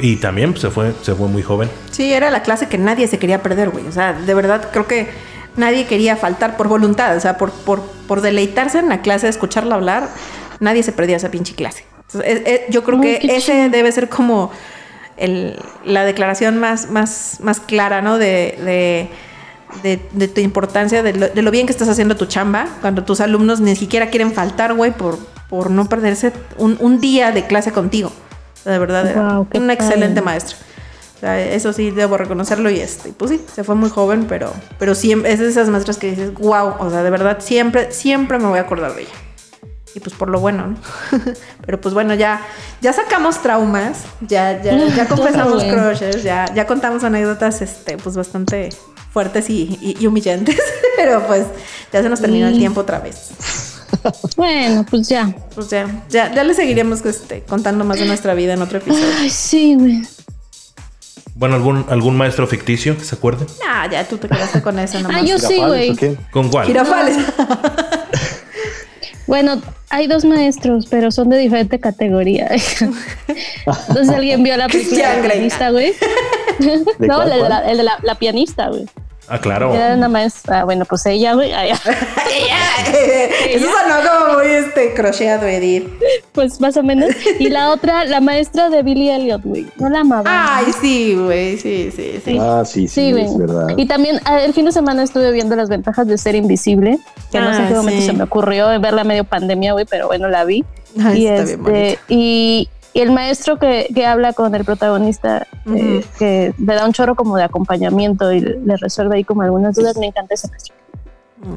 [0.00, 1.68] Y también se fue, se fue muy joven.
[1.90, 3.86] Sí, era la clase que nadie se quería perder, güey.
[3.86, 5.08] O sea, de verdad creo que
[5.56, 7.16] nadie quería faltar por voluntad.
[7.16, 10.08] O sea, por, por, por deleitarse en la clase, escucharla hablar,
[10.60, 11.84] nadie se perdía esa pinche clase.
[12.06, 13.68] Entonces, es- es- yo creo Ay, que ese chido.
[13.70, 14.50] debe ser como
[15.16, 18.18] el- la declaración más, más, más clara, ¿no?
[18.18, 19.08] De, de,
[19.82, 23.04] de- de tu importancia, de lo, de lo bien que estás haciendo tu chamba, cuando
[23.04, 25.18] tus alumnos ni siquiera quieren faltar, güey, por,
[25.48, 28.12] por no perderse un, un día de clase contigo.
[28.64, 30.56] De verdad, era una excelente maestra.
[31.16, 34.52] O sea, eso sí debo reconocerlo y este, pues sí, se fue muy joven, pero,
[34.78, 38.38] pero siempre es de esas maestras que dices, wow, o sea, de verdad siempre, siempre
[38.38, 39.10] me voy a acordar de ella.
[39.94, 40.76] Y pues por lo bueno, ¿no?
[41.66, 42.40] pero pues bueno, ya,
[42.80, 48.70] ya sacamos traumas, ya, ya, ya confesamos crushes, ya, ya contamos anécdotas, este, pues bastante
[49.12, 50.60] fuertes y, y- y humillantes.
[50.96, 51.44] pero pues
[51.92, 53.32] ya se nos terminó el tiempo otra vez.
[54.36, 55.34] Bueno, pues ya.
[55.54, 59.04] Pues ya, ya, ya le seguiremos este, contando más de nuestra vida en otro episodio.
[59.18, 60.02] Ay, sí, güey.
[61.34, 63.46] Bueno, ¿algún, algún maestro ficticio que se acuerde?
[63.66, 65.22] Ah, ya tú te quedaste con eso nomás.
[65.22, 66.16] Ah, yo sí, ¿Girafales güey.
[66.30, 66.66] ¿Con cuál?
[66.66, 67.16] Girafales.
[69.26, 72.48] Bueno, hay dos maestros, pero son de diferente categoría.
[73.88, 75.30] Entonces alguien vio la película Christian de la Grey.
[75.38, 75.92] pianista, güey.
[76.98, 78.86] ¿De No, cuál, el de, la, el de la- la pianista, güey.
[79.32, 79.72] Ah, claro.
[79.72, 80.64] Era una maestra.
[80.64, 81.52] Bueno, pues ella, güey.
[81.52, 81.70] ay,
[83.50, 85.88] Eso sonó como muy este crocheado, Edith.
[86.32, 87.10] Pues más o menos.
[87.38, 89.66] Y la otra, la maestra de Billy Elliot, güey.
[89.78, 90.24] No la amaba.
[90.56, 92.38] Ay, sí, güey, sí, sí, sí.
[92.40, 93.24] Ah, sí, sí, Sí, güey.
[93.24, 93.68] es verdad.
[93.76, 96.98] Y también ah, el fin de semana estuve viendo las ventajas de ser invisible,
[97.30, 98.06] que no sé en Ah, qué momento sí.
[98.06, 100.64] se me ocurrió verla medio pandemia, güey, pero bueno, la vi.
[101.02, 102.00] Ay, y, está bien este, bonita.
[102.08, 106.92] y, y el maestro que, que habla con el protagonista, eh, que le da un
[106.92, 110.74] chorro como de acompañamiento y le resuelve ahí como algunas dudas, me encanta ese maestro.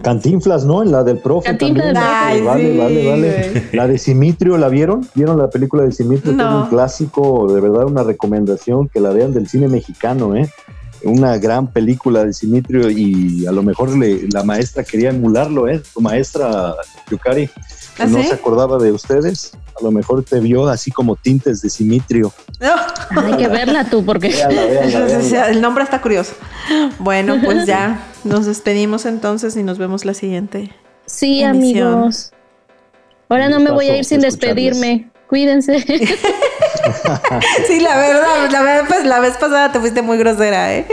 [0.02, 0.82] Cantinflas, ¿no?
[0.82, 2.04] En la del profe Cantinflas también.
[2.04, 3.70] del Ay, vale, sí, vale, vale.
[3.74, 5.06] La de Simitrio, ¿la vieron?
[5.14, 6.34] ¿Vieron la película de Simitrio?
[6.34, 6.44] No.
[6.44, 10.50] Es un clásico, de verdad, una recomendación que la vean del cine mexicano, ¿eh?
[11.04, 15.82] Una gran película de Simitrio y a lo mejor le- la maestra quería emularlo, ¿eh?
[15.94, 16.76] Tu maestra,
[17.12, 17.50] Yukari,
[18.00, 18.28] ¿Ah, no sí?
[18.28, 19.52] se acordaba de ustedes.
[19.80, 22.32] A lo mejor te vio así como tintes de Simitrio.
[22.62, 23.22] No.
[23.22, 25.50] Hay que verla tú, porque Véanla, véanla, Entonces, véanla.
[25.52, 26.34] el nombre está curioso.
[27.00, 30.72] Bueno, pues ya nos despedimos entonces y nos vemos la siguiente.
[31.06, 31.88] sí, Emisión.
[31.94, 32.32] amigos.
[33.30, 35.10] Ahora no me voy a ir sin despedirme.
[35.34, 35.84] Cuídense.
[37.68, 40.86] Sí, la verdad, la verdad, pues la vez pasada te fuiste muy grosera, ¿eh?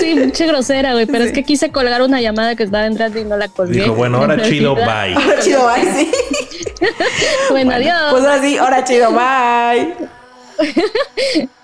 [0.00, 3.24] Sí, mucha grosera, güey, pero es que quise colgar una llamada que estaba entrando y
[3.24, 3.80] no la colgué.
[3.80, 5.14] Dijo, bueno, ahora chido, bye.
[5.14, 6.10] Ahora chido, bye, sí.
[7.50, 7.96] Bueno, adiós.
[8.10, 9.94] Pues así, ahora chido, bye.